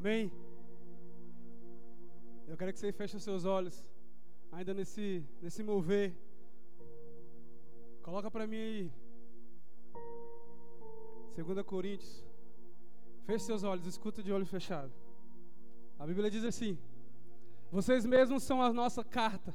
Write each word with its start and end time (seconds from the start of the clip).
Amém? 0.00 0.32
Eu 2.48 2.56
quero 2.56 2.72
que 2.72 2.78
você 2.78 2.90
feche 2.90 3.18
os 3.18 3.22
seus 3.22 3.44
olhos, 3.44 3.84
ainda 4.50 4.72
nesse, 4.72 5.22
nesse 5.42 5.62
mover. 5.62 6.14
Coloca 8.02 8.30
para 8.30 8.46
mim 8.46 8.56
aí. 8.56 8.92
2 11.36 11.66
Coríntios. 11.66 12.24
Feche 13.26 13.44
seus 13.44 13.62
olhos, 13.62 13.84
escuta 13.84 14.22
de 14.22 14.32
olho 14.32 14.46
fechado. 14.46 14.90
A 15.98 16.06
Bíblia 16.06 16.30
diz 16.30 16.44
assim: 16.44 16.78
Vocês 17.70 18.06
mesmos 18.06 18.42
são 18.42 18.62
a 18.62 18.72
nossa 18.72 19.04
carta, 19.04 19.54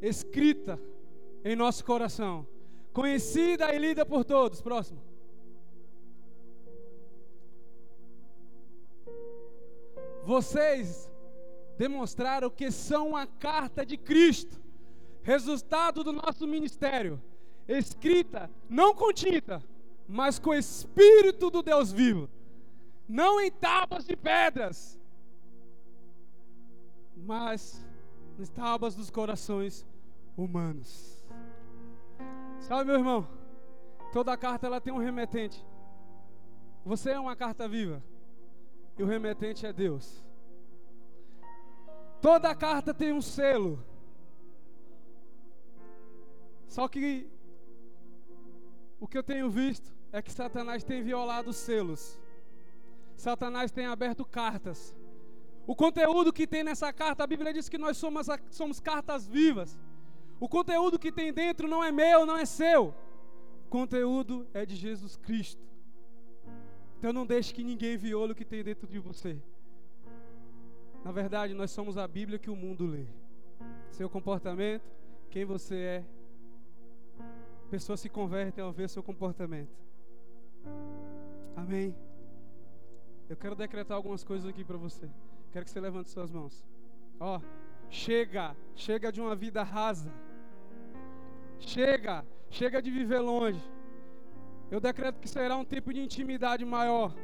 escrita 0.00 0.80
em 1.44 1.54
nosso 1.54 1.84
coração, 1.84 2.46
conhecida 2.90 3.74
e 3.74 3.78
lida 3.78 4.06
por 4.06 4.24
todos. 4.24 4.62
Próximo. 4.62 5.11
Vocês 10.24 11.10
demonstraram 11.76 12.48
que 12.50 12.70
são 12.70 13.16
a 13.16 13.26
carta 13.26 13.84
de 13.84 13.96
Cristo, 13.96 14.60
resultado 15.22 16.04
do 16.04 16.12
nosso 16.12 16.46
ministério, 16.46 17.20
escrita 17.66 18.50
não 18.68 18.94
com 18.94 19.12
tinta, 19.12 19.62
mas 20.06 20.38
com 20.38 20.50
o 20.50 20.54
Espírito 20.54 21.50
do 21.50 21.62
Deus 21.62 21.92
vivo, 21.92 22.28
não 23.08 23.40
em 23.40 23.50
tábuas 23.50 24.04
de 24.04 24.16
pedras, 24.16 24.98
mas 27.16 27.84
nas 28.38 28.48
tábuas 28.48 28.94
dos 28.94 29.10
corações 29.10 29.86
humanos. 30.36 31.24
Sabe, 32.60 32.84
meu 32.84 32.96
irmão? 32.96 33.28
Toda 34.12 34.36
carta 34.36 34.66
ela 34.66 34.80
tem 34.80 34.92
um 34.92 34.98
remetente. 34.98 35.64
Você 36.84 37.10
é 37.10 37.18
uma 37.18 37.34
carta 37.34 37.68
viva. 37.68 38.02
E 38.98 39.02
o 39.02 39.06
remetente 39.06 39.66
é 39.66 39.72
Deus. 39.72 40.24
Toda 42.20 42.54
carta 42.54 42.94
tem 42.94 43.12
um 43.12 43.20
selo. 43.20 43.84
Só 46.68 46.86
que 46.88 47.28
o 49.00 49.08
que 49.08 49.18
eu 49.18 49.22
tenho 49.22 49.50
visto 49.50 49.92
é 50.12 50.22
que 50.22 50.30
Satanás 50.30 50.84
tem 50.84 51.02
violado 51.02 51.50
os 51.50 51.56
selos. 51.56 52.20
Satanás 53.16 53.70
tem 53.70 53.86
aberto 53.86 54.24
cartas. 54.24 54.94
O 55.66 55.74
conteúdo 55.74 56.32
que 56.32 56.46
tem 56.46 56.62
nessa 56.62 56.92
carta, 56.92 57.24
a 57.24 57.26
Bíblia 57.26 57.52
diz 57.52 57.68
que 57.68 57.78
nós 57.78 57.96
somos, 57.96 58.26
somos 58.50 58.78
cartas 58.80 59.26
vivas. 59.26 59.78
O 60.38 60.48
conteúdo 60.48 60.98
que 60.98 61.12
tem 61.12 61.32
dentro 61.32 61.68
não 61.68 61.82
é 61.82 61.92
meu, 61.92 62.26
não 62.26 62.36
é 62.36 62.44
seu. 62.44 62.94
O 63.66 63.68
conteúdo 63.70 64.46
é 64.52 64.66
de 64.66 64.76
Jesus 64.76 65.16
Cristo. 65.16 65.71
Então 67.02 67.12
não 67.12 67.26
deixe 67.26 67.52
que 67.52 67.64
ninguém 67.64 67.96
viole 67.96 68.30
o 68.30 68.34
que 68.36 68.44
tem 68.44 68.62
dentro 68.62 68.86
de 68.86 69.00
você. 69.00 69.36
Na 71.04 71.10
verdade, 71.10 71.52
nós 71.52 71.72
somos 71.72 71.98
a 71.98 72.06
Bíblia 72.06 72.38
que 72.38 72.48
o 72.48 72.54
mundo 72.54 72.86
lê. 72.86 73.06
Seu 73.90 74.08
comportamento, 74.08 74.88
quem 75.28 75.44
você 75.44 75.74
é. 75.74 76.04
Pessoas 77.68 77.98
se 77.98 78.08
convertem 78.08 78.62
ao 78.62 78.70
ver 78.70 78.88
seu 78.88 79.02
comportamento. 79.02 79.76
Amém. 81.56 81.92
Eu 83.28 83.36
quero 83.36 83.56
decretar 83.56 83.96
algumas 83.96 84.22
coisas 84.22 84.48
aqui 84.48 84.62
para 84.62 84.76
você. 84.76 85.10
Quero 85.50 85.64
que 85.64 85.72
você 85.72 85.80
levante 85.80 86.08
suas 86.08 86.30
mãos. 86.30 86.64
Ó, 87.18 87.40
chega, 87.90 88.54
chega 88.76 89.10
de 89.10 89.20
uma 89.20 89.34
vida 89.34 89.64
rasa. 89.64 90.12
Chega, 91.58 92.24
chega 92.48 92.80
de 92.80 92.92
viver 92.92 93.18
longe. 93.18 93.60
Eu 94.72 94.80
decreto 94.80 95.20
que 95.20 95.28
será 95.28 95.54
um 95.54 95.66
tempo 95.66 95.92
de 95.92 96.00
intimidade 96.00 96.64
maior. 96.64 97.14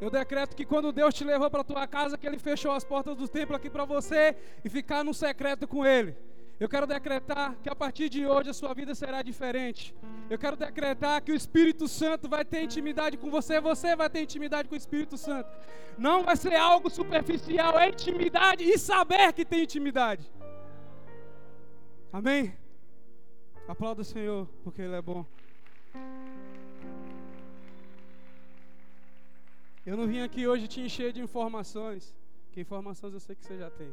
Eu 0.00 0.10
decreto 0.10 0.56
que 0.56 0.64
quando 0.64 0.90
Deus 0.90 1.12
te 1.12 1.22
levou 1.22 1.50
para 1.50 1.62
tua 1.62 1.86
casa, 1.86 2.16
que 2.16 2.26
Ele 2.26 2.38
fechou 2.38 2.72
as 2.72 2.82
portas 2.82 3.14
do 3.14 3.28
templo 3.28 3.54
aqui 3.54 3.68
para 3.68 3.84
você 3.84 4.34
e 4.64 4.70
ficar 4.70 5.04
no 5.04 5.12
secreto 5.12 5.68
com 5.68 5.84
Ele. 5.84 6.16
Eu 6.58 6.70
quero 6.70 6.86
decretar 6.86 7.56
que 7.62 7.68
a 7.68 7.76
partir 7.76 8.08
de 8.08 8.26
hoje 8.26 8.48
a 8.48 8.54
sua 8.54 8.72
vida 8.72 8.94
será 8.94 9.20
diferente. 9.20 9.94
Eu 10.30 10.38
quero 10.38 10.56
decretar 10.56 11.20
que 11.20 11.30
o 11.30 11.34
Espírito 11.34 11.86
Santo 11.86 12.26
vai 12.26 12.42
ter 12.42 12.62
intimidade 12.62 13.18
com 13.18 13.30
você, 13.30 13.60
você 13.60 13.94
vai 13.94 14.08
ter 14.08 14.22
intimidade 14.22 14.66
com 14.66 14.74
o 14.74 14.78
Espírito 14.78 15.18
Santo. 15.18 15.50
Não 15.98 16.24
vai 16.24 16.36
ser 16.36 16.54
algo 16.54 16.88
superficial, 16.88 17.78
é 17.78 17.90
intimidade 17.90 18.64
e 18.64 18.78
saber 18.78 19.30
que 19.34 19.44
tem 19.44 19.64
intimidade. 19.64 20.24
Amém? 22.10 22.56
Aplauda 23.68 24.00
o 24.00 24.04
Senhor, 24.04 24.48
porque 24.64 24.80
Ele 24.80 24.96
é 24.96 25.02
bom. 25.02 25.26
Eu 29.84 29.96
não 29.96 30.06
vim 30.06 30.20
aqui 30.20 30.46
hoje 30.46 30.68
te 30.68 30.80
encher 30.80 31.12
de 31.12 31.20
informações, 31.20 32.14
que 32.52 32.60
informações 32.60 33.12
eu 33.12 33.20
sei 33.20 33.34
que 33.34 33.44
você 33.44 33.58
já 33.58 33.70
tem. 33.70 33.92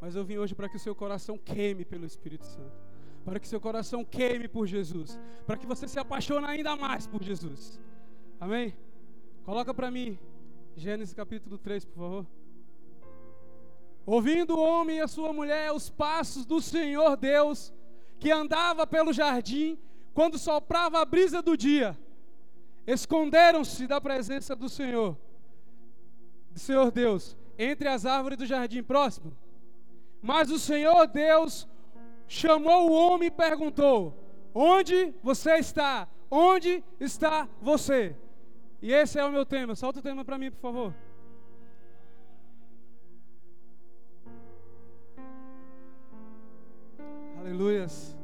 Mas 0.00 0.16
eu 0.16 0.24
vim 0.24 0.38
hoje 0.38 0.54
para 0.54 0.68
que 0.68 0.76
o 0.76 0.80
seu 0.80 0.94
coração 0.94 1.38
queime 1.38 1.84
pelo 1.84 2.06
Espírito 2.06 2.46
Santo. 2.46 2.76
Para 3.24 3.38
que 3.38 3.46
seu 3.46 3.60
coração 3.60 4.04
queime 4.04 4.48
por 4.48 4.66
Jesus. 4.66 5.18
Para 5.46 5.56
que 5.56 5.66
você 5.66 5.86
se 5.86 5.98
apaixone 5.98 6.46
ainda 6.46 6.74
mais 6.74 7.06
por 7.06 7.22
Jesus. 7.22 7.80
Amém? 8.40 8.74
Coloca 9.44 9.72
para 9.72 9.90
mim 9.90 10.18
Gênesis 10.76 11.14
capítulo 11.14 11.58
3, 11.58 11.84
por 11.84 11.94
favor. 11.94 12.26
Ouvindo 14.04 14.56
o 14.56 14.60
homem 14.60 14.96
e 14.96 15.00
a 15.00 15.08
sua 15.08 15.32
mulher 15.32 15.70
os 15.72 15.90
passos 15.90 16.44
do 16.44 16.60
Senhor 16.60 17.16
Deus, 17.16 17.72
que 18.18 18.30
andava 18.30 18.86
pelo 18.86 19.12
jardim 19.12 19.78
quando 20.14 20.38
soprava 20.38 21.00
a 21.00 21.04
brisa 21.04 21.42
do 21.42 21.56
dia. 21.56 21.96
Esconderam-se 22.86 23.86
da 23.86 24.00
presença 24.00 24.56
do 24.56 24.68
Senhor, 24.68 25.16
do 26.50 26.58
Senhor 26.58 26.90
Deus, 26.90 27.36
entre 27.58 27.88
as 27.88 28.04
árvores 28.04 28.38
do 28.38 28.46
jardim 28.46 28.82
próximo. 28.82 29.36
Mas 30.20 30.50
o 30.50 30.58
Senhor 30.58 31.06
Deus 31.06 31.68
chamou 32.26 32.90
o 32.90 32.92
homem 32.92 33.28
e 33.28 33.30
perguntou: 33.30 34.16
Onde 34.54 35.14
você 35.22 35.56
está? 35.58 36.08
Onde 36.30 36.82
está 36.98 37.48
você? 37.60 38.16
E 38.80 38.92
esse 38.92 39.18
é 39.18 39.24
o 39.24 39.30
meu 39.30 39.46
tema. 39.46 39.76
Solta 39.76 40.00
o 40.00 40.02
tema 40.02 40.24
para 40.24 40.38
mim, 40.38 40.50
por 40.50 40.60
favor. 40.60 40.94
Aleluias. 47.38 48.16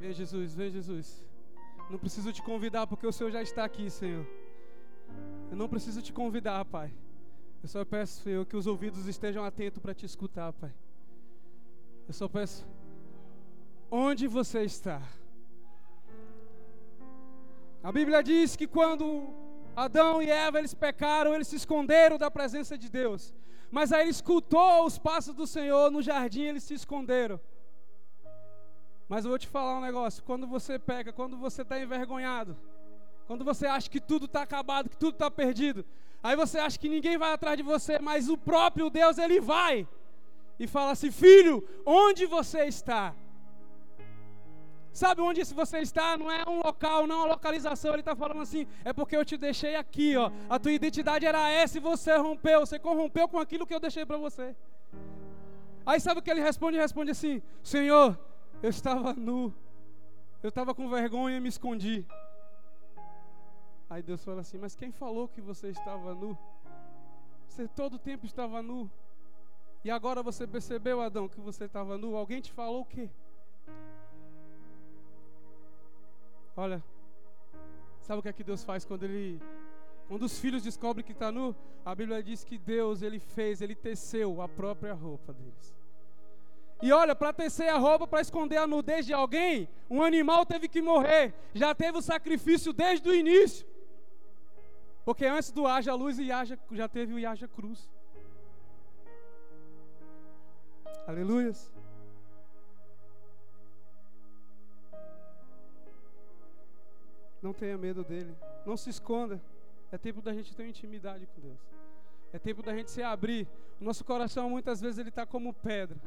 Vem 0.00 0.12
Jesus, 0.12 0.54
vem 0.54 0.70
Jesus. 0.70 1.29
Não 1.90 1.98
preciso 1.98 2.32
te 2.32 2.40
convidar 2.40 2.86
porque 2.86 3.04
o 3.04 3.12
Senhor 3.12 3.32
já 3.32 3.42
está 3.42 3.64
aqui, 3.64 3.90
Senhor. 3.90 4.24
Eu 5.50 5.56
não 5.56 5.68
preciso 5.68 6.00
te 6.00 6.12
convidar, 6.12 6.64
Pai. 6.64 6.92
Eu 7.60 7.68
só 7.68 7.84
peço, 7.84 8.22
Senhor, 8.22 8.46
que 8.46 8.56
os 8.56 8.68
ouvidos 8.68 9.06
estejam 9.06 9.44
atentos 9.44 9.80
para 9.80 9.92
te 9.92 10.06
escutar, 10.06 10.52
Pai. 10.52 10.72
Eu 12.06 12.14
só 12.14 12.28
peço, 12.28 12.64
onde 13.90 14.28
você 14.28 14.62
está? 14.62 15.02
A 17.82 17.90
Bíblia 17.90 18.22
diz 18.22 18.54
que 18.54 18.68
quando 18.68 19.34
Adão 19.74 20.22
e 20.22 20.30
Eva 20.30 20.60
eles 20.60 20.74
pecaram, 20.74 21.34
eles 21.34 21.48
se 21.48 21.56
esconderam 21.56 22.16
da 22.16 22.30
presença 22.30 22.78
de 22.78 22.88
Deus. 22.88 23.34
Mas 23.68 23.92
aí 23.92 24.02
ele 24.02 24.10
escutou 24.10 24.86
os 24.86 24.96
passos 24.96 25.34
do 25.34 25.46
Senhor 25.46 25.90
no 25.90 26.02
jardim, 26.02 26.42
eles 26.42 26.62
se 26.62 26.74
esconderam. 26.74 27.40
Mas 29.10 29.24
eu 29.24 29.30
vou 29.30 29.38
te 29.40 29.48
falar 29.48 29.76
um 29.76 29.80
negócio: 29.80 30.22
quando 30.22 30.46
você 30.46 30.78
peca, 30.78 31.12
quando 31.12 31.36
você 31.36 31.62
está 31.62 31.80
envergonhado, 31.80 32.56
quando 33.26 33.44
você 33.44 33.66
acha 33.66 33.90
que 33.90 34.00
tudo 34.00 34.26
está 34.26 34.42
acabado, 34.42 34.88
que 34.88 34.96
tudo 34.96 35.14
está 35.14 35.28
perdido, 35.28 35.84
aí 36.22 36.36
você 36.36 36.60
acha 36.60 36.78
que 36.78 36.88
ninguém 36.88 37.18
vai 37.18 37.32
atrás 37.32 37.56
de 37.56 37.64
você, 37.64 37.98
mas 37.98 38.28
o 38.28 38.38
próprio 38.38 38.88
Deus 38.88 39.18
ele 39.18 39.40
vai 39.40 39.86
e 40.60 40.66
fala 40.68 40.92
assim: 40.92 41.10
Filho, 41.10 41.66
onde 41.84 42.24
você 42.24 42.66
está? 42.66 43.12
Sabe 44.92 45.20
onde 45.22 45.42
você 45.42 45.78
está? 45.78 46.16
Não 46.16 46.30
é 46.30 46.44
um 46.48 46.58
local, 46.62 47.04
não 47.08 47.16
é 47.16 47.18
uma 47.18 47.32
localização. 47.34 47.92
Ele 47.92 48.02
está 48.02 48.14
falando 48.14 48.42
assim: 48.42 48.64
é 48.84 48.92
porque 48.92 49.16
eu 49.16 49.24
te 49.24 49.36
deixei 49.36 49.74
aqui, 49.74 50.16
ó. 50.16 50.30
A 50.48 50.56
tua 50.56 50.70
identidade 50.70 51.26
era 51.26 51.50
essa 51.50 51.78
e 51.78 51.80
você 51.80 52.16
rompeu. 52.16 52.60
Você 52.60 52.78
corrompeu 52.78 53.26
com 53.26 53.40
aquilo 53.40 53.66
que 53.66 53.74
eu 53.74 53.80
deixei 53.80 54.06
para 54.06 54.18
você. 54.18 54.54
Aí 55.84 55.98
sabe 55.98 56.20
o 56.20 56.22
que 56.22 56.30
ele 56.30 56.40
responde? 56.40 56.76
Ele 56.76 56.82
responde 56.82 57.10
assim: 57.10 57.42
Senhor, 57.62 58.16
eu 58.62 58.70
estava 58.70 59.12
nu. 59.14 59.52
Eu 60.42 60.48
estava 60.48 60.74
com 60.74 60.88
vergonha 60.88 61.36
e 61.36 61.40
me 61.40 61.48
escondi. 61.48 62.06
Aí 63.88 64.02
Deus 64.02 64.24
fala 64.24 64.40
assim: 64.40 64.58
Mas 64.58 64.74
quem 64.74 64.90
falou 64.90 65.28
que 65.28 65.40
você 65.40 65.68
estava 65.68 66.14
nu? 66.14 66.36
Você 67.46 67.66
todo 67.68 67.94
o 67.94 67.98
tempo 67.98 68.24
estava 68.26 68.62
nu. 68.62 68.90
E 69.84 69.90
agora 69.90 70.22
você 70.22 70.46
percebeu, 70.46 71.00
Adão, 71.00 71.28
que 71.28 71.40
você 71.40 71.64
estava 71.64 71.96
nu? 71.96 72.14
Alguém 72.14 72.40
te 72.40 72.52
falou 72.52 72.82
o 72.82 72.84
quê? 72.84 73.10
Olha, 76.56 76.84
sabe 78.02 78.20
o 78.20 78.22
que 78.22 78.28
é 78.28 78.32
que 78.32 78.44
Deus 78.44 78.62
faz 78.62 78.84
quando 78.84 79.04
ele 79.04 79.40
quando 80.06 80.24
os 80.24 80.38
filhos 80.38 80.64
descobrem 80.64 81.04
que 81.04 81.12
está 81.12 81.30
nu? 81.30 81.54
A 81.84 81.94
Bíblia 81.94 82.22
diz 82.22 82.42
que 82.42 82.58
Deus 82.58 83.00
ele 83.00 83.20
fez, 83.20 83.62
ele 83.62 83.76
teceu 83.76 84.42
a 84.42 84.48
própria 84.48 84.92
roupa 84.92 85.32
deles. 85.32 85.79
E 86.82 86.92
olha, 86.92 87.14
para 87.14 87.32
tecer 87.32 87.68
a 87.68 87.76
roupa, 87.76 88.06
para 88.06 88.20
esconder 88.20 88.56
a 88.56 88.66
nudez 88.66 89.04
de 89.04 89.12
alguém, 89.12 89.68
um 89.88 90.02
animal 90.02 90.46
teve 90.46 90.66
que 90.68 90.80
morrer. 90.80 91.34
Já 91.54 91.74
teve 91.74 91.98
o 91.98 92.02
sacrifício 92.02 92.72
desde 92.72 93.08
o 93.08 93.14
início. 93.14 93.66
Porque 95.04 95.26
antes 95.26 95.50
do 95.50 95.66
haja 95.66 95.94
luz 95.94 96.18
e 96.18 96.32
haja, 96.32 96.58
já 96.72 96.88
teve 96.88 97.12
o 97.12 97.28
haja 97.28 97.48
cruz. 97.48 97.88
Aleluias. 101.06 101.72
Não 107.42 107.52
tenha 107.52 107.76
medo 107.76 108.04
dele. 108.04 108.34
Não 108.64 108.76
se 108.76 108.90
esconda. 108.90 109.40
É 109.92 109.98
tempo 109.98 110.22
da 110.22 110.32
gente 110.32 110.54
ter 110.54 110.66
intimidade 110.66 111.26
com 111.26 111.40
Deus. 111.40 111.58
É 112.32 112.38
tempo 112.38 112.62
da 112.62 112.74
gente 112.74 112.90
se 112.90 113.02
abrir. 113.02 113.48
O 113.80 113.84
nosso 113.84 114.04
coração 114.04 114.50
muitas 114.50 114.80
vezes 114.80 114.98
ele 114.98 115.08
está 115.08 115.26
como 115.26 115.52
pedra, 115.54 115.98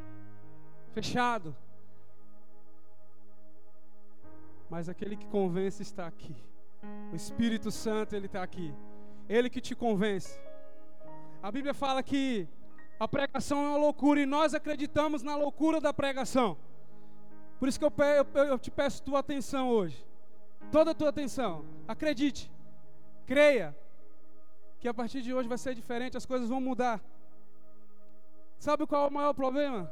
fechado. 0.94 1.56
Mas 4.70 4.88
aquele 4.88 5.18
que 5.18 5.28
convence 5.28 5.82
está 5.82 6.08
aqui. 6.08 6.36
O 7.12 7.16
Espírito 7.16 7.72
Santo 7.72 8.16
ele 8.16 8.28
está 8.28 8.42
aqui. 8.42 8.74
Ele 9.28 9.50
que 9.50 9.62
te 9.62 9.76
convence. 9.76 10.40
A 11.42 11.52
Bíblia 11.52 11.74
fala 11.74 12.02
que 12.02 12.48
a 13.00 13.08
pregação 13.08 13.66
é 13.66 13.70
uma 13.70 13.78
loucura 13.78 14.22
e 14.22 14.26
nós 14.26 14.54
acreditamos 14.54 15.24
na 15.24 15.36
loucura 15.36 15.82
da 15.82 15.94
pregação. 15.94 16.58
Por 17.60 17.68
isso 17.68 17.80
que 17.80 17.86
eu, 17.86 17.94
eu, 18.36 18.44
eu 18.46 18.60
te 18.60 18.72
peço 18.72 19.04
tua 19.04 19.20
atenção 19.20 19.70
hoje. 19.70 20.06
Toda 20.72 20.92
a 20.92 20.94
tua 20.94 21.10
atenção. 21.10 21.66
Acredite. 21.88 22.52
Creia. 23.26 23.76
Que 24.80 24.88
a 24.88 24.94
partir 24.94 25.22
de 25.22 25.34
hoje 25.34 25.48
vai 25.48 25.58
ser 25.58 25.74
diferente, 25.74 26.18
as 26.18 26.26
coisas 26.26 26.50
vão 26.50 26.60
mudar. 26.60 27.02
Sabe 28.60 28.86
qual 28.86 29.06
é 29.06 29.08
o 29.10 29.14
maior 29.14 29.34
problema? 29.34 29.92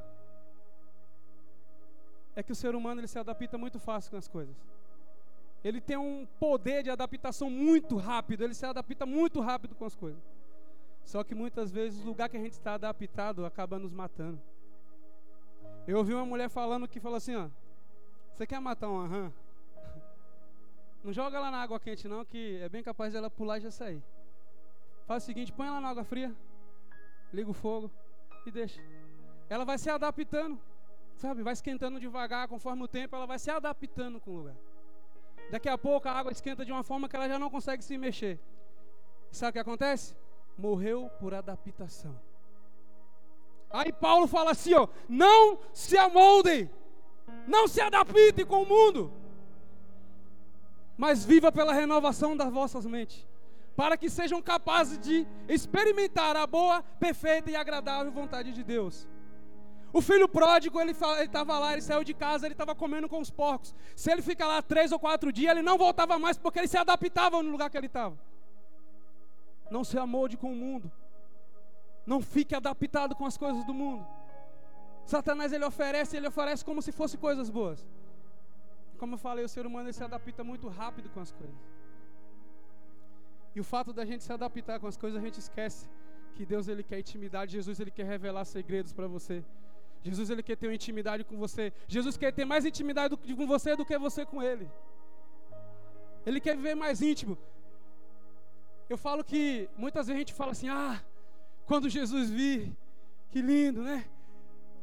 É 2.36 2.42
que 2.42 2.52
o 2.52 2.56
ser 2.56 2.76
humano 2.76 3.02
ele 3.02 3.08
se 3.08 3.20
adapta 3.20 3.58
muito 3.58 3.80
fácil 3.80 4.12
com 4.12 4.18
as 4.18 4.28
coisas. 4.28 4.56
Ele 5.64 5.80
tem 5.80 5.98
um 5.98 6.26
poder 6.40 6.84
de 6.84 6.90
adaptação 6.90 7.50
muito 7.50 7.98
rápido, 7.98 8.44
ele 8.44 8.54
se 8.54 8.66
adapta 8.66 9.06
muito 9.06 9.40
rápido 9.42 9.76
com 9.76 9.86
as 9.86 9.96
coisas. 9.96 10.22
Só 11.04 11.24
que 11.24 11.36
muitas 11.36 11.72
vezes 11.72 12.04
o 12.04 12.08
lugar 12.08 12.30
que 12.30 12.38
a 12.38 12.40
gente 12.40 12.54
está 12.54 12.76
adaptado 12.76 13.46
acaba 13.46 13.78
nos 13.78 13.92
matando. 13.92 14.42
Eu 15.88 15.98
ouvi 15.98 16.14
uma 16.14 16.26
mulher 16.26 16.50
falando 16.50 16.88
que 16.88 17.00
falou 17.00 17.18
assim, 17.18 17.36
ó, 17.36 17.50
você 18.34 18.48
quer 18.48 18.60
matar 18.60 18.90
uma 18.90 19.08
rã? 19.08 19.32
Não 21.04 21.12
joga 21.12 21.38
ela 21.38 21.52
na 21.52 21.62
água 21.62 21.80
quente 21.80 22.08
não, 22.08 22.24
que 22.24 22.60
é 22.62 22.70
bem 22.70 22.84
capaz 22.84 23.14
dela 23.14 23.30
pular 23.30 23.58
e 23.58 23.62
já 23.62 23.72
sair. 23.72 24.02
Faz 25.06 25.24
o 25.24 25.26
seguinte, 25.26 25.52
põe 25.52 25.68
ela 25.68 25.82
na 25.82 25.90
água 25.90 26.04
fria, 26.04 26.34
liga 27.34 27.50
o 27.50 27.54
fogo 27.54 27.90
e 28.46 28.52
deixa. 28.52 28.80
Ela 29.50 29.66
vai 29.66 29.78
se 29.78 29.90
adaptando, 29.90 30.60
sabe? 31.22 31.44
Vai 31.44 31.54
esquentando 31.54 32.00
devagar, 32.00 32.48
conforme 32.48 32.84
o 32.84 32.88
tempo, 32.88 33.16
ela 33.16 33.28
vai 33.28 33.38
se 33.38 33.52
adaptando 33.52 34.20
com 34.20 34.32
o 34.32 34.38
lugar. 34.38 34.56
Daqui 35.52 35.70
a 35.70 35.78
pouco 35.78 36.08
a 36.08 36.12
água 36.12 36.32
esquenta 36.32 36.66
de 36.66 36.72
uma 36.72 36.84
forma 36.84 37.08
que 37.08 37.16
ela 37.16 37.28
já 37.30 37.38
não 37.38 37.50
consegue 37.50 37.84
se 37.84 37.98
mexer. 37.98 38.40
sabe 39.32 39.52
o 39.52 39.54
que 39.54 39.60
acontece? 39.60 40.16
Morreu 40.58 41.10
por 41.20 41.34
adaptação. 41.34 42.20
Aí 43.70 43.94
Paulo 43.94 44.28
fala 44.28 44.52
assim, 44.52 44.74
ó, 44.74 44.88
não 45.08 45.60
se 45.74 45.98
amoldem, 45.98 46.70
não 47.48 47.68
se 47.68 47.80
adaptem 47.80 48.46
com 48.46 48.64
o 48.64 48.68
mundo, 48.68 49.14
mas 50.98 51.24
viva 51.24 51.52
pela 51.52 51.72
renovação 51.72 52.36
das 52.36 52.52
vossas 52.52 52.86
mentes, 52.86 53.26
para 53.76 53.96
que 53.96 54.10
sejam 54.10 54.42
capazes 54.42 55.00
de 55.00 55.26
experimentar 55.48 56.36
a 56.36 56.46
boa, 56.46 56.84
perfeita 57.00 57.50
e 57.50 57.56
agradável 57.56 58.12
vontade 58.12 58.52
de 58.52 58.64
Deus. 58.64 59.08
O 59.94 60.02
filho 60.02 60.28
pródigo, 60.28 60.80
ele 60.80 60.92
estava 60.92 61.60
lá, 61.60 61.74
ele 61.74 61.82
saiu 61.82 62.04
de 62.04 62.14
casa, 62.14 62.48
ele 62.48 62.54
estava 62.54 62.74
comendo 62.74 63.10
com 63.10 63.20
os 63.20 63.30
porcos. 63.30 63.76
Se 63.96 64.12
ele 64.12 64.22
ficar 64.22 64.48
lá 64.48 64.62
três 64.62 64.92
ou 64.92 65.00
quatro 65.00 65.32
dias, 65.32 65.52
ele 65.52 65.62
não 65.62 65.78
voltava 65.78 66.18
mais, 66.18 66.38
porque 66.38 66.60
ele 66.60 66.68
se 66.68 66.78
adaptava 66.78 67.42
no 67.44 67.52
lugar 67.52 67.70
que 67.70 67.78
ele 67.78 67.88
estava. 67.88 68.18
Não 69.70 69.84
se 69.84 69.98
amolde 69.98 70.38
com 70.38 70.52
o 70.52 70.56
mundo. 70.56 70.92
Não 72.06 72.22
fique 72.22 72.56
adaptado 72.56 73.16
com 73.16 73.26
as 73.26 73.38
coisas 73.38 73.66
do 73.66 73.74
mundo. 73.74 74.06
Satanás 75.06 75.52
ele 75.52 75.66
oferece, 75.66 76.16
ele 76.16 76.28
oferece 76.28 76.64
como 76.64 76.82
se 76.82 76.92
fosse 76.92 77.18
coisas 77.18 77.50
boas. 77.50 77.86
Como 78.98 79.16
eu 79.16 79.18
falei, 79.18 79.44
o 79.44 79.50
ser 79.50 79.66
humano 79.66 79.92
se 79.92 80.04
adapta 80.04 80.44
muito 80.44 80.68
rápido 80.70 81.10
com 81.10 81.20
as 81.20 81.32
coisas. 81.32 81.56
E 83.54 83.60
o 83.60 83.64
fato 83.64 83.92
da 83.92 84.06
gente 84.06 84.24
se 84.24 84.32
adaptar 84.32 84.80
com 84.80 84.88
as 84.88 84.96
coisas, 84.96 85.22
a 85.22 85.26
gente 85.26 85.40
esquece 85.40 85.90
que 86.36 86.46
Deus 86.46 86.68
ele 86.68 86.84
quer 86.84 87.00
intimidade, 87.00 87.52
Jesus 87.52 87.80
ele 87.80 87.92
quer 87.92 88.06
revelar 88.06 88.46
segredos 88.46 88.94
para 88.94 89.08
você. 89.08 89.44
Jesus 90.04 90.30
ele 90.30 90.44
quer 90.44 90.56
ter 90.56 90.68
uma 90.68 90.74
intimidade 90.74 91.24
com 91.24 91.38
você. 91.38 91.72
Jesus 91.88 92.18
quer 92.18 92.32
ter 92.34 92.46
mais 92.46 92.66
intimidade 92.66 93.16
com 93.16 93.46
você 93.46 93.76
do 93.76 93.86
que 93.86 93.98
você 93.98 94.26
com 94.26 94.42
ele. 94.42 94.70
Ele 96.26 96.40
quer 96.40 96.56
viver 96.56 96.76
mais 96.76 97.02
íntimo. 97.02 97.38
Eu 98.90 98.98
falo 98.98 99.24
que 99.24 99.70
muitas 99.78 100.08
vezes 100.08 100.18
a 100.18 100.20
gente 100.20 100.34
fala 100.34 100.52
assim: 100.52 100.70
"Ah, 100.70 101.02
quando 101.66 101.90
Jesus 101.90 102.30
vir, 102.30 102.76
que 103.32 103.42
lindo, 103.42 103.82
né?" 103.82 104.06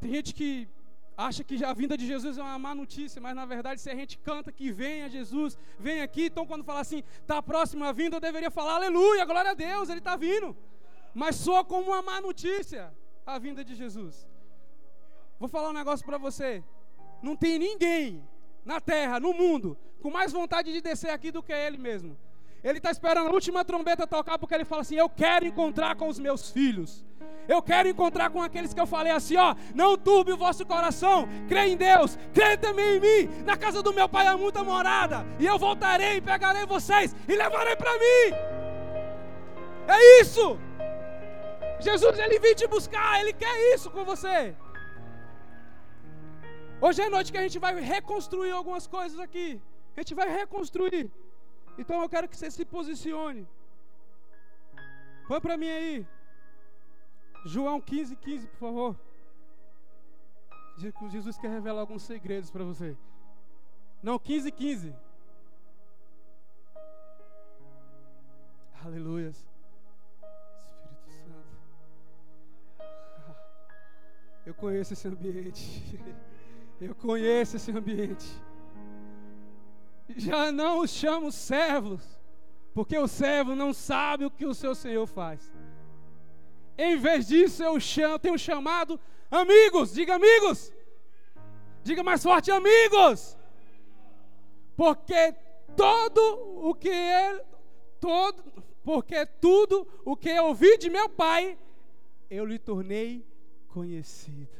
Tem 0.00 0.10
gente 0.10 0.32
que 0.32 0.68
acha 1.16 1.42
que 1.42 1.64
a 1.64 1.72
vinda 1.72 1.96
de 1.96 2.06
Jesus 2.06 2.38
é 2.38 2.42
uma 2.42 2.58
má 2.60 2.72
notícia, 2.76 3.20
mas 3.20 3.34
na 3.34 3.44
verdade, 3.44 3.80
se 3.80 3.90
a 3.90 3.94
gente 3.94 4.16
canta 4.18 4.52
que 4.52 4.70
venha 4.70 5.08
Jesus, 5.08 5.58
vem 5.76 6.00
aqui, 6.00 6.26
então 6.26 6.46
quando 6.46 6.62
fala 6.62 6.80
assim, 6.80 7.02
está 7.20 7.42
próximo 7.42 7.84
a 7.84 7.90
vinda, 7.90 8.16
eu 8.16 8.20
deveria 8.20 8.52
falar 8.52 8.76
aleluia, 8.76 9.24
glória 9.24 9.50
a 9.50 9.54
Deus, 9.54 9.88
ele 9.88 9.98
está 9.98 10.14
vindo. 10.14 10.56
Mas 11.12 11.34
soa 11.34 11.64
como 11.64 11.90
uma 11.90 12.02
má 12.02 12.20
notícia 12.20 12.94
a 13.26 13.36
vinda 13.36 13.64
de 13.64 13.74
Jesus. 13.74 14.28
Vou 15.38 15.48
falar 15.48 15.70
um 15.70 15.72
negócio 15.72 16.04
para 16.04 16.18
você. 16.18 16.62
Não 17.22 17.36
tem 17.36 17.58
ninguém 17.58 18.26
na 18.64 18.80
terra, 18.80 19.20
no 19.20 19.32
mundo, 19.32 19.76
com 20.02 20.10
mais 20.10 20.32
vontade 20.32 20.72
de 20.72 20.80
descer 20.80 21.10
aqui 21.10 21.30
do 21.30 21.42
que 21.42 21.52
ele 21.52 21.78
mesmo. 21.78 22.16
Ele 22.62 22.78
está 22.78 22.90
esperando 22.90 23.28
a 23.28 23.32
última 23.32 23.64
trombeta 23.64 24.06
tocar 24.06 24.38
porque 24.38 24.54
ele 24.54 24.64
fala 24.64 24.82
assim: 24.82 24.96
Eu 24.96 25.08
quero 25.08 25.46
encontrar 25.46 25.94
com 25.94 26.08
os 26.08 26.18
meus 26.18 26.50
filhos. 26.50 27.04
Eu 27.46 27.62
quero 27.62 27.88
encontrar 27.88 28.30
com 28.30 28.42
aqueles 28.42 28.74
que 28.74 28.80
eu 28.80 28.86
falei 28.86 29.12
assim: 29.12 29.36
Ó, 29.36 29.54
não 29.74 29.96
turbe 29.96 30.32
o 30.32 30.36
vosso 30.36 30.66
coração, 30.66 31.28
crê 31.48 31.68
em 31.68 31.76
Deus, 31.76 32.18
crê 32.34 32.56
também 32.56 32.96
em 32.96 33.00
mim. 33.00 33.44
Na 33.44 33.56
casa 33.56 33.80
do 33.80 33.92
meu 33.92 34.08
pai 34.08 34.26
há 34.26 34.36
muita 34.36 34.64
morada, 34.64 35.24
e 35.38 35.46
eu 35.46 35.56
voltarei 35.56 36.16
e 36.16 36.20
pegarei 36.20 36.66
vocês 36.66 37.14
e 37.28 37.34
levarei 37.36 37.76
para 37.76 37.92
mim. 37.92 38.34
É 39.86 40.20
isso. 40.20 40.58
Jesus, 41.80 42.18
ele 42.18 42.40
vem 42.40 42.56
te 42.56 42.66
buscar, 42.66 43.20
ele 43.20 43.32
quer 43.32 43.74
isso 43.74 43.88
com 43.88 44.04
você. 44.04 44.54
Hoje 46.80 47.02
é 47.02 47.10
noite 47.10 47.32
que 47.32 47.38
a 47.38 47.42
gente 47.42 47.58
vai 47.58 47.74
reconstruir 47.80 48.52
algumas 48.52 48.86
coisas 48.86 49.18
aqui. 49.18 49.60
A 49.96 50.00
gente 50.00 50.14
vai 50.14 50.28
reconstruir. 50.28 51.10
Então 51.76 52.00
eu 52.00 52.08
quero 52.08 52.28
que 52.28 52.36
você 52.36 52.50
se 52.52 52.64
posicione. 52.64 53.46
Põe 55.26 55.40
para 55.40 55.56
mim 55.56 55.68
aí. 55.68 56.06
João 57.44 57.80
15, 57.80 58.14
15, 58.16 58.46
por 58.46 58.58
favor. 58.58 58.96
Jesus 61.10 61.36
quer 61.36 61.50
revelar 61.50 61.80
alguns 61.80 62.02
segredos 62.02 62.50
para 62.50 62.62
você. 62.62 62.96
Não, 64.00 64.16
15, 64.16 64.52
15. 64.52 64.94
Aleluias. 68.84 69.44
Espírito 70.62 71.10
Santo. 71.10 71.58
Eu 74.46 74.54
conheço 74.54 74.92
esse 74.92 75.08
ambiente. 75.08 75.98
Eu 76.80 76.94
conheço 76.94 77.56
esse 77.56 77.70
ambiente. 77.70 78.26
Já 80.16 80.52
não 80.52 80.80
os 80.80 80.90
chamo 80.90 81.30
servos, 81.32 82.02
porque 82.72 82.96
o 82.96 83.08
servo 83.08 83.54
não 83.54 83.74
sabe 83.74 84.24
o 84.24 84.30
que 84.30 84.46
o 84.46 84.54
seu 84.54 84.74
Senhor 84.74 85.06
faz. 85.06 85.52
Em 86.76 86.96
vez 86.96 87.26
disso, 87.26 87.62
eu 87.62 87.78
chamo, 87.80 88.18
tenho 88.18 88.38
chamado 88.38 89.00
amigos. 89.30 89.92
Diga 89.92 90.14
amigos. 90.14 90.72
Diga 91.82 92.02
mais 92.04 92.22
forte, 92.22 92.50
amigos. 92.50 93.36
Porque 94.76 95.34
todo 95.76 96.20
o 96.68 96.74
que 96.74 96.88
ele, 96.88 97.42
todo, 98.00 98.44
porque 98.84 99.26
tudo 99.26 99.86
o 100.04 100.16
que 100.16 100.28
eu 100.28 100.46
ouvi 100.46 100.78
de 100.78 100.88
meu 100.88 101.08
pai, 101.08 101.58
eu 102.30 102.44
lhe 102.44 102.58
tornei 102.58 103.26
conhecido. 103.66 104.56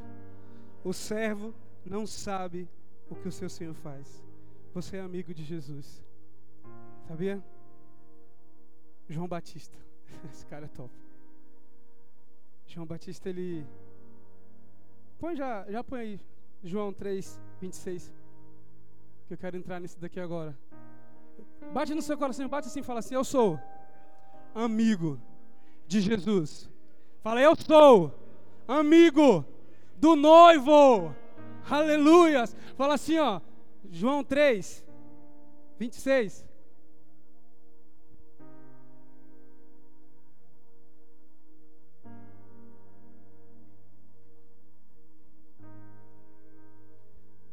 O 0.82 0.92
servo 0.92 1.54
não 1.88 2.07
sabe 2.07 2.68
o 3.11 3.14
que 3.14 3.28
o 3.28 3.33
seu 3.33 3.49
Senhor 3.49 3.75
faz. 3.75 4.25
Você 4.75 4.97
é 4.97 5.00
amigo 5.00 5.33
de 5.33 5.45
Jesus. 5.45 6.04
Sabia? 7.07 7.42
João 9.09 9.26
Batista. 9.26 9.76
Esse 10.33 10.47
cara 10.47 10.66
é 10.66 10.68
top. 10.68 10.92
João 12.66 12.87
Batista, 12.87 13.28
ele. 13.28 13.66
Põe 15.18 15.35
já, 15.35 15.64
já 15.71 15.83
põe 15.83 16.00
aí. 16.00 16.21
João 16.62 16.92
3, 16.92 17.40
26. 17.61 18.12
Que 19.26 19.35
eu 19.35 19.38
quero 19.38 19.57
entrar 19.57 19.80
nisso 19.80 19.99
daqui 19.99 20.21
agora. 20.21 20.57
Bate 21.73 21.95
no 21.95 22.02
seu 22.02 22.18
coração, 22.18 22.49
bate 22.49 22.68
assim 22.68 22.83
fala 22.83 22.99
assim: 22.99 23.14
Eu 23.14 23.25
sou 23.25 23.59
amigo 24.54 25.21
de 25.87 26.00
Jesus. 26.00 26.68
Fala, 27.23 27.40
eu 27.40 27.54
sou 27.57 28.12
amigo 28.66 29.45
do 29.97 30.14
noivo. 30.14 31.14
Aleluias! 31.68 32.56
Fala 32.76 32.94
assim, 32.94 33.18
ó. 33.18 33.40
João 33.90 34.22
3, 34.22 34.86
26. 35.78 36.46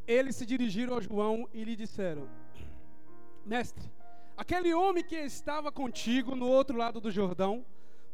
Eles 0.08 0.36
se 0.36 0.46
dirigiram 0.46 0.98
a 0.98 1.02
João 1.02 1.50
e 1.54 1.64
lhe 1.64 1.76
disseram: 1.76 2.28
Mestre, 3.46 3.92
aquele 4.38 4.74
homem 4.74 5.04
que 5.04 5.16
estava 5.16 5.72
contigo 5.72 6.36
no 6.36 6.48
outro 6.48 6.78
lado 6.78 7.02
do 7.02 7.10
Jordão, 7.10 7.66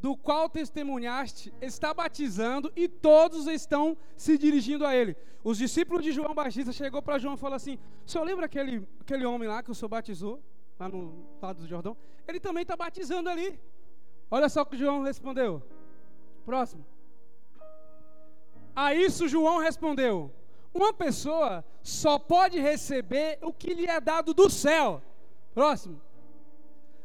do 0.01 0.17
qual 0.17 0.49
testemunhaste, 0.49 1.53
está 1.61 1.93
batizando 1.93 2.71
e 2.75 2.87
todos 2.87 3.45
estão 3.45 3.95
se 4.17 4.37
dirigindo 4.37 4.85
a 4.85 4.95
ele. 4.95 5.15
Os 5.43 5.59
discípulos 5.59 6.03
de 6.03 6.11
João 6.11 6.33
Batista 6.33 6.71
chegou 6.73 7.01
para 7.01 7.19
João 7.19 7.35
e 7.35 7.37
falou 7.37 7.55
assim: 7.55 7.77
"O 8.05 8.09
senhor 8.09 8.23
lembra 8.23 8.47
aquele, 8.47 8.87
aquele 8.99 9.25
homem 9.25 9.47
lá 9.47 9.61
que 9.61 9.69
o 9.69 9.75
senhor 9.75 9.89
batizou 9.89 10.41
lá 10.79 10.89
no 10.89 11.25
lado 11.39 11.61
do 11.61 11.67
Jordão? 11.67 11.95
Ele 12.27 12.39
também 12.39 12.63
está 12.63 12.75
batizando 12.75 13.29
ali." 13.29 13.59
Olha 14.29 14.49
só 14.49 14.61
o 14.61 14.65
que 14.65 14.77
João 14.77 15.03
respondeu. 15.03 15.61
Próximo. 16.45 16.83
A 18.75 18.95
isso 18.95 19.27
João 19.27 19.59
respondeu: 19.59 20.33
Uma 20.73 20.93
pessoa 20.93 21.63
só 21.83 22.17
pode 22.17 22.59
receber 22.59 23.37
o 23.41 23.53
que 23.53 23.73
lhe 23.73 23.85
é 23.85 23.99
dado 23.99 24.33
do 24.33 24.49
céu. 24.49 25.01
Próximo. 25.53 26.01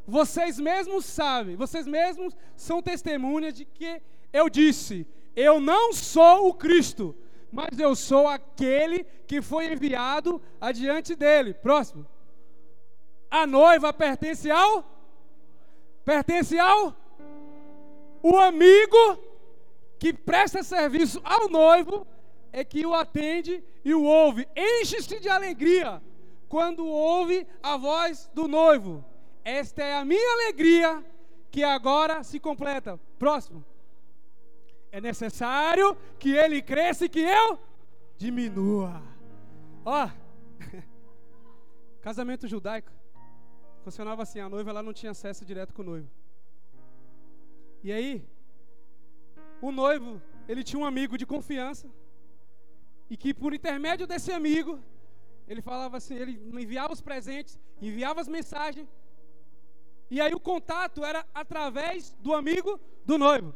Vocês 0.07 0.59
mesmos 0.59 1.05
sabem, 1.05 1.57
vocês 1.57 1.87
mesmos 1.87 2.37
são 2.55 2.81
testemunhas 2.81 3.55
de 3.55 3.65
que 3.65 4.01
eu 4.33 4.49
disse: 4.49 5.07
Eu 5.35 5.61
não 5.61 5.93
sou 5.93 6.49
o 6.49 6.55
Cristo, 6.55 7.15
mas 7.51 7.79
eu 7.79 7.97
sou 7.97 8.29
aquele 8.29 9.05
que 9.27 9.43
foi 9.43 9.73
enviado 9.73 10.41
adiante 10.61 11.17
dele. 11.17 11.53
Próximo. 11.53 12.07
A 13.29 13.47
noiva 13.47 13.93
pertence 13.93 14.49
ao? 14.51 14.85
Pertence 16.05 16.57
ao? 16.57 16.95
O 18.23 18.39
amigo 18.39 19.19
que 19.99 20.13
presta 20.13 20.63
serviço 20.63 21.21
ao 21.25 21.49
noivo 21.49 22.07
é 22.53 22.65
que 22.65 22.87
o 22.87 22.95
atende 22.95 23.63
e 23.85 23.93
o 23.93 24.05
ouve. 24.05 24.49
Enche-se 24.57 25.19
de 25.19 25.29
alegria 25.29 26.01
quando 26.49 26.87
ouve 26.87 27.47
a 27.63 27.77
voz 27.77 28.31
do 28.33 28.47
noivo. 28.47 29.05
Esta 29.47 29.81
é 29.85 29.97
a 29.97 30.05
minha 30.05 30.33
alegria 30.33 31.05
que 31.53 31.63
agora 31.63 32.25
se 32.25 32.41
completa. 32.41 32.99
Próximo. 33.17 33.65
É 34.91 35.01
necessário 35.01 35.97
que 36.19 36.31
ele 36.31 36.61
cresça 36.61 37.05
e 37.05 37.09
que 37.09 37.21
eu 37.21 37.57
diminua. 38.19 39.01
Ó, 39.85 40.11
casamento 42.03 42.49
judaico 42.49 42.91
funcionava 43.85 44.25
assim: 44.25 44.41
a 44.41 44.49
noiva 44.49 44.71
ela 44.71 44.83
não 44.83 44.93
tinha 44.93 45.13
acesso 45.13 45.45
direto 45.45 45.73
com 45.73 45.83
o 45.83 45.85
noivo. 45.93 46.11
E 47.85 47.93
aí, 47.93 48.29
o 49.63 49.71
noivo 49.71 50.21
ele 50.49 50.65
tinha 50.65 50.81
um 50.81 50.85
amigo 50.85 51.17
de 51.17 51.25
confiança 51.25 51.89
e 53.09 53.17
que 53.17 53.33
por 53.33 53.55
intermédio 53.55 54.09
desse 54.09 54.33
amigo 54.33 54.81
ele 55.47 55.63
falava 55.63 55.99
assim, 55.99 56.17
ele 56.17 56.33
enviava 56.53 56.93
os 56.93 57.01
presentes, 57.01 57.57
enviava 57.81 58.21
as 58.21 58.27
mensagens 58.27 58.89
e 60.11 60.21
aí 60.21 60.33
o 60.35 60.41
contato 60.41 61.05
era 61.05 61.27
através 61.35 62.13
do 62.21 62.35
amigo 62.35 62.81
do 63.05 63.19
noivo. 63.19 63.55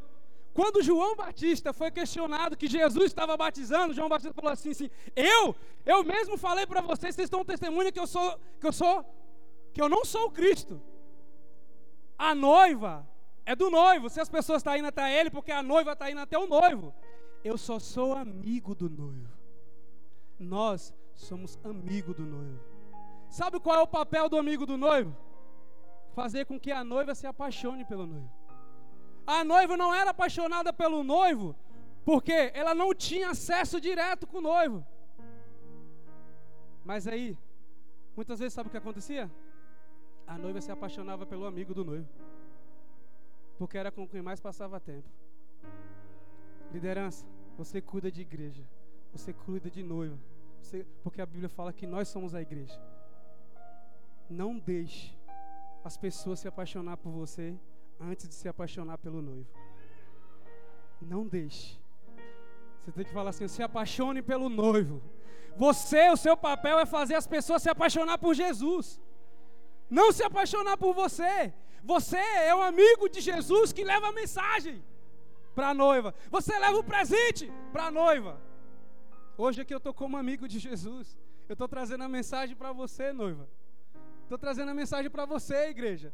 Quando 0.52 0.83
João 0.83 1.14
Batista 1.14 1.73
foi 1.73 1.90
questionado 1.90 2.57
que 2.57 2.66
Jesus 2.66 3.07
estava 3.07 3.37
batizando, 3.37 3.95
João 3.95 4.09
Batista 4.09 4.35
falou 4.35 4.52
assim, 4.52 4.71
assim 4.71 4.90
eu, 5.14 5.54
eu 5.87 6.02
mesmo 6.02 6.37
falei 6.37 6.66
para 6.66 6.80
vocês, 6.80 7.14
vocês 7.14 7.26
estão 7.26 7.45
testemunha 7.45 7.92
que 7.92 8.00
eu 8.00 8.07
sou, 8.07 8.38
que 8.59 8.66
eu 8.66 8.73
sou, 8.73 9.04
que 9.73 9.80
eu 9.80 9.88
não 9.88 10.04
sou 10.04 10.26
o 10.26 10.30
Cristo. 10.30 10.83
A 12.19 12.35
noiva 12.35 13.09
é 13.47 13.54
do 13.54 13.71
noivo. 13.71 14.11
Se 14.11 14.21
as 14.21 14.28
pessoas 14.28 14.59
estão 14.59 14.76
indo 14.76 14.88
até 14.88 15.19
ele, 15.19 15.30
porque 15.30 15.52
a 15.52 15.62
noiva 15.62 15.92
está 15.92 16.11
indo 16.11 16.21
até 16.21 16.37
o 16.37 16.47
noivo. 16.47 16.92
Eu 17.45 17.57
só 17.57 17.78
sou 17.78 18.12
amigo 18.14 18.75
do 18.75 18.90
noivo. 18.90 19.30
Nós 20.38 20.92
somos 21.14 21.59
amigo 21.64 22.12
do 22.12 22.26
noivo. 22.26 22.61
Sabe 23.30 23.61
qual 23.61 23.78
é 23.78 23.83
o 23.83 23.87
papel 23.87 24.28
do 24.28 24.37
amigo 24.37 24.66
do 24.66 24.76
noivo? 24.76 25.16
Fazer 26.14 26.45
com 26.47 26.59
que 26.59 26.73
a 26.73 26.83
noiva 26.83 27.14
se 27.14 27.26
apaixone 27.26 27.85
pelo 27.85 28.07
noivo. 28.07 28.31
A 29.26 29.45
noiva 29.45 29.76
não 29.76 29.95
era 29.95 30.11
apaixonada 30.11 30.73
pelo 30.73 31.05
noivo 31.05 31.55
porque 32.05 32.50
ela 32.55 32.75
não 32.75 32.95
tinha 32.95 33.31
acesso 33.31 33.81
direto 33.81 34.26
com 34.26 34.38
o 34.38 34.40
noivo. 34.40 34.85
Mas 36.85 37.07
aí, 37.07 37.37
muitas 38.17 38.38
vezes 38.38 38.55
sabe 38.55 38.69
o 38.69 38.71
que 38.71 38.76
acontecia? 38.76 39.31
A 40.26 40.38
noiva 40.38 40.61
se 40.61 40.73
apaixonava 40.73 41.26
pelo 41.26 41.47
amigo 41.47 41.75
do 41.75 41.85
noivo. 41.85 42.09
Porque 43.59 43.76
era 43.76 43.90
com 43.90 44.09
quem 44.09 44.23
mais 44.23 44.40
passava 44.40 44.81
tempo. 44.81 45.09
Liderança, 46.73 47.26
você 47.57 47.81
cuida 47.81 48.11
de 48.11 48.23
igreja. 48.23 48.64
Você 49.12 49.33
cuida 49.33 49.71
de 49.71 49.83
noiva. 49.83 50.19
Você, 50.61 50.87
porque 51.02 51.21
a 51.21 51.26
Bíblia 51.26 51.49
fala 51.49 51.73
que 51.73 51.87
nós 51.87 52.09
somos 52.09 52.35
a 52.35 52.40
igreja. 52.40 52.81
Não 54.29 54.59
deixe 54.59 55.17
as 55.84 55.96
pessoas 55.96 56.40
se 56.40 56.49
apaixonar 56.49 56.96
por 56.96 57.10
você 57.10 57.56
antes 57.99 58.28
de 58.28 58.34
se 58.34 58.49
apaixonar 58.49 58.99
pelo 58.99 59.20
noivo. 59.20 59.49
Não 61.00 61.26
deixe. 61.26 61.78
Você 62.80 62.92
tem 62.92 63.04
que 63.04 63.12
falar 63.12 63.30
assim: 63.30 63.49
se 63.49 63.62
apaixone 63.62 64.22
pelo 64.22 64.49
noivo. 64.49 65.02
Você, 65.56 66.08
o 66.10 66.16
seu 66.16 66.37
papel 66.37 66.78
é 66.78 66.87
fazer 66.87 67.14
as 67.14 67.26
pessoas 67.26 67.62
se 67.62 67.68
apaixonar 67.68 68.18
por 68.18 68.34
Jesus. 68.34 69.00
Não 69.88 70.12
se 70.12 70.22
apaixonar 70.22 70.76
por 70.76 70.94
você. 70.94 71.52
Você 71.82 72.16
é 72.16 72.54
um 72.54 72.62
amigo 72.62 73.08
de 73.08 73.20
Jesus 73.20 73.72
que 73.72 73.82
leva 73.82 74.08
a 74.08 74.12
mensagem 74.12 74.82
para 75.54 75.70
a 75.70 75.75
noiva. 75.75 76.14
Você 76.30 76.56
leva 76.58 76.78
o 76.78 76.84
presente 76.84 77.50
para 77.72 77.87
a 77.87 77.90
noiva. 77.90 78.40
Hoje 79.37 79.62
aqui 79.62 79.75
eu 79.75 79.78
estou 79.78 79.94
como 79.94 80.16
amigo 80.16 80.46
de 80.46 80.58
Jesus. 80.58 81.18
Eu 81.49 81.54
estou 81.54 81.66
trazendo 81.66 82.04
a 82.04 82.08
mensagem 82.08 82.54
para 82.54 82.72
você, 82.72 83.12
noiva. 83.12 83.49
Estou 84.30 84.38
trazendo 84.38 84.70
a 84.70 84.75
mensagem 84.75 85.10
para 85.10 85.25
você, 85.26 85.70
igreja. 85.70 86.12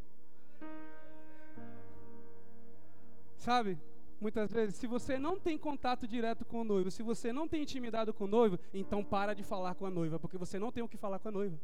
Sabe, 3.37 3.79
muitas 4.19 4.51
vezes, 4.51 4.77
se 4.77 4.87
você 4.87 5.19
não 5.19 5.39
tem 5.39 5.59
contato 5.59 6.09
direto 6.09 6.43
com 6.43 6.63
o 6.63 6.65
noivo, 6.65 6.91
se 6.91 7.03
você 7.03 7.31
não 7.31 7.47
tem 7.47 7.61
intimidade 7.61 8.11
com 8.15 8.25
o 8.25 8.27
noivo, 8.27 8.59
então 8.73 9.05
para 9.05 9.35
de 9.35 9.43
falar 9.43 9.75
com 9.75 9.85
a 9.85 9.91
noiva, 9.91 10.19
porque 10.19 10.39
você 10.39 10.59
não 10.59 10.73
tem 10.73 10.83
o 10.83 10.89
que 10.89 10.97
falar 10.97 11.19
com 11.19 11.29
a 11.29 11.31
noiva. 11.31 11.61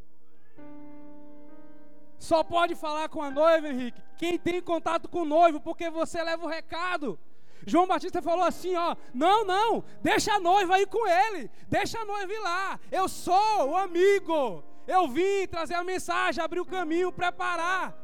Só 2.18 2.44
pode 2.44 2.74
falar 2.74 3.08
com 3.08 3.22
a 3.22 3.30
noiva, 3.30 3.68
Henrique, 3.68 4.02
quem 4.18 4.38
tem 4.38 4.60
contato 4.60 5.08
com 5.08 5.22
o 5.22 5.24
noivo, 5.24 5.58
porque 5.58 5.88
você 5.88 6.22
leva 6.22 6.44
o 6.44 6.50
recado. 6.50 7.18
João 7.66 7.86
Batista 7.86 8.20
falou 8.20 8.44
assim, 8.44 8.76
ó, 8.76 8.94
não, 9.14 9.42
não, 9.46 9.82
deixa 10.02 10.34
a 10.34 10.38
noiva 10.38 10.78
ir 10.78 10.86
com 10.86 11.08
ele, 11.08 11.50
deixa 11.70 11.98
a 11.98 12.04
noiva 12.04 12.30
ir 12.30 12.40
lá. 12.40 12.78
Eu 12.90 13.08
sou 13.08 13.70
o 13.70 13.74
amigo. 13.74 14.62
Eu 14.86 15.08
vim 15.08 15.46
trazer 15.46 15.74
a 15.74 15.84
mensagem, 15.84 16.42
abrir 16.42 16.60
o 16.60 16.66
caminho, 16.66 17.12
preparar. 17.12 17.96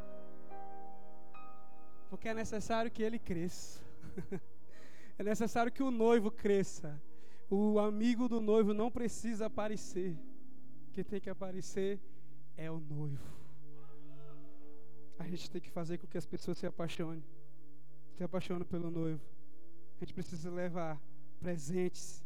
Porque 2.08 2.28
é 2.28 2.34
necessário 2.34 2.90
que 2.90 3.02
ele 3.02 3.18
cresça. 3.18 3.84
é 5.18 5.22
necessário 5.22 5.72
que 5.72 5.82
o 5.82 5.90
noivo 5.90 6.30
cresça. 6.30 7.00
O 7.50 7.78
amigo 7.78 8.28
do 8.28 8.40
noivo 8.40 8.72
não 8.72 8.90
precisa 8.90 9.46
aparecer. 9.46 10.16
Quem 10.92 11.04
tem 11.04 11.20
que 11.20 11.30
aparecer 11.30 12.00
é 12.56 12.70
o 12.70 12.78
noivo. 12.78 13.38
A 15.18 15.26
gente 15.26 15.50
tem 15.50 15.60
que 15.60 15.70
fazer 15.70 15.98
com 15.98 16.06
que 16.06 16.16
as 16.16 16.26
pessoas 16.26 16.58
se 16.58 16.66
apaixonem. 16.66 17.24
Se 18.16 18.22
apaixonem 18.22 18.64
pelo 18.64 18.90
noivo. 18.90 19.20
A 19.96 20.04
gente 20.04 20.14
precisa 20.14 20.50
levar 20.50 21.00
presentes 21.40 22.24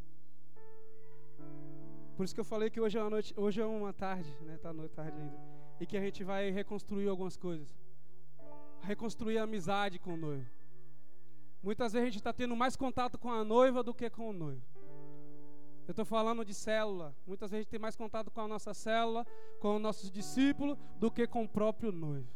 por 2.16 2.25
isso 2.25 2.35
que 2.35 2.40
eu 2.40 2.45
falei 2.45 2.71
que 2.71 2.81
hoje 2.81 2.99
é 2.99 3.00
uma 3.00 3.11
noite, 3.11 3.35
hoje 3.37 3.61
é 3.61 3.66
uma 3.66 3.92
tarde, 3.92 4.37
né? 4.42 4.57
Tá 4.59 4.73
noite 4.73 4.92
tarde 4.92 5.19
ainda. 5.19 5.37
E 5.81 5.87
que 5.87 5.97
a 5.97 6.00
gente 6.00 6.23
vai 6.23 6.50
reconstruir 6.50 7.09
algumas 7.09 7.37
coisas. 7.37 7.75
Reconstruir 8.83 9.38
a 9.38 9.45
amizade 9.45 9.99
com 9.99 10.14
o 10.14 10.16
noivo. 10.16 10.50
Muitas 11.62 11.92
vezes 11.92 12.02
a 12.02 12.11
gente 12.11 12.19
está 12.19 12.33
tendo 12.33 12.57
mais 12.57 12.76
contato 12.76 13.19
com 13.19 13.31
a 13.31 13.45
noiva 13.45 13.83
do 13.83 13.95
que 13.95 14.11
com 14.11 14.31
o 14.31 14.33
noivo. 14.33 14.62
Eu 15.87 15.92
estou 15.92 16.04
falando 16.04 16.45
de 16.45 16.54
célula. 16.54 17.14
Muitas 17.26 17.50
vezes 17.50 17.61
a 17.61 17.62
gente 17.62 17.71
tem 17.71 17.81
mais 17.81 17.97
contato 17.97 18.31
com 18.31 18.40
a 18.40 18.49
nossa 18.49 18.73
célula, 18.75 19.26
com 19.61 19.76
os 19.76 19.83
nossos 19.83 20.11
discípulos, 20.11 20.76
do 20.99 21.11
que 21.11 21.26
com 21.26 21.45
o 21.45 21.49
próprio 21.49 21.92
noivo. 21.92 22.28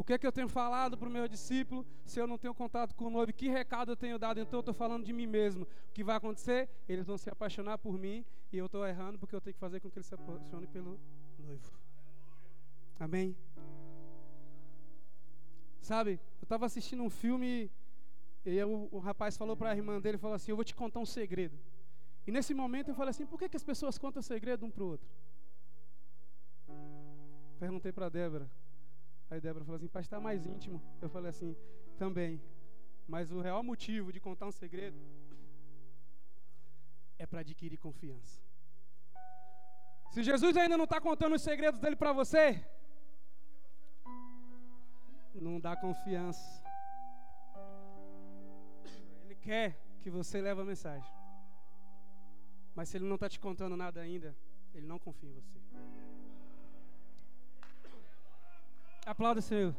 O 0.00 0.02
que 0.02 0.14
é 0.14 0.18
que 0.18 0.26
eu 0.26 0.32
tenho 0.32 0.48
falado 0.48 0.96
para 0.96 1.06
o 1.10 1.12
meu 1.12 1.28
discípulo 1.28 1.84
se 2.06 2.18
eu 2.18 2.26
não 2.26 2.38
tenho 2.38 2.54
contato 2.54 2.94
com 2.94 3.04
o 3.08 3.10
noivo? 3.10 3.34
Que 3.34 3.50
recado 3.50 3.92
eu 3.92 3.96
tenho 3.96 4.18
dado? 4.18 4.40
Então 4.40 4.56
eu 4.56 4.60
estou 4.60 4.72
falando 4.72 5.04
de 5.04 5.12
mim 5.12 5.26
mesmo. 5.26 5.64
O 5.64 5.92
que 5.92 6.02
vai 6.02 6.16
acontecer? 6.16 6.70
Eles 6.88 7.06
vão 7.06 7.18
se 7.18 7.28
apaixonar 7.28 7.76
por 7.76 7.98
mim 7.98 8.24
e 8.50 8.56
eu 8.56 8.64
estou 8.64 8.86
errando 8.86 9.18
porque 9.18 9.36
eu 9.36 9.42
tenho 9.42 9.52
que 9.52 9.60
fazer 9.60 9.78
com 9.78 9.90
que 9.90 9.98
eles 9.98 10.06
se 10.06 10.14
apaixonem 10.14 10.66
pelo 10.68 10.98
noivo. 11.38 11.70
Amém? 12.98 13.36
Sabe, 15.82 16.12
eu 16.40 16.44
estava 16.44 16.64
assistindo 16.64 17.02
um 17.02 17.10
filme 17.10 17.70
e 18.46 18.56
eu, 18.56 18.88
o 18.90 18.98
rapaz 19.00 19.36
falou 19.36 19.54
para 19.54 19.68
a 19.68 19.76
irmã 19.76 20.00
dele, 20.00 20.16
falou 20.16 20.34
assim, 20.34 20.50
eu 20.50 20.56
vou 20.56 20.64
te 20.64 20.74
contar 20.74 21.00
um 21.00 21.04
segredo. 21.04 21.58
E 22.26 22.32
nesse 22.32 22.54
momento 22.54 22.88
eu 22.88 22.94
falei 22.94 23.10
assim, 23.10 23.26
por 23.26 23.38
que, 23.38 23.50
que 23.50 23.56
as 23.58 23.62
pessoas 23.62 23.98
contam 23.98 24.22
segredo 24.22 24.64
um 24.64 24.70
para 24.70 24.82
o 24.82 24.86
outro? 24.86 25.10
Perguntei 27.58 27.92
para 27.92 28.08
Débora, 28.08 28.50
Aí 29.30 29.40
Débora 29.40 29.64
falou 29.64 29.76
assim, 29.76 29.86
para 29.88 30.00
estar 30.00 30.20
mais 30.20 30.44
íntimo. 30.44 30.82
Eu 31.00 31.08
falei 31.08 31.30
assim, 31.30 31.56
também. 31.96 32.42
Mas 33.06 33.30
o 33.30 33.40
real 33.40 33.62
motivo 33.62 34.12
de 34.12 34.20
contar 34.20 34.46
um 34.46 34.52
segredo 34.52 34.98
é 37.18 37.26
para 37.26 37.40
adquirir 37.40 37.78
confiança. 37.78 38.40
Se 40.10 40.22
Jesus 40.24 40.56
ainda 40.56 40.76
não 40.76 40.84
está 40.84 41.00
contando 41.00 41.36
os 41.36 41.42
segredos 41.42 41.78
dele 41.78 41.94
para 41.94 42.12
você, 42.12 42.64
não 45.34 45.60
dá 45.60 45.76
confiança. 45.76 46.62
Ele 49.24 49.36
quer 49.36 49.78
que 50.00 50.10
você 50.10 50.40
leve 50.40 50.60
a 50.60 50.64
mensagem. 50.64 51.12
Mas 52.74 52.88
se 52.88 52.96
ele 52.96 53.06
não 53.06 53.14
está 53.14 53.28
te 53.28 53.38
contando 53.38 53.76
nada 53.76 54.00
ainda, 54.00 54.36
ele 54.74 54.86
não 54.86 54.98
confia 54.98 55.28
em 55.28 55.32
você. 55.32 55.58
Aplauda, 59.06 59.40
Senhor. 59.40 59.74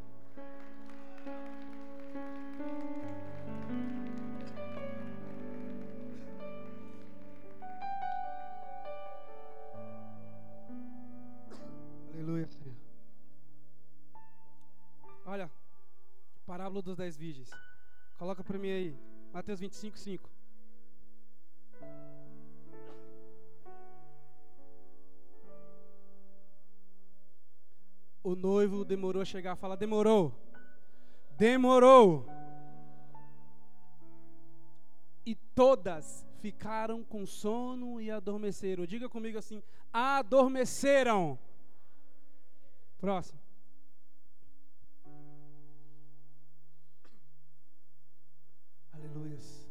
Aleluia, 12.12 12.46
Senhor. 12.46 12.74
Olha, 15.24 15.50
parábola 16.46 16.82
dos 16.82 16.96
dez 16.96 17.16
virgens. 17.16 17.50
Coloca 18.18 18.44
para 18.44 18.58
mim 18.58 18.70
aí, 18.70 18.98
Mateus 19.32 19.60
25, 19.60 19.98
5. 19.98 20.41
O 28.32 28.34
noivo 28.34 28.82
demorou 28.82 29.20
a 29.20 29.26
chegar. 29.26 29.56
Fala, 29.56 29.76
demorou. 29.76 30.32
Demorou. 31.36 32.26
E 35.26 35.34
todas 35.34 36.26
ficaram 36.40 37.04
com 37.04 37.26
sono 37.26 38.00
e 38.00 38.10
adormeceram. 38.10 38.86
Diga 38.86 39.06
comigo 39.06 39.36
assim: 39.36 39.62
adormeceram. 39.92 41.38
Próximo. 42.98 43.38
Aleluias. 48.92 49.68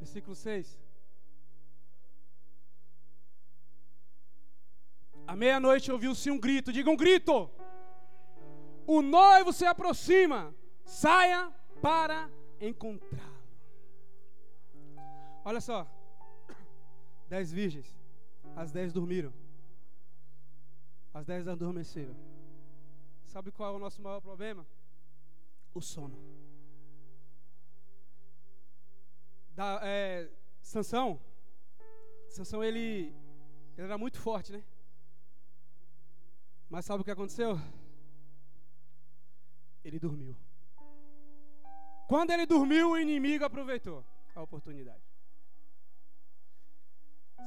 Versículo 0.00 0.34
6. 0.34 0.76
À 5.26 5.34
meia-noite 5.34 5.90
ouviu-se 5.90 6.30
um 6.30 6.38
grito, 6.38 6.72
diga 6.72 6.90
um 6.90 6.96
grito. 6.96 7.50
O 8.86 9.02
noivo 9.02 9.52
se 9.52 9.66
aproxima, 9.66 10.54
saia 10.84 11.52
para 11.82 12.30
encontrá-lo. 12.60 13.36
Olha 15.44 15.60
só, 15.60 15.86
dez 17.28 17.50
virgens, 17.50 17.96
as 18.54 18.70
dez 18.70 18.92
dormiram, 18.92 19.32
as 21.12 21.26
dez 21.26 21.48
adormeceram. 21.48 22.16
Sabe 23.24 23.50
qual 23.50 23.74
é 23.74 23.76
o 23.76 23.80
nosso 23.80 24.00
maior 24.00 24.20
problema? 24.20 24.64
O 25.74 25.80
sono. 25.80 26.16
Da, 29.50 29.80
é, 29.82 30.30
Sansão, 30.60 31.20
Sansão 32.28 32.62
ele, 32.62 33.12
ele 33.76 33.86
era 33.86 33.98
muito 33.98 34.18
forte, 34.18 34.52
né? 34.52 34.62
Mas 36.68 36.84
sabe 36.84 37.02
o 37.02 37.04
que 37.04 37.10
aconteceu? 37.10 37.56
Ele 39.84 39.98
dormiu. 39.98 40.36
Quando 42.08 42.30
ele 42.30 42.46
dormiu, 42.46 42.90
o 42.90 42.98
inimigo 42.98 43.44
aproveitou 43.44 44.04
a 44.34 44.42
oportunidade. 44.42 45.02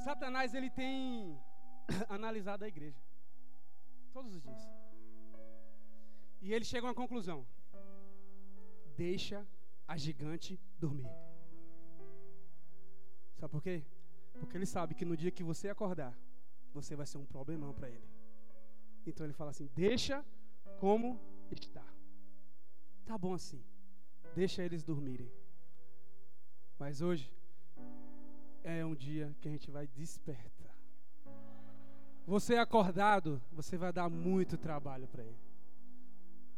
Satanás 0.04 0.54
ele 0.54 0.70
tem 0.70 1.38
analisado 2.08 2.64
a 2.64 2.68
igreja 2.68 3.00
todos 4.12 4.34
os 4.34 4.42
dias. 4.42 4.62
E 6.40 6.52
ele 6.52 6.64
chega 6.64 6.86
a 6.86 6.88
uma 6.88 6.94
conclusão: 6.94 7.46
deixa 8.96 9.46
a 9.86 9.96
gigante 9.96 10.58
dormir. 10.78 11.10
Sabe 13.36 13.50
por 13.50 13.62
quê? 13.62 13.84
Porque 14.38 14.56
ele 14.56 14.66
sabe 14.66 14.94
que 14.94 15.04
no 15.04 15.16
dia 15.16 15.30
que 15.30 15.42
você 15.42 15.68
acordar, 15.68 16.16
você 16.72 16.96
vai 16.96 17.06
ser 17.06 17.18
um 17.18 17.26
problemão 17.26 17.74
para 17.74 17.88
ele. 17.88 18.19
Então 19.06 19.26
ele 19.26 19.32
fala 19.32 19.50
assim: 19.50 19.68
deixa 19.74 20.24
como 20.78 21.20
está. 21.50 21.84
Tá 23.04 23.18
bom 23.18 23.34
assim. 23.34 23.62
Deixa 24.34 24.62
eles 24.62 24.84
dormirem. 24.84 25.30
Mas 26.78 27.00
hoje 27.00 27.32
é 28.62 28.84
um 28.84 28.94
dia 28.94 29.34
que 29.40 29.48
a 29.48 29.50
gente 29.50 29.70
vai 29.70 29.86
despertar. 29.86 30.74
Você 32.26 32.56
acordado, 32.56 33.42
você 33.52 33.76
vai 33.76 33.92
dar 33.92 34.08
muito 34.08 34.56
trabalho 34.56 35.08
para 35.08 35.24
ele. 35.24 35.38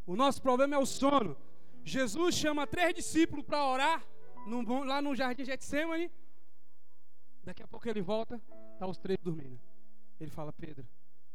O 0.06 0.14
nosso 0.14 0.42
problema 0.42 0.74
é 0.74 0.78
o 0.78 0.86
sono. 0.86 1.36
Jesus 1.84 2.34
chama 2.34 2.66
três 2.66 2.94
discípulos 2.94 3.44
para 3.44 3.66
orar 3.66 4.06
lá 4.86 5.00
no 5.00 5.14
jardim 5.14 5.44
Getsemane. 5.44 6.10
Daqui 7.44 7.62
a 7.62 7.66
pouco 7.66 7.88
ele 7.88 8.02
volta, 8.02 8.40
tá 8.78 8.86
os 8.86 8.98
três 8.98 9.18
dormindo. 9.22 9.60
Ele 10.20 10.30
fala: 10.30 10.52
Pedro, 10.52 10.86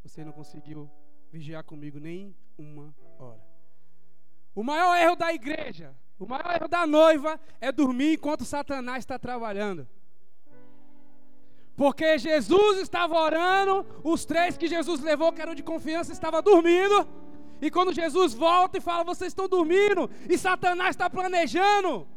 você 0.08 0.24
não 0.24 0.32
conseguiu 0.32 0.90
vigiar 1.32 1.64
comigo 1.64 2.00
nem 2.00 2.36
uma 2.58 2.96
hora. 3.20 3.42
O 4.56 4.64
maior 4.64 4.96
erro 4.96 5.16
da 5.16 5.34
igreja, 5.34 5.96
o 6.18 6.26
maior 6.26 6.56
erro 6.56 6.68
da 6.68 6.88
noiva 6.88 7.40
é 7.60 7.72
dormir 7.72 8.14
enquanto 8.14 8.46
Satanás 8.46 9.00
está 9.00 9.20
trabalhando. 9.20 9.88
Porque 11.76 12.18
Jesus 12.18 12.80
estava 12.80 13.16
orando, 13.20 13.86
os 14.04 14.26
três 14.26 14.58
que 14.58 14.68
Jesus 14.68 15.02
levou, 15.02 15.32
que 15.32 15.42
eram 15.42 15.54
de 15.54 15.62
confiança, 15.62 16.12
estavam 16.12 16.42
dormindo. 16.42 17.08
E 17.62 17.70
quando 17.70 17.94
Jesus 17.94 18.34
volta 18.34 18.78
e 18.78 18.82
fala, 18.82 19.04
vocês 19.04 19.32
estão 19.32 19.48
dormindo, 19.48 20.10
e 20.30 20.38
Satanás 20.38 20.92
está 20.92 21.10
planejando, 21.10 22.08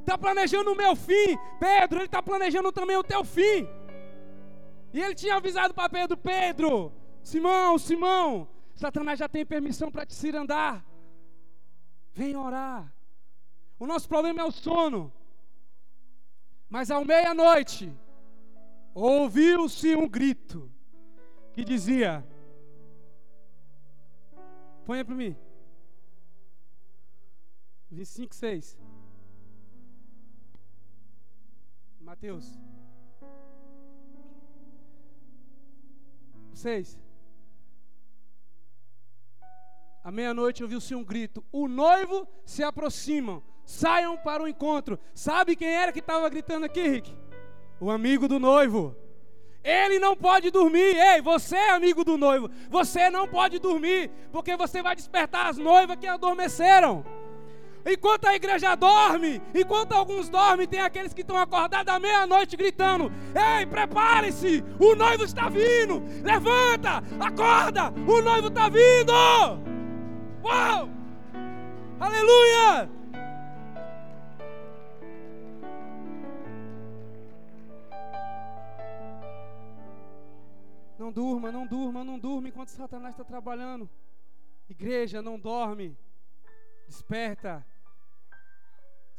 está 0.00 0.16
planejando 0.16 0.72
o 0.72 0.76
meu 0.76 0.94
fim. 0.94 1.36
Pedro, 1.58 1.98
ele 1.98 2.06
está 2.06 2.22
planejando 2.22 2.70
também 2.70 2.96
o 2.96 3.02
teu 3.02 3.24
fim. 3.24 3.66
E 4.94 5.00
ele 5.00 5.14
tinha 5.16 5.34
avisado 5.34 5.74
para 5.74 5.88
Pedro: 5.88 6.16
Pedro, 6.16 6.92
Simão, 7.20 7.76
Simão, 7.76 8.48
Satanás 8.76 9.18
já 9.18 9.28
tem 9.28 9.44
permissão 9.44 9.90
para 9.90 10.06
te 10.06 10.14
cirandar. 10.14 10.86
Vem 12.12 12.36
orar. 12.36 12.94
O 13.76 13.88
nosso 13.88 14.08
problema 14.08 14.40
é 14.40 14.44
o 14.44 14.52
sono. 14.52 15.12
Mas 16.68 16.92
ao 16.92 17.04
meia-noite, 17.04 17.92
ouviu-se 18.94 19.96
um 19.96 20.08
grito 20.08 20.70
que 21.52 21.64
dizia: 21.64 22.24
Põe 24.84 25.04
para 25.04 25.16
mim. 25.16 25.36
25, 27.90 28.32
6. 28.32 28.78
Mateus. 32.00 32.63
6. 36.54 36.98
À 40.02 40.10
meia-noite 40.10 40.62
ouviu-se 40.62 40.94
um 40.94 41.02
grito: 41.02 41.42
O 41.50 41.66
noivo 41.66 42.28
se 42.44 42.62
aproxima, 42.62 43.42
saiam 43.64 44.16
para 44.16 44.42
o 44.42 44.48
encontro. 44.48 44.98
Sabe 45.14 45.56
quem 45.56 45.68
era 45.68 45.92
que 45.92 46.00
estava 46.00 46.28
gritando 46.28 46.66
aqui, 46.66 46.82
Rick? 46.82 47.16
O 47.80 47.90
amigo 47.90 48.28
do 48.28 48.38
noivo. 48.38 48.94
Ele 49.64 49.98
não 49.98 50.14
pode 50.14 50.50
dormir. 50.50 50.94
Ei, 50.94 51.22
você 51.22 51.56
é 51.56 51.70
amigo 51.70 52.04
do 52.04 52.18
noivo. 52.18 52.50
Você 52.68 53.08
não 53.08 53.26
pode 53.26 53.58
dormir, 53.58 54.10
porque 54.30 54.56
você 54.58 54.82
vai 54.82 54.94
despertar 54.94 55.46
as 55.46 55.56
noivas 55.56 55.96
que 55.96 56.06
adormeceram. 56.06 57.02
Enquanto 57.86 58.24
a 58.24 58.34
igreja 58.34 58.74
dorme, 58.74 59.42
enquanto 59.54 59.92
alguns 59.92 60.30
dormem, 60.30 60.66
tem 60.66 60.80
aqueles 60.80 61.12
que 61.12 61.20
estão 61.20 61.36
acordados 61.36 61.92
à 61.92 62.00
meia-noite 62.00 62.56
gritando: 62.56 63.12
Ei, 63.34 63.66
prepare-se, 63.66 64.64
o 64.80 64.94
noivo 64.94 65.24
está 65.24 65.50
vindo. 65.50 66.02
Levanta, 66.22 67.02
acorda, 67.20 67.92
o 68.08 68.22
noivo 68.22 68.48
está 68.48 68.70
vindo. 68.70 69.12
Uau! 70.42 70.88
Aleluia! 72.00 72.88
Não 80.98 81.12
durma, 81.12 81.52
não 81.52 81.66
durma, 81.66 82.02
não 82.02 82.18
durma 82.18 82.48
enquanto 82.48 82.68
Satanás 82.68 83.12
está 83.12 83.24
trabalhando. 83.24 83.90
Igreja, 84.70 85.20
não 85.20 85.38
dorme. 85.38 85.94
Desperta. 86.86 87.64